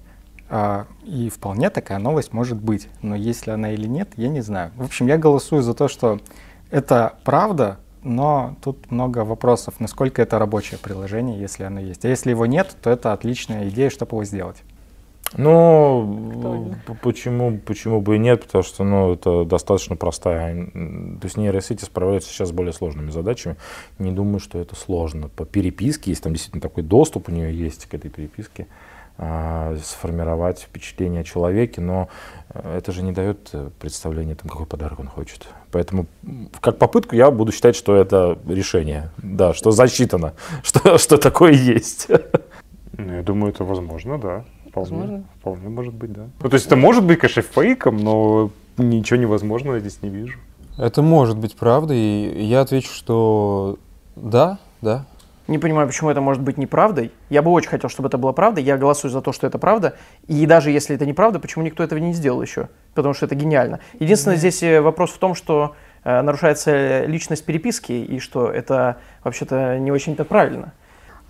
А, 0.49 0.87
и 1.03 1.29
вполне 1.31 1.69
такая 1.69 1.99
новость 1.99 2.33
может 2.33 2.63
быть. 2.63 2.89
Но 3.03 3.17
если 3.17 3.51
она 3.51 3.73
или 3.73 3.89
нет, 3.89 4.11
я 4.17 4.29
не 4.29 4.41
знаю. 4.41 4.71
В 4.77 4.85
общем, 4.85 5.09
я 5.09 5.19
голосую 5.19 5.63
за 5.63 5.75
то, 5.75 5.89
что 5.89 6.21
это 6.71 7.19
правда, 7.25 7.79
но 8.05 8.55
тут 8.63 8.89
много 8.93 9.25
вопросов, 9.25 9.81
насколько 9.81 10.23
это 10.23 10.39
рабочее 10.39 10.79
приложение, 10.79 11.41
если 11.41 11.65
оно 11.65 11.81
есть. 11.81 12.05
А 12.05 12.09
если 12.09 12.31
его 12.31 12.47
нет, 12.47 12.77
то 12.81 12.89
это 12.89 13.13
отличная 13.13 13.69
идея, 13.69 13.91
чтобы 13.91 14.13
его 14.13 14.25
сделать. 14.25 14.63
Ну, 15.35 16.75
почему, 17.03 17.59
почему 17.59 18.01
бы 18.01 18.17
и 18.17 18.19
нет, 18.19 18.45
потому 18.45 18.63
что 18.63 18.85
ну, 18.85 19.13
это 19.13 19.45
достаточно 19.45 19.97
простая. 19.97 20.67
То 20.67 21.25
есть 21.25 21.37
нейросети 21.37 21.85
справляются 21.85 22.31
сейчас 22.31 22.51
с 22.51 22.53
более 22.53 22.73
сложными 22.73 23.11
задачами. 23.11 23.57
Не 23.99 24.13
думаю, 24.13 24.39
что 24.39 24.59
это 24.59 24.77
сложно. 24.77 25.29
По 25.29 25.45
переписке, 25.45 26.11
если 26.11 26.25
там 26.25 26.33
действительно 26.33 26.63
такой 26.63 26.85
доступ 26.85 27.29
у 27.29 27.33
нее 27.33 27.53
есть 27.53 27.87
к 27.87 27.95
этой 27.95 28.11
переписке, 28.11 28.67
а, 29.19 29.75
сформировать 29.83 30.61
впечатление 30.61 31.23
о 31.23 31.25
человеке, 31.25 31.81
но 31.81 32.11
э, 32.51 32.77
это 32.77 32.93
же 32.93 33.03
не 33.03 33.13
дает 33.13 33.49
э, 33.55 33.71
представления, 33.81 34.35
там, 34.35 34.51
какой 34.51 34.67
подарок 34.67 35.01
он 35.01 35.09
хочет. 35.09 35.49
Поэтому 35.71 36.05
как 36.61 36.77
попытку 36.77 37.17
я 37.17 37.31
буду 37.31 37.51
считать, 37.51 37.77
что 37.77 37.97
это 37.97 38.39
решение, 38.47 39.09
да, 39.17 39.55
что 39.55 39.71
засчитано, 39.71 40.35
что, 40.63 40.99
что 40.99 41.17
такое 41.17 41.53
есть. 41.53 42.09
Ну, 42.99 43.15
я 43.15 43.23
думаю, 43.23 43.55
это 43.55 43.65
возможно, 43.65 44.19
да. 44.19 44.45
Вполне, 44.77 44.91
возможно. 44.91 45.25
Вполне 45.41 45.69
может 45.69 45.95
быть, 45.95 46.13
да. 46.13 46.27
Ну, 46.43 46.49
то 46.49 46.55
есть 46.55 46.67
это 46.67 46.77
может 46.77 47.05
быть, 47.05 47.19
конечно, 47.19 47.43
фейком, 47.43 47.97
но 47.97 48.51
ничего 48.77 49.19
невозможного 49.19 49.77
я 49.77 49.81
здесь 49.81 50.03
не 50.03 50.11
вижу. 50.11 50.39
Это 50.77 51.01
может 51.01 51.39
быть 51.39 51.57
правдой, 51.57 51.97
и 51.97 52.45
я 52.45 52.61
отвечу, 52.61 52.93
что 52.93 53.79
да, 54.17 54.59
да. 54.83 55.07
Не 55.49 55.59
понимаю, 55.59 55.87
почему 55.87 56.11
это 56.11 56.21
может 56.21 56.43
быть 56.43 56.59
неправдой. 56.59 57.13
Я 57.31 57.41
бы 57.41 57.53
очень 57.53 57.69
хотел, 57.71 57.89
чтобы 57.89 58.09
это 58.09 58.19
было 58.19 58.33
правдой. 58.33 58.65
Я 58.65 58.77
голосую 58.77 59.13
за 59.13 59.21
то, 59.23 59.33
что 59.33 59.47
это 59.47 59.59
правда. 59.59 59.95
И 60.27 60.45
даже 60.45 60.73
если 60.73 60.97
это 60.97 61.07
неправда, 61.07 61.39
почему 61.39 61.65
никто 61.65 61.85
этого 61.85 62.01
не 62.01 62.13
сделал 62.13 62.43
еще? 62.43 62.69
Потому 62.95 63.15
что 63.15 63.27
это 63.27 63.37
гениально. 63.37 63.79
Единственное, 64.01 64.37
mm-hmm. 64.37 64.41
здесь 64.41 64.63
э, 64.65 64.81
вопрос 64.81 65.13
в 65.13 65.19
том, 65.19 65.37
что 65.37 65.77
э, 66.03 66.21
нарушается 66.21 67.05
личность 67.05 67.45
переписки, 67.45 67.93
и 67.93 68.19
что 68.19 68.51
это 68.51 68.97
вообще-то 69.23 69.79
не 69.79 69.93
очень-то 69.93 70.25
правильно. 70.25 70.73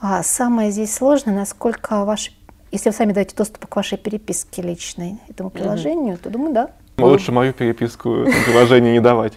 А 0.01 0.23
самое 0.23 0.71
здесь 0.71 0.95
сложное, 0.95 1.35
насколько 1.35 2.05
ваши 2.05 2.33
если 2.71 2.91
вы 2.91 2.95
сами 2.95 3.13
даете 3.13 3.35
доступ 3.37 3.67
к 3.67 3.77
вашей 3.77 3.99
переписке 3.99 4.63
личной 4.63 5.19
этому 5.29 5.51
приложению, 5.51 6.15
mm-hmm. 6.15 6.23
то 6.23 6.31
думаю, 6.31 6.55
да. 6.55 6.71
Лучше 6.99 7.33
мою 7.33 7.53
переписку 7.53 8.23
этому 8.23 8.45
приложению 8.45 8.93
не 8.93 9.01
давать. 9.01 9.35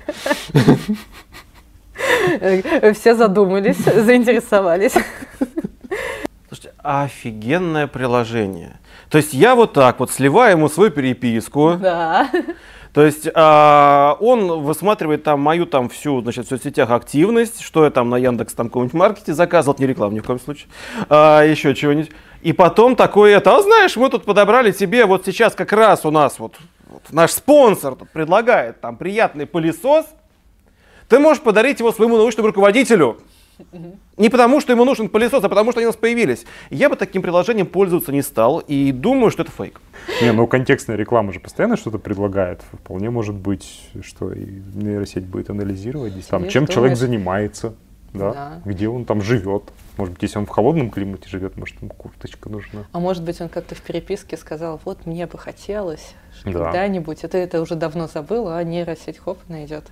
Все 2.95 3.15
задумались, 3.15 3.77
заинтересовались. 3.77 4.93
Слушайте, 6.47 6.73
офигенное 6.77 7.87
приложение. 7.87 8.79
То 9.09 9.17
есть 9.17 9.33
я 9.33 9.55
вот 9.55 9.73
так 9.73 9.99
вот 9.99 10.11
сливаю 10.11 10.57
ему 10.57 10.69
свою 10.69 10.91
переписку. 10.91 11.77
Да. 11.79 12.29
То 12.93 13.05
есть 13.05 13.29
а, 13.35 14.17
он 14.19 14.63
высматривает 14.63 15.23
там 15.23 15.39
мою 15.39 15.65
там 15.67 15.89
всю, 15.89 16.21
значит, 16.21 16.47
в 16.47 16.49
соцсетях 16.49 16.89
активность, 16.89 17.61
что 17.61 17.85
я 17.85 17.91
там 17.91 18.09
на 18.09 18.17
Яндекс 18.17 18.53
там 18.53 18.67
каком-нибудь 18.67 18.93
маркете 18.95 19.33
заказывал, 19.33 19.75
не 19.79 19.85
рекламу 19.85 20.15
ни 20.15 20.19
в 20.21 20.23
коем 20.23 20.39
случае, 20.39 20.69
а, 21.07 21.43
еще 21.43 21.75
чего-нибудь. 21.75 22.11
И 22.41 22.53
потом 22.53 22.95
такое 22.95 23.37
это, 23.37 23.55
а 23.55 23.61
знаешь, 23.61 23.97
мы 23.97 24.09
тут 24.09 24.23
подобрали 24.23 24.71
тебе 24.71 25.05
вот 25.05 25.25
сейчас 25.25 25.55
как 25.55 25.73
раз 25.73 26.05
у 26.05 26.11
нас 26.11 26.39
вот, 26.39 26.55
вот 26.87 27.03
наш 27.11 27.31
спонсор 27.31 27.95
тут 27.95 28.09
предлагает 28.11 28.79
там 28.79 28.95
приятный 28.95 29.45
пылесос, 29.45 30.05
ты 31.09 31.19
можешь 31.19 31.43
подарить 31.43 31.79
его 31.79 31.91
своему 31.91 32.17
научному 32.17 32.47
руководителю. 32.47 33.17
Не 34.15 34.29
потому, 34.29 34.61
что 34.61 34.71
ему 34.71 34.85
нужен 34.85 35.09
пылесос, 35.09 35.43
а 35.43 35.49
потому, 35.49 35.71
что 35.71 35.81
они 35.81 35.87
у 35.87 35.89
нас 35.89 35.97
появились. 35.97 36.45
Я 36.69 36.89
бы 36.89 36.95
таким 36.95 37.21
приложением 37.21 37.67
пользоваться 37.67 38.13
не 38.13 38.21
стал 38.21 38.59
и 38.59 38.93
думаю, 38.93 39.31
что 39.31 39.43
это 39.43 39.51
фейк. 39.51 39.81
Не, 40.21 40.31
ну 40.31 40.47
контекстная 40.47 40.95
реклама 40.95 41.33
же 41.33 41.41
постоянно 41.41 41.75
что-то 41.75 41.99
предлагает. 41.99 42.61
Вполне 42.71 43.09
может 43.09 43.35
быть, 43.35 43.81
что 44.01 44.31
и 44.31 44.45
нейросеть 44.73 45.25
будет 45.25 45.49
анализировать, 45.49 46.13
там, 46.27 46.47
чем 46.47 46.67
человек 46.67 46.97
занимается, 46.97 47.75
да? 48.13 48.33
да, 48.33 48.61
где 48.65 48.87
он 48.87 49.05
там 49.05 49.21
живет. 49.21 49.63
Может 49.97 50.13
быть, 50.13 50.23
если 50.23 50.39
он 50.39 50.45
в 50.45 50.49
холодном 50.49 50.89
климате 50.89 51.29
живет, 51.29 51.57
может, 51.57 51.81
ему 51.81 51.91
курточка 51.91 52.49
нужна. 52.49 52.85
А 52.91 52.99
может 52.99 53.23
быть, 53.23 53.41
он 53.41 53.49
как-то 53.49 53.75
в 53.75 53.81
переписке 53.81 54.37
сказал, 54.37 54.79
вот 54.85 55.05
мне 55.05 55.27
бы 55.27 55.37
хотелось 55.37 56.13
да. 56.45 56.65
когда-нибудь, 56.65 57.23
это, 57.23 57.37
это 57.37 57.61
уже 57.61 57.75
давно 57.75 58.07
забыл, 58.07 58.47
а 58.47 58.63
нейросеть 58.63 59.17
хоп 59.17 59.37
найдет. 59.47 59.85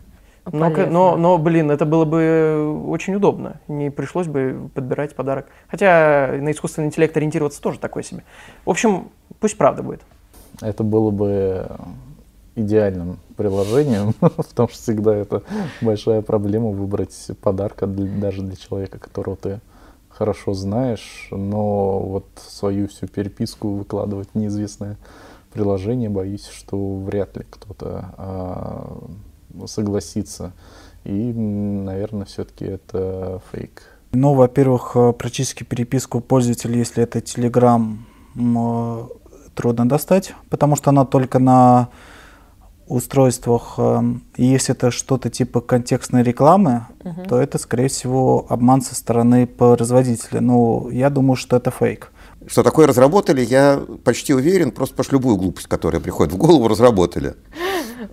Но, 0.52 0.70
но, 0.70 1.18
но, 1.18 1.38
блин, 1.38 1.72
это 1.72 1.86
было 1.86 2.06
бы 2.06 2.86
очень 2.88 3.16
удобно. 3.16 3.60
Не 3.68 3.90
пришлось 3.90 4.28
бы 4.28 4.70
подбирать 4.74 5.14
подарок. 5.14 5.48
Хотя 5.68 6.36
на 6.40 6.52
искусственный 6.52 6.88
интеллект 6.88 7.16
ориентироваться 7.18 7.62
тоже 7.62 7.80
такой 7.80 8.04
себе. 8.04 8.24
В 8.64 8.70
общем, 8.70 9.10
пусть 9.42 9.58
правда 9.58 9.84
будет. 9.84 10.02
Это 10.62 10.84
было 10.84 11.12
бы 11.12 11.68
идеальным 12.56 13.20
приложением, 13.38 14.14
потому 14.20 14.68
что 14.68 14.82
всегда 14.82 15.16
это 15.16 15.44
большая 15.82 16.22
проблема 16.22 16.70
выбрать 16.70 17.16
подарка 17.42 17.88
для, 17.88 18.10
даже 18.20 18.42
для 18.42 18.56
человека, 18.56 19.00
которого 19.00 19.38
ты 19.38 19.62
хорошо 20.10 20.54
знаешь, 20.54 21.28
но 21.32 22.00
вот 22.00 22.26
свою 22.48 22.88
всю 22.88 23.08
переписку 23.08 23.70
выкладывать 23.70 24.34
неизвестное 24.34 24.98
приложение, 25.54 26.10
боюсь, 26.10 26.48
что 26.48 26.98
вряд 26.98 27.38
ли 27.38 27.46
кто-то 27.50 28.14
а, 28.18 29.08
согласиться. 29.66 30.54
И, 31.04 31.32
наверное, 31.34 32.26
все-таки 32.26 32.66
это 32.66 33.42
фейк. 33.52 33.84
Ну, 34.12 34.34
во-первых, 34.34 34.92
э, 34.96 35.14
практически 35.14 35.64
переписку 35.64 36.20
пользователя, 36.20 36.76
если 36.78 37.04
это 37.04 37.20
Telegram, 37.20 37.98
э, 38.36 39.08
трудно 39.56 39.88
достать, 39.88 40.34
потому 40.50 40.76
что 40.76 40.90
она 40.90 41.06
только 41.06 41.40
на 41.40 41.90
устройствах. 42.88 43.76
Э, 43.78 44.02
и 44.36 44.46
если 44.46 44.76
это 44.76 44.92
что-то 44.92 45.30
типа 45.30 45.62
контекстной 45.62 46.24
рекламы, 46.24 46.88
угу. 47.04 47.24
то 47.28 47.42
это, 47.42 47.58
скорее 47.58 47.88
всего, 47.88 48.46
обман 48.50 48.82
со 48.82 48.96
стороны 48.96 49.48
производителя. 49.48 50.42
Ну, 50.42 50.90
я 50.90 51.10
думаю, 51.10 51.36
что 51.36 51.56
это 51.58 51.72
фейк. 51.72 52.12
Что 52.48 52.64
такое 52.64 52.88
разработали, 52.88 53.42
я 53.42 53.82
почти 54.04 54.34
уверен, 54.34 54.72
просто 54.72 54.96
потому 54.96 55.06
что 55.06 55.16
любую 55.16 55.36
глупость, 55.36 55.68
которая 55.68 56.02
приходит 56.02 56.34
в 56.34 56.38
голову, 56.38 56.68
разработали. 56.68 57.36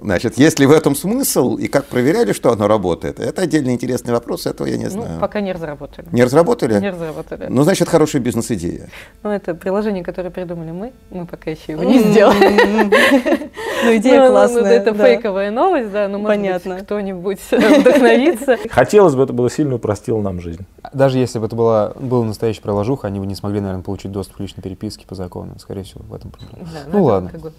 Значит, 0.02 0.38
есть 0.38 0.58
ли 0.58 0.66
в 0.66 0.70
этом 0.72 0.94
смысл 0.94 1.56
и 1.56 1.68
как 1.68 1.86
проверяли, 1.86 2.32
что 2.32 2.50
оно 2.52 2.68
работает, 2.68 3.20
это 3.20 3.42
отдельно 3.42 3.70
интересный 3.70 4.12
вопрос, 4.12 4.46
этого 4.46 4.66
я 4.66 4.76
не 4.76 4.88
знаю. 4.90 5.14
Ну, 5.14 5.20
пока 5.20 5.40
не 5.40 5.52
разработали. 5.52 6.06
Не 6.12 6.24
разработали? 6.24 6.80
Не 6.80 6.90
разработали. 6.90 7.46
Ну, 7.48 7.62
значит, 7.62 7.88
хорошая 7.88 8.22
бизнес-идея. 8.22 8.88
Ну, 9.22 9.30
это 9.30 9.54
приложение, 9.54 10.04
которое 10.04 10.30
придумали 10.30 10.70
мы, 10.70 10.92
мы 11.10 11.26
пока 11.26 11.50
еще 11.50 11.72
его 11.72 11.84
не 11.84 12.00
сделали. 12.00 12.90
Ну, 13.84 13.96
идея 13.96 14.28
классная. 14.30 14.72
Это 14.72 14.94
фейковая 14.94 15.50
новость, 15.50 15.90
да, 15.92 16.08
но 16.08 16.18
может 16.18 16.40
быть 16.40 16.82
кто-нибудь 16.84 17.38
вдохновится. 17.50 18.58
Хотелось 18.70 19.14
бы, 19.14 19.22
это 19.22 19.32
было 19.32 19.50
сильно 19.50 19.74
упростило 19.76 20.20
нам 20.20 20.40
жизнь. 20.40 20.64
Даже 20.92 21.18
если 21.18 21.38
бы 21.38 21.46
это 21.46 21.56
была, 21.56 21.92
был 21.98 22.24
настоящий 22.24 22.60
приложуха, 22.62 23.08
они 23.08 23.20
бы 23.20 23.26
не 23.26 23.34
смогли, 23.34 23.60
наверное, 23.60 23.82
получить 23.82 24.12
доступ 24.12 24.36
к 24.36 24.40
личной 24.40 24.62
переписке 24.62 25.06
по 25.06 25.14
закону. 25.14 25.58
Скорее 25.58 25.82
всего, 25.84 26.02
в 26.06 26.14
этом 26.14 26.30
проблема. 26.30 26.68
Да, 26.72 26.80
Ну 26.92 27.04
ладно. 27.04 27.30
как 27.30 27.40
бы- 27.40 27.52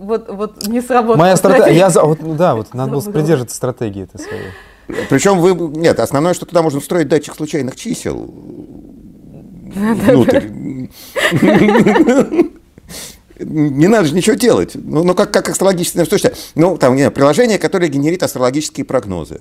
Вот, 0.00 0.30
вот 0.30 0.66
не 0.66 0.80
сработало. 0.80 1.16
Моя 1.16 1.36
стратегия, 1.36 1.76
я 1.76 1.90
за, 1.90 2.02
вот, 2.02 2.22
ну 2.22 2.34
да, 2.34 2.54
вот 2.54 2.72
надо 2.72 2.92
было 2.92 3.00
придерживаться 3.02 3.54
стратегии 3.54 4.04
этой 4.04 4.18
своей. 4.18 5.06
Причем 5.08 5.40
вы, 5.40 5.54
нет, 5.78 6.00
основное, 6.00 6.32
что 6.32 6.46
туда 6.46 6.62
можно 6.62 6.80
встроить 6.80 7.08
датчик 7.08 7.34
случайных 7.34 7.76
чисел 7.76 8.32
внутрь. 9.74 10.46
Не 13.38 13.88
надо 13.88 14.06
же 14.06 14.14
ничего 14.14 14.36
делать. 14.36 14.72
Ну, 14.74 15.02
ну 15.02 15.14
как, 15.14 15.32
как 15.32 15.48
астрологическое, 15.48 16.04
слушайте, 16.04 16.36
ну, 16.54 16.76
там, 16.76 16.94
не 16.94 17.00
знаю, 17.00 17.12
приложение, 17.12 17.58
которое 17.58 17.88
генерит 17.88 18.22
астрологические 18.22 18.84
прогнозы. 18.84 19.40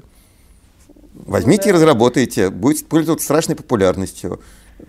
Возьмите 1.13 1.67
и 1.69 1.71
разработайте, 1.73 2.49
будет 2.49 2.87
пользоваться 2.87 3.25
страшной 3.25 3.57
популярностью. 3.57 4.39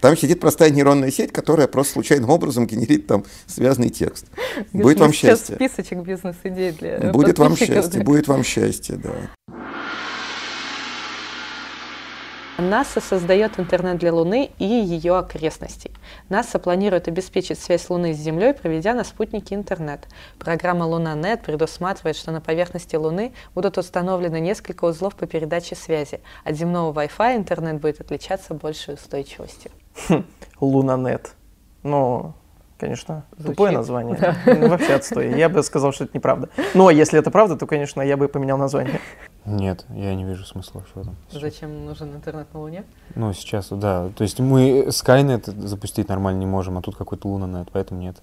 Там 0.00 0.16
сидит 0.16 0.40
простая 0.40 0.70
нейронная 0.70 1.10
сеть, 1.10 1.32
которая 1.32 1.66
просто 1.66 1.94
случайным 1.94 2.30
образом 2.30 2.66
генерит 2.66 3.06
там 3.06 3.24
связанный 3.46 3.90
текст. 3.90 4.26
Будет 4.72 5.00
вам 5.00 5.12
счастье. 5.12 5.56
списочек 5.56 5.98
бизнес-идей 5.98 6.72
для 6.72 7.12
Будет 7.12 7.38
вам 7.38 7.56
счастье, 7.56 7.98
да. 8.00 8.04
будет 8.04 8.28
вам 8.28 8.44
счастье, 8.44 8.96
да. 8.96 9.54
НАСА 12.60 13.00
создает 13.00 13.58
интернет 13.58 13.98
для 13.98 14.12
Луны 14.12 14.50
и 14.58 14.64
ее 14.64 15.18
окрестностей. 15.18 15.90
НАСА 16.28 16.58
планирует 16.58 17.08
обеспечить 17.08 17.58
связь 17.58 17.88
Луны 17.90 18.14
с 18.14 18.18
Землей, 18.18 18.54
проведя 18.54 18.94
на 18.94 19.04
спутнике 19.04 19.54
интернет. 19.54 20.06
Программа 20.38 20.84
«Луна.нет» 20.84 21.42
предусматривает, 21.42 22.16
что 22.16 22.30
на 22.32 22.40
поверхности 22.40 22.96
Луны 22.96 23.32
будут 23.54 23.78
установлены 23.78 24.40
несколько 24.40 24.84
узлов 24.84 25.14
по 25.16 25.26
передаче 25.26 25.74
связи. 25.74 26.20
От 26.44 26.56
земного 26.56 26.92
Wi-Fi 26.92 27.36
интернет 27.36 27.80
будет 27.80 28.00
отличаться 28.00 28.54
большей 28.54 28.94
устойчивостью. 28.94 29.70
Лунанет. 30.60 31.34
Ну, 31.82 32.34
конечно, 32.78 33.24
Звучит. 33.32 33.56
тупое 33.56 33.72
название. 33.72 34.16
Да. 34.46 34.68
Вообще 34.68 34.94
отстой. 34.94 35.38
Я 35.38 35.48
бы 35.48 35.62
сказал, 35.62 35.92
что 35.92 36.04
это 36.04 36.16
неправда. 36.16 36.48
Но 36.74 36.90
если 36.90 37.18
это 37.18 37.30
правда, 37.30 37.56
то, 37.56 37.66
конечно, 37.66 38.02
я 38.02 38.16
бы 38.16 38.28
поменял 38.28 38.58
название. 38.58 39.00
Нет, 39.50 39.84
я 39.90 40.14
не 40.14 40.24
вижу 40.24 40.44
смысла 40.44 40.82
в 40.94 40.96
этом. 40.96 41.16
Зачем 41.30 41.84
нужен 41.84 42.14
интернет 42.14 42.52
на 42.54 42.60
Луне? 42.60 42.84
Ну, 43.14 43.32
сейчас, 43.32 43.68
да. 43.70 44.10
То 44.16 44.22
есть 44.22 44.38
мы 44.38 44.84
Skynet 44.88 45.50
запустить 45.66 46.08
нормально 46.08 46.38
не 46.38 46.46
можем, 46.46 46.78
а 46.78 46.82
тут 46.82 46.96
какой-то 46.96 47.28
Лунанет, 47.28 47.68
поэтому 47.72 48.00
нет. 48.00 48.16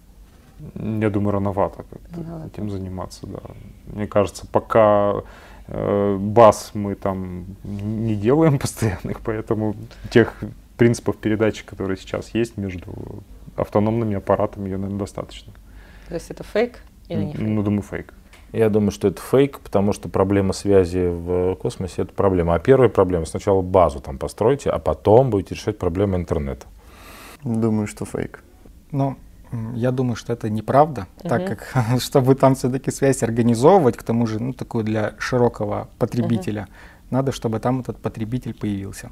Я 0.75 1.09
думаю, 1.09 1.33
рановато 1.33 1.83
как-то 1.83 2.15
Рановато. 2.15 2.47
этим 2.47 2.69
заниматься, 2.69 3.27
да. 3.27 3.39
Мне 3.87 4.07
кажется, 4.07 4.47
пока 4.47 5.21
э, 5.67 6.17
баз 6.19 6.71
мы 6.73 6.95
там 6.95 7.45
не 7.63 8.15
делаем 8.15 8.57
постоянных, 8.59 9.21
поэтому 9.21 9.75
тех 10.09 10.33
принципов 10.77 11.17
передачи, 11.17 11.65
которые 11.65 11.97
сейчас 11.97 12.29
есть 12.33 12.57
между 12.57 13.23
автономными 13.55 14.15
аппаратами, 14.15 14.69
ее, 14.69 14.77
наверное, 14.77 14.99
достаточно. 14.99 15.51
То 16.07 16.13
есть 16.13 16.31
это 16.31 16.43
фейк 16.43 16.79
или 17.09 17.23
не 17.25 17.33
фейк? 17.33 17.47
Ну, 17.47 17.63
думаю, 17.63 17.81
фейк. 17.81 18.13
Я 18.53 18.69
думаю, 18.69 18.91
что 18.91 19.07
это 19.07 19.21
фейк, 19.21 19.59
потому 19.59 19.93
что 19.93 20.09
проблема 20.09 20.53
связи 20.53 21.07
в 21.09 21.55
космосе 21.55 22.03
это 22.03 22.13
проблема. 22.13 22.55
А 22.55 22.59
первая 22.59 22.89
проблема 22.89 23.25
сначала 23.25 23.61
базу 23.61 23.99
там 23.99 24.17
постройте, 24.17 24.69
а 24.69 24.79
потом 24.79 25.29
будете 25.29 25.55
решать 25.55 25.77
проблемы 25.77 26.15
интернета. 26.17 26.65
Думаю, 27.43 27.87
что 27.87 28.05
фейк. 28.05 28.43
Ну, 28.91 29.17
я 29.75 29.91
думаю, 29.91 30.15
что 30.15 30.33
это 30.33 30.49
неправда, 30.49 31.07
так 31.21 31.41
Мгм. 31.41 31.55
как 31.55 32.01
чтобы 32.01 32.35
там 32.35 32.55
все-таки 32.55 32.91
связь 32.91 33.23
организовывать, 33.23 33.97
к 33.97 34.03
тому 34.03 34.27
же, 34.27 34.41
ну, 34.41 34.53
такую 34.53 34.83
для 34.83 35.13
широкого 35.19 35.89
потребителя, 35.99 36.67
надо, 37.09 37.31
чтобы 37.31 37.59
там 37.59 37.81
этот 37.81 37.97
потребитель 38.01 38.53
появился. 38.53 39.11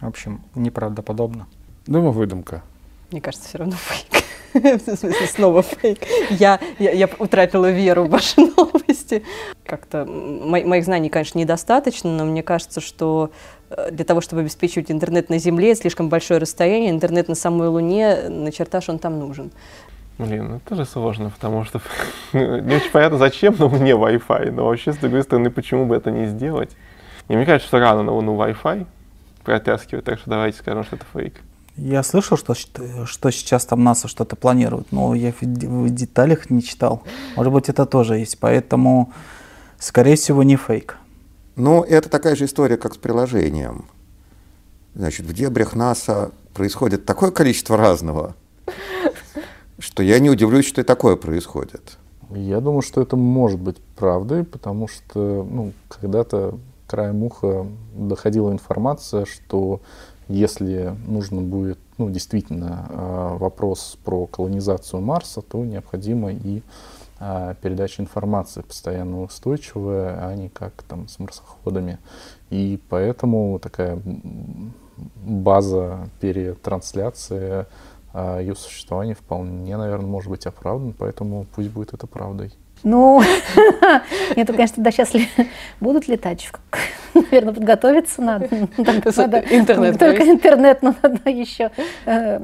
В 0.00 0.06
общем, 0.06 0.42
неправдоподобно. 0.54 1.46
Думаю, 1.86 2.12
выдумка. 2.12 2.62
Мне 3.10 3.20
кажется, 3.20 3.48
все 3.48 3.58
равно 3.58 3.74
фейк. 3.76 4.24
В 4.78 4.80
смысле, 4.80 5.26
снова 5.26 5.62
фейк. 5.62 5.98
Я, 6.30 6.58
я, 6.78 6.90
я 6.92 7.08
утратила 7.18 7.70
веру 7.70 8.04
в 8.04 8.10
ваши 8.10 8.40
новости. 8.56 9.22
Как-то 9.64 10.04
мо- 10.06 10.64
моих 10.64 10.84
знаний, 10.84 11.08
конечно, 11.08 11.38
недостаточно, 11.38 12.10
но 12.10 12.24
мне 12.24 12.42
кажется, 12.42 12.80
что 12.80 13.30
э, 13.70 13.90
для 13.90 14.04
того, 14.04 14.20
чтобы 14.20 14.42
обеспечивать 14.42 14.90
интернет 14.90 15.28
на 15.28 15.38
Земле, 15.38 15.74
слишком 15.74 16.08
большое 16.08 16.40
расстояние, 16.40 16.90
интернет 16.90 17.28
на 17.28 17.34
самой 17.34 17.68
Луне, 17.68 18.28
на 18.28 18.50
чертаж 18.52 18.88
он 18.88 18.98
там 18.98 19.18
нужен. 19.18 19.50
Блин, 20.18 20.48
ну 20.48 20.56
это 20.56 20.68
тоже 20.70 20.86
сложно, 20.86 21.30
потому 21.30 21.64
что 21.64 21.82
не 22.32 22.76
очень 22.76 22.90
понятно, 22.90 23.18
зачем 23.18 23.54
на 23.58 23.66
Луне 23.66 23.92
Wi-Fi, 23.92 24.50
но 24.50 24.64
вообще, 24.66 24.92
с 24.92 24.96
другой 24.96 25.22
стороны, 25.22 25.50
почему 25.50 25.84
бы 25.84 25.94
это 25.94 26.10
не 26.10 26.26
сделать? 26.26 26.70
И 27.28 27.36
мне 27.36 27.44
кажется, 27.44 27.68
что 27.68 27.80
рано 27.80 28.02
на 28.02 28.12
Луну 28.12 28.34
Wi-Fi 28.36 28.86
протаскивать, 29.44 30.04
так 30.04 30.18
что 30.18 30.30
давайте 30.30 30.58
скажем, 30.58 30.84
что 30.84 30.96
это 30.96 31.04
фейк. 31.12 31.34
Я 31.76 32.02
слышал, 32.02 32.38
что, 32.38 32.54
что 32.54 33.30
сейчас 33.30 33.66
там 33.66 33.84
НАСА 33.84 34.08
что-то 34.08 34.34
планирует, 34.34 34.92
но 34.92 35.14
я 35.14 35.32
в, 35.32 35.36
де- 35.42 35.68
в 35.68 35.90
деталях 35.90 36.48
не 36.48 36.62
читал. 36.62 37.02
Может 37.36 37.52
быть, 37.52 37.68
это 37.68 37.84
тоже 37.84 38.16
есть, 38.16 38.38
поэтому, 38.38 39.12
скорее 39.78 40.16
всего, 40.16 40.42
не 40.42 40.56
фейк. 40.56 40.96
Ну, 41.54 41.82
это 41.82 42.08
такая 42.08 42.34
же 42.34 42.46
история, 42.46 42.78
как 42.78 42.94
с 42.94 42.96
приложением. 42.96 43.84
Значит, 44.94 45.26
в 45.26 45.32
дебрях 45.34 45.74
НАСА 45.74 46.30
происходит 46.54 47.04
такое 47.04 47.30
количество 47.30 47.76
разного, 47.76 48.34
что 49.78 50.02
я 50.02 50.18
не 50.18 50.30
удивлюсь, 50.30 50.66
что 50.66 50.80
и 50.80 50.84
такое 50.84 51.16
происходит. 51.16 51.98
Я 52.30 52.60
думаю, 52.60 52.80
что 52.80 53.02
это 53.02 53.16
может 53.16 53.60
быть 53.60 53.76
правдой, 53.96 54.44
потому 54.44 54.88
что 54.88 55.46
ну, 55.48 55.72
когда-то 55.88 56.58
краем 56.86 57.22
уха 57.22 57.66
доходила 57.94 58.50
информация, 58.50 59.26
что 59.26 59.80
если 60.28 60.96
нужно 61.06 61.40
будет 61.40 61.78
ну, 61.98 62.10
действительно 62.10 62.86
э, 62.88 63.36
вопрос 63.38 63.98
про 64.04 64.26
колонизацию 64.26 65.00
Марса, 65.00 65.40
то 65.40 65.64
необходимо 65.64 66.32
и 66.32 66.62
э, 67.20 67.54
передача 67.62 68.02
информации 68.02 68.62
постоянно 68.62 69.22
устойчивая, 69.22 70.26
а 70.26 70.34
не 70.34 70.48
как 70.48 70.82
там 70.82 71.08
с 71.08 71.18
марсоходами. 71.18 71.98
И 72.50 72.80
поэтому 72.88 73.58
такая 73.60 74.00
база 75.24 76.08
перетрансляции 76.20 77.66
э, 78.12 78.38
ее 78.40 78.56
существования 78.56 79.14
вполне, 79.14 79.76
наверное, 79.76 80.06
может 80.06 80.30
быть 80.30 80.46
оправдан, 80.46 80.92
поэтому 80.92 81.46
пусть 81.54 81.70
будет 81.70 81.94
это 81.94 82.06
правдой. 82.06 82.52
Ну, 82.86 83.20
нет, 84.36 84.46
конечно, 84.46 84.80
да, 84.80 84.92
сейчас 84.92 85.12
ли, 85.12 85.28
будут 85.80 86.06
летать, 86.06 86.48
наверное, 87.14 87.52
подготовиться 87.52 88.22
надо. 88.22 88.46
Интернет 88.46 89.98
Только 89.98 90.22
есть. 90.22 90.30
интернет, 90.30 90.82
но 90.82 90.94
надо 91.02 91.28
еще 91.28 91.72
э, 92.04 92.38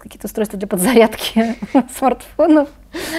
какие-то 0.00 0.26
устройства 0.26 0.58
для 0.58 0.66
подзарядки 0.66 1.56
смартфонов. 1.94 2.70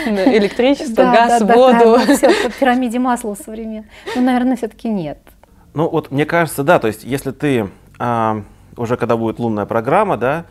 Да, 0.07 0.35
Электричество, 0.35 0.95
Да, 1.03 1.11
газ, 1.13 1.41
да, 1.41 1.45
да, 1.45 1.55
воду. 1.55 1.99
да, 2.03 2.15
все 2.15 2.29
по 2.29 2.49
пирамиде 2.49 2.97
масла 2.97 3.35
современной. 3.35 3.85
Ну, 4.15 4.23
наверное, 4.23 4.55
все-таки 4.55 4.89
нет. 4.89 5.19
Ну 5.75 5.87
вот 5.87 6.09
мне 6.09 6.25
кажется, 6.25 6.63
да, 6.63 6.79
то 6.79 6.87
есть 6.87 7.03
если 7.03 7.29
ты 7.29 7.69
а, 7.99 8.41
уже 8.75 8.97
когда 8.97 9.17
будет 9.17 9.37
лунная 9.37 9.67
программа, 9.67 10.17
да, 10.17 10.45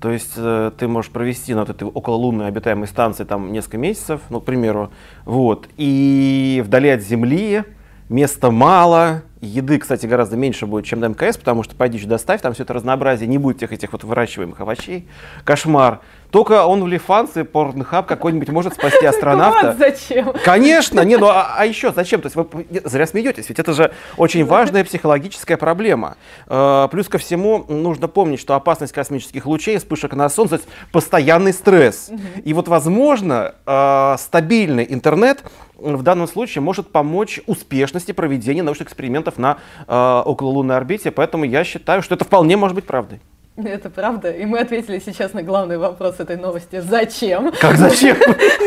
то 0.00 0.10
есть 0.10 0.34
э, 0.36 0.70
ты 0.78 0.86
можешь 0.86 1.10
провести 1.10 1.54
на 1.54 1.60
вот 1.60 1.70
этой 1.70 1.84
окололунной 1.88 2.46
обитаемой 2.46 2.86
станции 2.86 3.24
там 3.24 3.52
несколько 3.52 3.78
месяцев, 3.78 4.20
ну, 4.30 4.40
к 4.40 4.44
примеру, 4.44 4.90
вот, 5.24 5.68
и 5.76 6.62
вдали 6.64 6.90
от 6.90 7.02
Земли 7.02 7.64
места 8.08 8.50
мало, 8.50 9.22
еды, 9.40 9.78
кстати, 9.78 10.06
гораздо 10.06 10.36
меньше 10.36 10.66
будет, 10.66 10.84
чем 10.84 11.00
на 11.00 11.08
МКС, 11.08 11.36
потому 11.36 11.62
что 11.62 11.74
пойди 11.74 11.98
сюда 11.98 12.10
доставь, 12.10 12.40
там 12.40 12.54
все 12.54 12.62
это 12.62 12.74
разнообразие, 12.74 13.28
не 13.28 13.38
будет 13.38 13.58
всех 13.58 13.72
этих 13.72 13.92
вот 13.92 14.04
выращиваемых 14.04 14.60
овощей, 14.60 15.08
кошмар. 15.44 16.00
Только 16.30 16.66
он 16.66 16.82
в 16.84 16.86
Лифанце, 16.86 17.44
Порнхаб 17.44 18.06
какой-нибудь 18.06 18.48
может 18.50 18.74
спасти 18.74 19.06
астронавта. 19.06 19.68
Вот 19.68 19.78
зачем? 19.78 20.32
Конечно, 20.44 21.00
не, 21.00 21.16
ну 21.16 21.28
а, 21.28 21.54
а 21.56 21.64
еще 21.64 21.92
зачем? 21.92 22.20
То 22.20 22.26
есть 22.26 22.36
вы 22.36 22.46
зря 22.84 23.06
смеетесь, 23.06 23.48
ведь 23.48 23.58
это 23.58 23.72
же 23.72 23.92
очень 24.16 24.44
важная 24.44 24.84
психологическая 24.84 25.56
проблема. 25.56 26.16
Э, 26.46 26.88
плюс 26.90 27.08
ко 27.08 27.18
всему 27.18 27.64
нужно 27.68 28.08
помнить, 28.08 28.40
что 28.40 28.54
опасность 28.54 28.92
космических 28.92 29.46
лучей, 29.46 29.78
вспышек 29.78 30.14
на 30.14 30.28
Солнце, 30.28 30.56
это 30.56 30.64
постоянный 30.92 31.52
стресс. 31.52 32.10
И 32.44 32.52
вот, 32.52 32.68
возможно, 32.68 33.54
э, 33.66 34.16
стабильный 34.18 34.86
интернет 34.88 35.44
в 35.78 36.02
данном 36.02 36.26
случае 36.26 36.60
может 36.60 36.90
помочь 36.90 37.40
успешности 37.46 38.12
проведения 38.12 38.62
научных 38.62 38.88
экспериментов 38.88 39.38
на 39.38 39.58
э, 39.86 40.22
окололунной 40.24 40.76
орбите, 40.76 41.10
поэтому 41.10 41.44
я 41.44 41.64
считаю, 41.64 42.02
что 42.02 42.14
это 42.14 42.24
вполне 42.24 42.56
может 42.56 42.74
быть 42.74 42.84
правдой. 42.84 43.20
Это 43.64 43.90
правда. 43.90 44.30
И 44.30 44.44
мы 44.44 44.60
ответили 44.60 45.00
сейчас 45.04 45.32
на 45.32 45.42
главный 45.42 45.78
вопрос 45.78 46.20
этой 46.20 46.36
новости. 46.36 46.80
Зачем? 46.80 47.52
Как 47.60 47.76
зачем? 47.76 48.16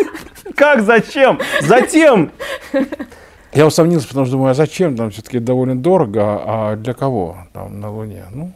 Как 0.55 0.81
зачем? 0.81 1.39
Затем! 1.61 2.31
Я 3.53 3.65
усомнился, 3.65 4.07
потому 4.07 4.25
что 4.25 4.33
думаю, 4.35 4.51
а 4.51 4.53
зачем? 4.53 4.95
Там 4.95 5.11
все-таки 5.11 5.39
довольно 5.39 5.75
дорого, 5.75 6.41
а 6.45 6.75
для 6.77 6.93
кого 6.93 7.37
там 7.53 7.81
на 7.81 7.89
Луне? 7.91 8.23
Ну, 8.31 8.51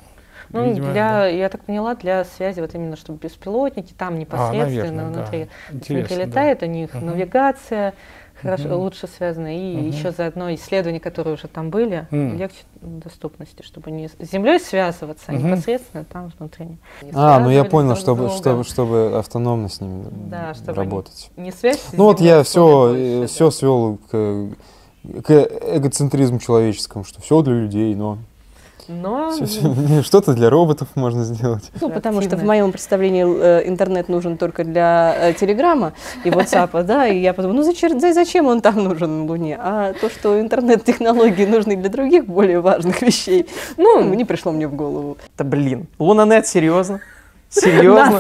Ну, 0.52 0.66
видимо, 0.70 0.94
для, 0.94 1.10
да. 1.10 1.28
я 1.28 1.50
так 1.50 1.66
поняла, 1.66 1.96
для 1.96 2.24
связи, 2.24 2.62
вот 2.62 2.74
именно, 2.76 2.96
чтобы 2.96 3.20
беспилотники 3.20 3.94
там 3.94 4.18
непосредственно 4.18 4.92
наверное, 4.92 5.14
да. 5.14 5.20
внутри 5.22 5.50
Интересно, 5.72 6.16
прилетает, 6.16 6.64
у 6.64 6.66
них 6.68 6.94
Мгм. 6.94 7.08
навигация 7.08 7.94
хорошо, 8.46 8.70
Мгм. 8.70 8.78
лучше 8.80 9.08
связана, 9.08 9.56
и 9.58 9.76
Мгм. 9.78 9.88
еще 9.90 10.12
заодно 10.12 10.54
исследования, 10.54 11.00
которые 11.00 11.34
уже 11.34 11.48
там 11.48 11.70
были, 11.72 12.08
М. 12.12 12.38
легче 12.38 12.60
доступности, 12.82 13.64
чтобы 13.64 13.92
не 13.92 14.08
с 14.08 14.14
Землей 14.32 14.60
связываться, 14.60 15.26
а 15.28 15.34
Мгм. 15.34 15.48
непосредственно 15.50 16.04
там 16.06 16.32
внутри. 16.38 16.66
Не 17.02 17.12
А, 17.14 17.40
ну 17.40 17.50
я 17.50 17.66
понял, 17.66 17.96
чтобы, 17.96 18.30
чтобы, 18.30 18.64
чтобы 18.64 19.18
автономно 19.18 19.68
с 19.68 19.82
ними 19.82 20.06
Да, 20.30 20.54
чтобы 20.54 20.72
не- 20.74 20.78
работать. 20.78 21.32
не 21.36 21.52
связь 21.52 21.80
с 21.82 21.94
Ну 21.94 22.06
вот 22.06 22.20
Землей, 22.20 22.34
я 22.34 22.40
а 22.40 22.44
все, 22.44 23.26
все 23.28 23.52
свел 23.52 23.98
к, 24.10 24.50
к 25.24 25.32
эгоцентризму 25.76 26.40
человеческому, 26.40 27.04
что 27.04 27.22
все 27.22 27.42
для 27.42 27.54
людей, 27.54 27.96
но 27.96 28.20
Но 28.88 29.32
что-то 30.04 30.34
для 30.34 30.50
роботов 30.50 30.88
можно 30.96 31.24
сделать. 31.24 31.72
Ну, 31.82 31.90
потому 31.90 32.22
что 32.22 32.38
в 32.38 32.44
моем 32.44 32.72
представлении 32.72 33.26
э, 33.26 33.68
интернет 33.68 34.10
нужен 34.10 34.38
только 34.38 34.64
для 34.64 35.16
э, 35.18 35.34
Телеграма 35.34 35.94
и 36.24 36.30
WhatsApp, 36.30 36.84
да, 36.84 37.08
и 37.08 37.20
я 37.20 37.34
подумала, 37.34 37.58
ну 37.58 37.64
зачем, 37.64 38.00
за- 38.00 38.14
зачем 38.14 38.46
он 38.48 38.62
там 38.62 38.84
нужен 38.84 39.22
на 39.22 39.26
Луне? 39.26 39.58
А 39.60 39.94
то, 39.94 40.10
что 40.10 40.40
интернет-технологии 40.40 41.46
нужны 41.46 41.76
для 41.76 41.90
других 41.90 42.26
более 42.26 42.60
важных 42.62 43.02
вещей, 43.02 43.48
ну, 43.78 44.04
не 44.14 44.26
пришло 44.26 44.52
мне 44.52 44.68
в 44.68 44.76
голову. 44.76 45.18
Да 45.38 45.44
блин, 45.44 45.88
Лунанет, 46.00 46.48
серьезно? 46.48 47.00
Серьезно? 47.50 48.20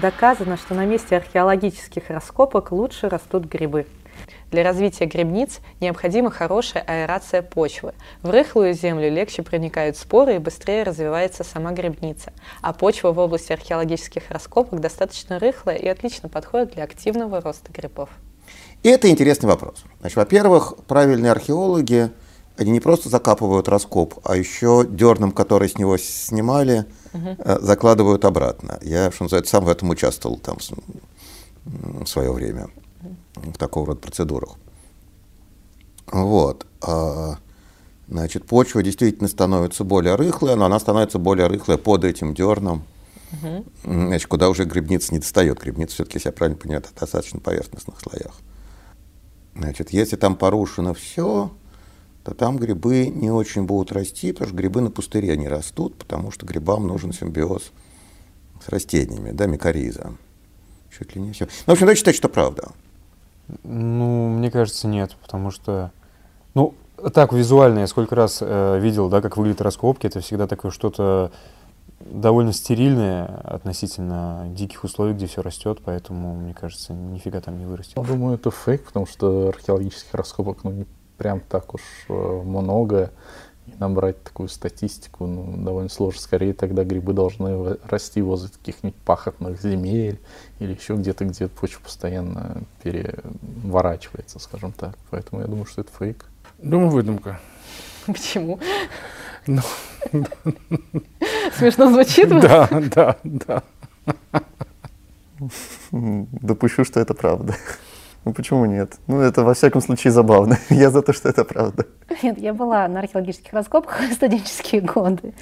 Доказано, 0.00 0.56
что 0.56 0.74
на 0.74 0.86
месте 0.86 1.16
археологических 1.16 2.08
раскопок 2.08 2.72
лучше 2.72 3.10
растут 3.10 3.44
грибы. 3.44 3.86
Для 4.50 4.64
развития 4.64 5.04
грибниц 5.04 5.60
необходима 5.80 6.30
хорошая 6.30 6.82
аэрация 6.82 7.42
почвы. 7.42 7.92
В 8.22 8.30
рыхлую 8.30 8.72
землю 8.72 9.10
легче 9.10 9.42
проникают 9.42 9.98
споры 9.98 10.36
и 10.36 10.38
быстрее 10.38 10.82
развивается 10.82 11.44
сама 11.44 11.72
грибница. 11.72 12.32
А 12.62 12.72
почва 12.72 13.12
в 13.12 13.18
области 13.18 13.52
археологических 13.52 14.30
раскопок 14.30 14.80
достаточно 14.80 15.38
рыхлая 15.38 15.76
и 15.76 15.86
отлично 15.88 16.30
подходит 16.30 16.74
для 16.74 16.84
активного 16.84 17.42
роста 17.42 17.70
грибов. 17.70 18.08
И 18.82 18.88
это 18.88 19.10
интересный 19.10 19.48
вопрос. 19.48 19.84
Во-первых, 20.00 20.74
правильные 20.88 21.32
археологи, 21.32 22.10
они 22.56 22.70
не 22.70 22.80
просто 22.80 23.08
закапывают 23.08 23.68
раскоп, 23.68 24.20
а 24.24 24.36
еще 24.36 24.86
дерном, 24.88 25.32
который 25.32 25.68
с 25.68 25.78
него 25.78 25.96
снимали, 25.96 26.84
э, 27.12 27.58
закладывают 27.60 28.24
обратно. 28.24 28.78
Я, 28.82 29.10
что 29.10 29.24
называется, 29.24 29.52
сам 29.52 29.64
в 29.64 29.68
этом 29.68 29.90
участвовал 29.90 30.38
там 30.38 30.58
в 31.64 32.06
свое 32.06 32.32
время, 32.32 32.68
в 33.34 33.56
такого 33.58 33.86
рода 33.88 34.00
процедурах. 34.00 34.56
Вот. 36.10 36.66
А, 36.82 37.36
Значит, 38.08 38.44
почва 38.46 38.82
действительно 38.82 39.26
становится 39.26 39.84
более 39.84 40.16
рыхлая, 40.16 40.54
но 40.56 40.66
она 40.66 40.78
становится 40.78 41.18
более 41.18 41.46
рыхлая 41.46 41.78
под 41.78 42.04
этим 42.04 42.34
дерном. 42.34 42.82
М, 43.84 44.08
Значит, 44.08 44.28
куда 44.28 44.50
уже 44.50 44.64
грибница 44.64 45.14
не 45.14 45.20
достает. 45.20 45.58
Грибница 45.60 45.94
все-таки, 45.94 46.16
если 46.18 46.28
я 46.28 46.32
правильно 46.32 46.58
понимаю, 46.58 46.82
это 46.82 46.90
достаточно 47.00 47.40
поверхностных 47.40 47.98
слоях. 48.00 48.34
Значит, 49.54 49.90
если 49.90 50.16
там 50.16 50.36
порушено 50.36 50.92
все, 50.92 51.50
то 52.24 52.34
там 52.34 52.56
грибы 52.56 53.06
не 53.08 53.30
очень 53.30 53.64
будут 53.64 53.92
расти, 53.92 54.32
потому 54.32 54.48
что 54.48 54.56
грибы 54.56 54.80
на 54.80 54.90
пустыре 54.90 55.36
не 55.36 55.48
растут, 55.48 55.96
потому 55.96 56.30
что 56.30 56.46
грибам 56.46 56.86
нужен 56.86 57.12
симбиоз 57.12 57.72
с 58.64 58.68
растениями, 58.68 59.32
да, 59.32 59.46
микориза. 59.46 60.12
Чуть 60.96 61.16
ли 61.16 61.22
не 61.22 61.32
все. 61.32 61.46
Ну, 61.46 61.50
в 61.66 61.68
общем, 61.70 61.86
давайте 61.86 62.00
считать, 62.00 62.16
что 62.16 62.28
правда. 62.28 62.72
Ну, 63.64 64.28
мне 64.28 64.50
кажется, 64.50 64.86
нет, 64.86 65.16
потому 65.20 65.50
что, 65.50 65.90
ну, 66.54 66.74
так 67.12 67.32
визуально 67.32 67.80
я 67.80 67.86
сколько 67.86 68.14
раз 68.14 68.38
э, 68.40 68.78
видел, 68.80 69.08
да, 69.08 69.20
как 69.20 69.36
выглядят 69.36 69.62
раскопки, 69.62 70.06
это 70.06 70.20
всегда 70.20 70.46
такое 70.46 70.70
что-то 70.70 71.32
довольно 72.00 72.52
стерильное 72.52 73.26
относительно 73.26 74.46
диких 74.50 74.84
условий, 74.84 75.14
где 75.14 75.26
все 75.26 75.42
растет, 75.42 75.80
поэтому, 75.84 76.36
мне 76.36 76.54
кажется, 76.54 76.92
нифига 76.92 77.40
там 77.40 77.58
не 77.58 77.66
вырастет. 77.66 77.96
Я 77.96 78.02
думаю, 78.04 78.36
это 78.36 78.50
фейк, 78.50 78.84
потому 78.84 79.06
что 79.06 79.48
археологических 79.48 80.14
раскопок 80.14 80.64
ну, 80.64 80.70
не 80.70 80.86
прям 81.22 81.38
так 81.38 81.72
уж 81.74 81.82
э, 82.08 82.12
много. 82.12 83.12
И 83.68 83.72
набрать 83.78 84.20
такую 84.24 84.48
статистику 84.48 85.24
ну, 85.24 85.64
довольно 85.64 85.88
сложно. 85.88 86.20
Скорее 86.20 86.52
тогда 86.52 86.82
грибы 86.82 87.12
должны 87.12 87.76
расти 87.84 88.20
возле 88.20 88.48
каких-нибудь 88.48 88.96
пахотных 89.04 89.62
земель 89.62 90.18
или 90.58 90.74
еще 90.74 90.96
где-то, 90.96 91.24
где 91.24 91.46
почва 91.46 91.80
постоянно 91.80 92.64
переворачивается, 92.82 94.40
скажем 94.40 94.72
так. 94.72 94.96
Поэтому 95.10 95.42
я 95.42 95.46
думаю, 95.46 95.66
что 95.66 95.82
это 95.82 95.92
фейк. 95.96 96.26
Думаю, 96.58 96.90
выдумка. 96.90 97.38
Почему? 98.06 98.58
Ну, 99.46 99.62
Смешно 101.56 101.88
звучит? 101.88 102.30
Да, 102.30 102.68
да, 102.94 103.16
да. 103.22 103.62
Допущу, 105.92 106.84
что 106.84 106.98
это 106.98 107.14
правда. 107.14 107.54
Ну 108.24 108.32
почему 108.32 108.66
нет? 108.66 108.98
Ну 109.08 109.20
это 109.20 109.42
во 109.42 109.54
всяком 109.54 109.80
случае 109.80 110.12
забавно. 110.12 110.58
Я 110.70 110.90
за 110.90 111.02
то, 111.02 111.12
что 111.12 111.28
это 111.28 111.44
правда. 111.44 111.86
Нет, 112.22 112.38
я 112.38 112.54
была 112.54 112.86
на 112.86 113.00
археологических 113.00 113.52
раскопках 113.52 114.00
в 114.00 114.12
студенческие 114.12 114.80
годы. 114.80 115.34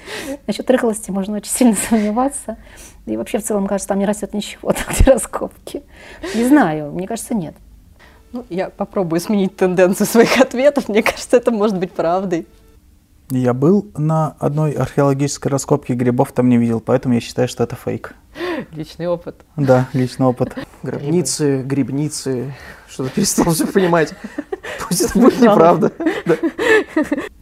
Насчет 0.47 0.69
рыхлости 0.69 1.11
можно 1.11 1.37
очень 1.37 1.51
сильно 1.51 1.75
сомневаться. 1.75 2.57
И 3.05 3.17
вообще 3.17 3.37
в 3.37 3.43
целом, 3.43 3.67
кажется, 3.67 3.89
там 3.89 3.99
не 3.99 4.05
растет 4.05 4.33
ничего, 4.33 4.71
там 4.73 4.85
где 4.89 5.11
раскопки. 5.11 5.83
Не 6.33 6.45
знаю, 6.45 6.91
мне 6.91 7.07
кажется, 7.07 7.35
нет. 7.35 7.55
Ну, 8.31 8.45
я 8.49 8.69
попробую 8.69 9.19
сменить 9.19 9.57
тенденцию 9.57 10.07
своих 10.07 10.39
ответов. 10.39 10.87
Мне 10.87 11.03
кажется, 11.03 11.37
это 11.37 11.51
может 11.51 11.77
быть 11.77 11.91
правдой. 11.91 12.47
Я 13.31 13.53
был 13.53 13.89
на 13.95 14.35
одной 14.39 14.73
археологической 14.73 15.49
раскопке 15.49 15.93
грибов, 15.93 16.33
там 16.33 16.49
не 16.49 16.57
видел, 16.57 16.81
поэтому 16.81 17.15
я 17.15 17.21
считаю, 17.21 17.47
что 17.47 17.63
это 17.63 17.77
фейк. 17.77 18.13
Личный 18.73 19.07
опыт. 19.07 19.45
Да, 19.55 19.87
личный 19.93 20.25
опыт. 20.25 20.53
Гробницы, 20.83 21.61
грибницы, 21.61 22.53
что-то 22.89 23.09
перестал 23.09 23.53
все 23.53 23.67
понимать. 23.71 24.13
Пусть 24.85 25.03
это 25.03 25.17
будет 25.17 25.39
неправда. 25.39 25.93
Да. 26.25 26.35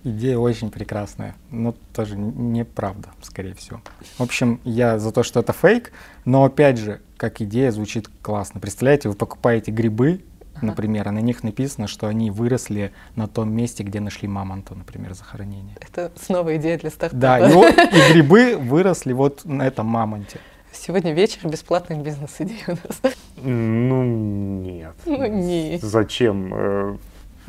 Идея 0.03 0.37
очень 0.37 0.69
прекрасная, 0.69 1.35
но 1.49 1.73
тоже 1.91 2.15
неправда, 2.17 3.09
скорее 3.23 3.55
всего. 3.55 3.81
В 4.19 4.21
общем, 4.21 4.61
я 4.63 4.99
за 4.99 5.11
то, 5.11 5.23
что 5.23 5.39
это 5.39 5.53
фейк, 5.53 5.91
но 6.23 6.43
опять 6.43 6.77
же, 6.77 7.01
как 7.17 7.41
идея 7.41 7.71
звучит 7.71 8.09
классно. 8.21 8.59
Представляете, 8.59 9.09
вы 9.09 9.15
покупаете 9.15 9.71
грибы, 9.71 10.21
например, 10.61 11.07
а 11.07 11.11
на 11.11 11.19
них 11.19 11.43
написано, 11.43 11.87
что 11.87 12.07
они 12.07 12.31
выросли 12.31 12.91
на 13.15 13.27
том 13.27 13.51
месте, 13.51 13.83
где 13.83 13.99
нашли 13.99 14.27
мамонта, 14.27 14.75
например, 14.75 15.13
захоронение. 15.13 15.75
Это 15.81 16.11
снова 16.21 16.55
идея 16.57 16.77
для 16.77 16.89
стартапа. 16.89 17.19
Да, 17.21 17.39
и, 17.49 17.53
вот- 17.53 17.73
и 17.77 18.13
грибы 18.13 18.55
выросли 18.57 19.13
вот 19.13 19.45
на 19.45 19.63
этом 19.67 19.85
мамонте. 19.87 20.39
Сегодня 20.71 21.13
вечер 21.13 21.47
бесплатных 21.47 21.99
бизнес-идей 22.03 22.63
у 22.67 22.71
нас. 22.71 23.01
Ну, 23.37 24.03
нет. 24.03 24.93
Ну, 25.05 25.25
нет. 25.25 25.81
Зачем? 25.81 26.53
Э, 26.53 26.97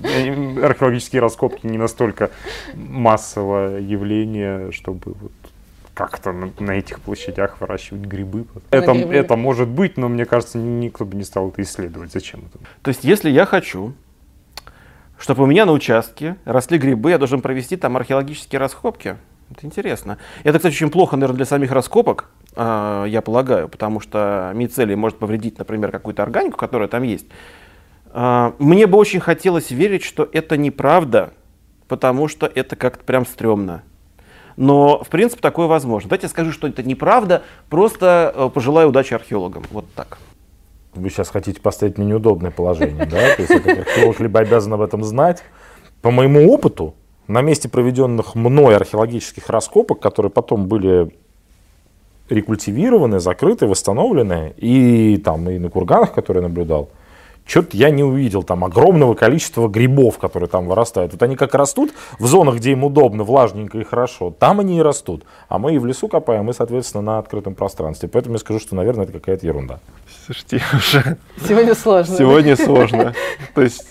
э, 0.02 0.64
Археологические 0.64 1.20
раскопки 1.20 1.66
не 1.66 1.76
настолько 1.78 2.30
массовое 2.74 3.80
явление, 3.80 4.72
чтобы 4.72 5.14
вот 5.20 5.32
как-то 5.94 6.32
на, 6.32 6.52
на 6.58 6.72
этих 6.72 7.00
площадях 7.00 7.60
выращивать 7.60 8.02
грибы. 8.02 8.46
Это, 8.70 8.92
грибы. 8.92 9.14
это 9.14 9.36
может 9.36 9.68
быть, 9.68 9.96
но 9.96 10.08
мне 10.08 10.24
кажется, 10.24 10.58
никто 10.58 11.04
бы 11.04 11.16
не 11.16 11.24
стал 11.24 11.48
это 11.48 11.62
исследовать. 11.62 12.12
Зачем 12.12 12.40
это? 12.40 12.58
То 12.82 12.88
есть, 12.88 13.04
если 13.04 13.30
я 13.30 13.46
хочу, 13.46 13.94
чтобы 15.18 15.44
у 15.44 15.46
меня 15.46 15.66
на 15.66 15.72
участке 15.72 16.36
росли 16.44 16.78
грибы, 16.78 17.10
я 17.10 17.18
должен 17.18 17.42
провести 17.42 17.76
там 17.76 17.96
археологические 17.96 18.58
раскопки. 18.58 19.16
Это 19.50 19.66
интересно. 19.66 20.18
Это, 20.44 20.58
кстати, 20.58 20.74
очень 20.74 20.90
плохо, 20.90 21.16
наверное, 21.16 21.36
для 21.36 21.44
самих 21.44 21.72
раскопок, 21.72 22.30
а, 22.54 23.04
я 23.04 23.20
полагаю, 23.20 23.68
потому 23.68 24.00
что 24.00 24.52
мицелий 24.54 24.94
может 24.94 25.18
повредить, 25.18 25.58
например, 25.58 25.90
какую-то 25.90 26.22
органику, 26.22 26.56
которая 26.56 26.88
там 26.88 27.02
есть. 27.02 27.26
А, 28.12 28.54
Мне 28.58 28.86
бы 28.86 28.96
очень 28.96 29.20
хотелось 29.20 29.70
верить, 29.70 30.04
что 30.04 30.28
это 30.32 30.56
неправда, 30.56 31.32
потому 31.88 32.28
что 32.28 32.46
это 32.46 32.76
как-то 32.76 33.04
прям 33.04 33.26
стрёмно. 33.26 33.82
Но, 34.60 35.02
в 35.02 35.08
принципе, 35.08 35.40
такое 35.40 35.66
возможно. 35.66 36.10
Давайте 36.10 36.26
я 36.26 36.28
скажу, 36.28 36.52
что 36.52 36.68
это 36.68 36.82
неправда, 36.82 37.44
просто 37.70 38.30
э, 38.36 38.50
пожелаю 38.52 38.90
удачи 38.90 39.14
археологам. 39.14 39.64
Вот 39.70 39.86
так. 39.94 40.18
Вы 40.92 41.08
сейчас 41.08 41.30
хотите 41.30 41.62
поставить 41.62 41.96
мне 41.96 42.08
неудобное 42.08 42.50
положение, 42.50 43.06
да? 43.06 43.36
То 43.36 43.42
есть 43.42 43.66
я 43.66 43.72
археолог 43.72 44.20
либо 44.20 44.38
обязан 44.40 44.74
об 44.74 44.82
этом 44.82 45.02
знать. 45.02 45.42
По 46.02 46.10
моему 46.10 46.52
опыту, 46.52 46.94
на 47.26 47.40
месте 47.40 47.70
проведенных 47.70 48.34
мной 48.34 48.76
археологических 48.76 49.48
раскопок, 49.48 49.98
которые 49.98 50.30
потом 50.30 50.66
были 50.66 51.10
рекультивированы, 52.28 53.18
закрыты, 53.18 53.66
восстановлены, 53.66 54.52
и 54.58 55.16
там 55.24 55.48
и 55.48 55.58
на 55.58 55.70
курганах, 55.70 56.12
которые 56.12 56.42
наблюдал, 56.42 56.90
что-то 57.50 57.76
я 57.76 57.90
не 57.90 58.04
увидел 58.04 58.44
там 58.44 58.64
огромного 58.64 59.14
количества 59.14 59.66
грибов, 59.66 60.18
которые 60.18 60.48
там 60.48 60.68
вырастают. 60.68 61.10
Вот 61.12 61.22
они 61.24 61.34
как 61.34 61.52
растут 61.56 61.92
в 62.20 62.26
зонах, 62.28 62.56
где 62.56 62.70
им 62.70 62.84
удобно, 62.84 63.24
влажненько 63.24 63.78
и 63.78 63.82
хорошо, 63.82 64.32
там 64.38 64.60
они 64.60 64.78
и 64.78 64.82
растут. 64.82 65.24
А 65.48 65.58
мы 65.58 65.74
и 65.74 65.78
в 65.78 65.84
лесу 65.84 66.06
копаем, 66.06 66.48
и, 66.48 66.52
соответственно, 66.52 67.02
на 67.02 67.18
открытом 67.18 67.56
пространстве. 67.56 68.08
Поэтому 68.08 68.36
я 68.36 68.38
скажу, 68.38 68.60
что, 68.60 68.76
наверное, 68.76 69.02
это 69.02 69.14
какая-то 69.14 69.44
ерунда. 69.44 69.80
Слушайте, 70.26 70.62
уже... 70.72 71.16
Сегодня 71.48 71.74
сложно. 71.74 72.16
Сегодня 72.16 72.54
сложно. 72.64 73.14
То 73.52 73.62
есть 73.62 73.84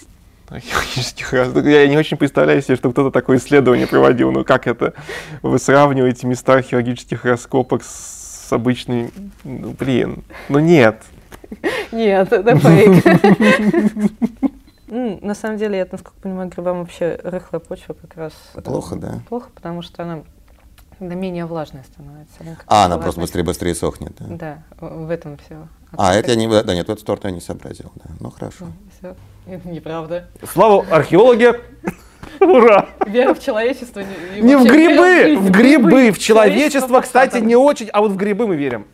археологических 0.47 1.33
раз- 1.33 1.53
Я 1.65 1.85
не 1.89 1.97
очень 1.97 2.15
представляю 2.15 2.61
себе, 2.61 2.77
что 2.77 2.91
кто-то 2.91 3.11
такое 3.11 3.39
исследование 3.39 3.87
проводил. 3.87 4.31
Ну 4.31 4.45
как 4.45 4.67
это? 4.67 4.93
Вы 5.41 5.59
сравниваете 5.59 6.27
места 6.27 6.53
археологических 6.53 7.25
раскопок 7.25 7.83
с 7.83 8.47
обычной... 8.53 9.11
Ну, 9.43 9.75
блин, 9.77 10.23
ну 10.47 10.59
нет. 10.59 11.03
Нет, 11.91 12.31
это 12.31 12.55
фейк. 12.57 13.03
На 14.87 15.35
самом 15.35 15.57
деле, 15.57 15.77
я, 15.77 15.87
насколько 15.91 16.19
понимаю, 16.21 16.49
грибам 16.49 16.79
вообще 16.79 17.19
рыхлая 17.23 17.59
почва 17.59 17.93
как 17.93 18.15
раз 18.17 18.33
э, 18.55 18.61
Плохо, 18.61 18.95
да? 18.95 19.19
Плохо, 19.29 19.49
потому 19.53 19.81
что 19.83 20.03
она 20.03 20.23
когда 20.99 21.15
менее 21.15 21.45
влажная 21.45 21.83
становится. 21.83 22.35
Она 22.41 22.57
А, 22.67 22.85
она 22.85 22.95
влажная. 22.95 23.03
просто 23.03 23.21
быстрее-быстрее 23.21 23.73
сохнет. 23.73 24.11
Да. 24.19 24.25
Да, 24.79 24.85
в 24.85 25.09
этом 25.09 25.37
все. 25.37 25.67
А, 25.97 26.13
это 26.13 26.31
я 26.31 26.35
не, 26.35 26.47
да, 26.47 26.75
нет, 26.75 26.87
в 26.87 26.91
эту 26.91 26.99
сторону 26.99 27.27
я 27.27 27.31
не 27.31 27.39
сообразил. 27.39 27.91
Да. 27.95 28.11
Ну 28.19 28.29
хорошо. 28.29 28.65
Это 29.47 29.67
неправда. 29.67 30.27
Слава 30.51 30.85
археологи! 30.91 31.53
Ура! 32.41 32.89
Вера 33.07 33.33
в 33.33 33.39
человечество. 33.39 34.01
Не 34.39 34.57
в 34.57 34.63
грибы! 34.65 35.37
В 35.39 35.49
грибы! 35.51 36.11
В 36.11 36.19
человечество, 36.19 37.01
кстати, 37.01 37.37
не 37.37 37.55
очень, 37.55 37.87
а 37.89 38.01
вот 38.01 38.11
в 38.11 38.15
грибы 38.17 38.45
мы 38.45 38.55
верим. 38.57 38.85